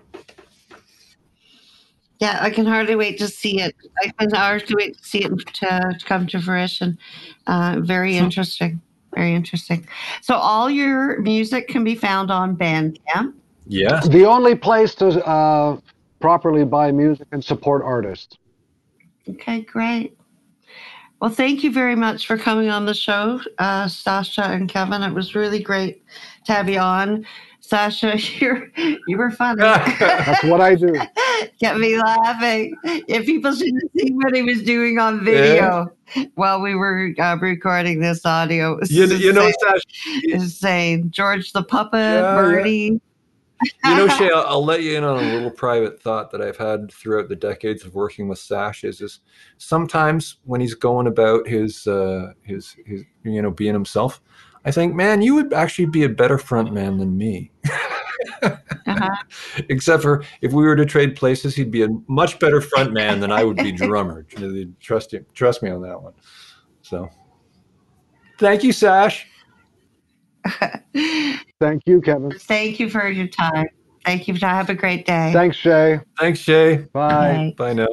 Yeah, 2.20 2.40
I 2.42 2.50
can 2.50 2.66
hardly 2.66 2.96
wait 2.96 3.20
to 3.20 3.28
see 3.28 3.62
it. 3.62 3.76
I 4.04 4.12
can 4.18 4.34
hardly 4.34 4.76
wait 4.76 4.98
to 4.98 5.04
see 5.04 5.24
it 5.24 5.30
to, 5.30 5.96
to 6.00 6.06
come 6.06 6.26
to 6.28 6.42
fruition. 6.42 6.98
Uh, 7.46 7.78
very 7.80 8.18
interesting. 8.18 8.82
Very 9.16 9.34
interesting. 9.34 9.88
So 10.22 10.36
all 10.36 10.70
your 10.70 11.20
music 11.22 11.68
can 11.68 11.84
be 11.84 11.96
found 11.96 12.32
on 12.32 12.58
Bandcamp. 12.58 13.34
Yes. 13.68 14.08
The 14.08 14.26
only 14.26 14.56
place 14.56 14.96
to 14.96 15.24
uh, 15.26 15.80
properly 16.20 16.66
buy 16.66 16.92
music 16.92 17.28
and 17.32 17.44
support 17.44 17.84
artists. 17.84 18.38
Okay, 19.30 19.62
great. 19.62 20.18
Well, 21.20 21.32
thank 21.32 21.64
you 21.64 21.72
very 21.72 21.96
much 21.96 22.28
for 22.28 22.38
coming 22.38 22.70
on 22.70 22.86
the 22.86 22.94
show, 22.94 23.42
uh, 23.58 23.86
Sascha 23.86 24.50
and 24.52 24.70
Kevin. 24.70 25.02
It 25.02 25.14
was 25.14 25.34
really 25.34 25.62
great 25.62 26.04
to 26.46 26.54
have 26.54 26.70
you 26.70 26.80
on. 26.80 27.26
Sascha, 27.62 28.40
you're 28.40 28.68
you 29.08 29.18
were 29.18 29.32
funny. 29.32 29.62
That's 30.00 30.44
what 30.44 30.62
I 30.62 30.76
do. 30.76 30.94
Get 31.60 31.80
me 31.80 31.98
laughing. 31.98 32.76
If 32.84 33.26
people 33.26 33.52
should 33.54 33.74
have 33.82 33.92
seen 33.96 34.16
what 34.16 34.36
he 34.36 34.44
was 34.44 34.62
doing 34.62 35.00
on 35.00 35.26
video 35.26 35.92
while 36.36 36.62
we 36.62 36.76
were 36.76 37.14
uh, 37.20 37.38
recording 37.42 38.00
this 38.00 38.24
audio, 38.24 38.74
it 38.74 38.82
was 38.82 38.92
You, 38.92 39.06
you 39.06 39.34
know, 39.34 39.48
Sascha, 39.48 39.54
Sash, 39.60 40.24
insane. 40.26 41.10
George 41.10 41.52
the 41.52 41.64
puppet, 41.64 42.00
Yeah, 42.00 42.58
yeah. 42.58 42.98
You 43.84 43.96
know, 43.96 44.08
Shay, 44.08 44.30
I'll, 44.34 44.46
I'll 44.48 44.66
let 44.66 44.84
you 44.84 44.98
in 44.98 45.04
on 45.04 45.24
a 45.24 45.34
little 45.34 45.52
private 45.52 46.02
thought 46.02 46.32
that 46.32 46.42
I've 46.42 46.58
had 46.58 46.92
throughout 46.92 47.30
the 47.30 47.36
decades 47.36 47.84
of 47.86 47.96
working 47.96 48.28
with 48.28 48.40
Sash. 48.40 48.84
Is 48.84 49.02
is 49.02 49.20
sometimes 49.58 50.38
when 50.44 50.62
he's 50.62 50.76
going 50.76 51.08
about 51.08 51.48
his 51.48 51.88
uh, 51.88 52.34
his 52.44 52.76
his 52.86 53.04
you 53.24 53.42
know 53.42 53.52
being 53.52 53.74
himself, 53.74 54.22
I 54.68 54.72
think, 54.72 54.94
man, 54.96 55.22
you 55.22 55.34
would 55.36 55.54
actually 55.54 55.86
be 55.86 56.04
a 56.04 56.10
better 56.10 56.38
front 56.38 56.74
man 56.74 56.98
than 56.98 57.18
me. 57.18 57.52
Uh-huh. 58.42 59.16
Except 59.70 60.04
for 60.04 60.24
if 60.42 60.52
we 60.52 60.64
were 60.66 60.76
to 60.76 60.86
trade 60.86 61.16
places, 61.16 61.56
he'd 61.56 61.72
be 61.72 61.84
a 61.84 61.90
much 62.08 62.38
better 62.40 62.60
front 62.60 62.92
man 62.92 63.22
than 63.22 63.32
I 63.32 63.46
would 63.46 63.56
be 63.56 63.72
drummer. 63.72 64.26
Trust 64.82 65.14
you, 65.14 65.26
trust 65.34 65.64
me 65.64 65.70
on 65.70 65.82
that 65.84 66.02
one. 66.02 66.14
So, 66.82 67.10
thank 68.40 68.64
you, 68.64 68.74
Sash. 68.74 69.28
Thank 71.60 71.84
you, 71.86 72.02
Kevin. 72.02 72.32
Thank 72.32 72.80
you 72.80 72.90
for 72.90 73.08
your 73.10 73.28
time. 73.28 73.68
Thank 74.06 74.28
you. 74.28 74.36
Have 74.36 74.70
a 74.70 74.76
great 74.76 75.06
day. 75.06 75.32
Thanks, 75.34 75.58
Shay. 75.58 76.00
Thanks, 76.20 76.40
Shay. 76.40 76.86
Bye. 76.94 77.54
Bye 77.58 77.74
now. 77.74 77.88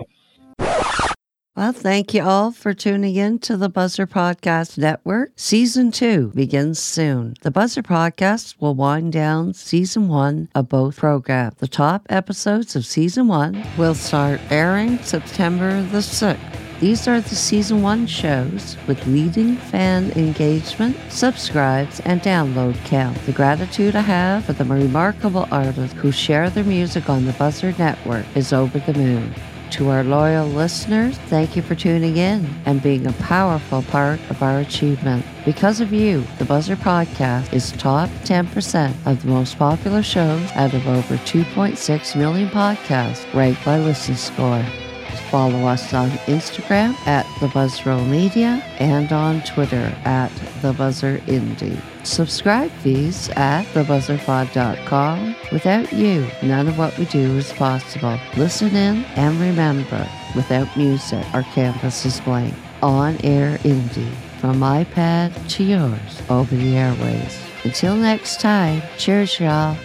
Well, 1.57 1.73
thank 1.73 2.13
you 2.13 2.25
all 2.25 2.51
for 2.51 2.75
tuning 2.75 3.15
in 3.15 3.39
to 3.41 3.57
the 3.57 3.71
Buzzr 3.71 4.07
Podcast 4.07 4.77
Network. 4.77 5.31
Season 5.37 5.93
two 5.93 6.33
begins 6.35 6.81
soon. 6.81 7.37
The 7.43 7.53
Buzzr 7.53 7.85
Podcast 7.85 8.57
will 8.59 8.75
wind 8.75 9.13
down 9.13 9.55
season 9.55 10.09
one 10.09 10.49
of 10.57 10.69
both 10.69 10.97
programs. 10.97 11.55
The 11.59 11.69
top 11.69 12.07
episodes 12.11 12.75
of 12.75 12.85
season 12.85 13.29
one 13.29 13.65
will 13.79 13.95
start 13.95 14.41
airing 14.51 14.99
September 14.99 15.81
the 15.81 15.99
6th. 15.99 16.41
These 16.81 17.07
are 17.07 17.21
the 17.21 17.37
season 17.37 17.83
one 17.83 18.09
shows 18.09 18.77
with 18.89 19.07
leading 19.07 19.55
fan 19.55 20.11
engagement, 20.17 20.97
subscribes, 21.09 22.01
and 22.01 22.21
download 22.21 22.75
count. 22.85 23.17
The 23.27 23.33
gratitude 23.33 23.95
I 23.95 24.01
have 24.01 24.45
for 24.47 24.55
the 24.55 24.65
remarkable 24.65 25.47
artists 25.53 25.97
who 26.01 26.11
share 26.11 26.51
their 26.51 26.65
music 26.65 27.09
on 27.09 27.27
the 27.27 27.33
Buzzr 27.35 27.79
Network 27.79 28.27
is 28.35 28.53
over 28.53 28.81
the 28.81 28.95
moon. 28.95 29.33
To 29.75 29.89
our 29.89 30.05
loyal 30.05 30.47
listeners, 30.47 31.19
thank 31.27 31.57
you 31.57 31.63
for 31.63 31.75
tuning 31.75 32.17
in 32.17 32.49
and 32.65 32.81
being 32.81 33.09
a 33.09 33.13
powerful 33.15 33.83
part 33.83 34.21
of 34.31 34.41
our 34.41 34.61
achievement. 34.61 35.27
Because 35.45 35.81
of 35.81 35.93
you, 35.93 36.21
the 36.39 36.45
Buzzr 36.45 36.77
Podcast 36.77 37.53
is 37.53 37.73
top 37.73 38.09
10% 38.23 38.95
of 39.05 39.21
the 39.23 39.29
most 39.29 39.59
popular 39.59 40.05
shows 40.05 40.49
out 40.53 40.75
of 40.75 40.87
over 40.87 41.17
2.6 41.17 42.17
million 42.17 42.49
podcasts 42.51 43.27
ranked 43.35 43.65
by 43.65 43.81
Listen 43.81 44.15
Score. 44.15 44.65
Follow 45.35 45.67
us 45.67 45.93
on 45.93 46.11
Instagram 46.29 46.95
at 47.09 47.27
The 47.41 47.49
Buzzroll 47.49 48.09
Media 48.09 48.63
and 48.79 49.11
on 49.11 49.43
Twitter 49.43 49.93
at 50.05 50.29
The 50.63 50.73
Buzzr 50.73 51.19
Indie. 51.23 51.77
Subscribe 52.07 52.71
fees 52.71 53.31
at 53.31 53.65
thebuzzrpod.com. 53.75 55.35
Without 55.51 55.93
you, 55.93 56.25
none 56.41 56.69
of 56.69 56.79
what 56.79 56.97
we 56.97 57.07
do 57.07 57.37
is 57.37 57.53
possible. 57.55 58.17
Listen 58.37 58.77
in 58.77 59.05
and 59.17 59.41
remember, 59.41 60.09
without 60.37 60.69
music, 60.77 61.27
our 61.35 61.43
campus 61.43 62.07
is 62.07 62.21
blank. 62.21 62.55
On 62.81 63.17
air 63.25 63.59
indie, 63.65 64.15
from 64.39 64.61
iPad 64.61 65.33
to 65.49 65.65
yours, 65.65 66.23
over 66.31 66.55
the 66.55 66.77
airways. 66.77 67.37
Until 67.65 67.97
next 67.97 68.41
time, 68.41 68.81
cheers, 68.99 69.41
y'all. 69.41 69.77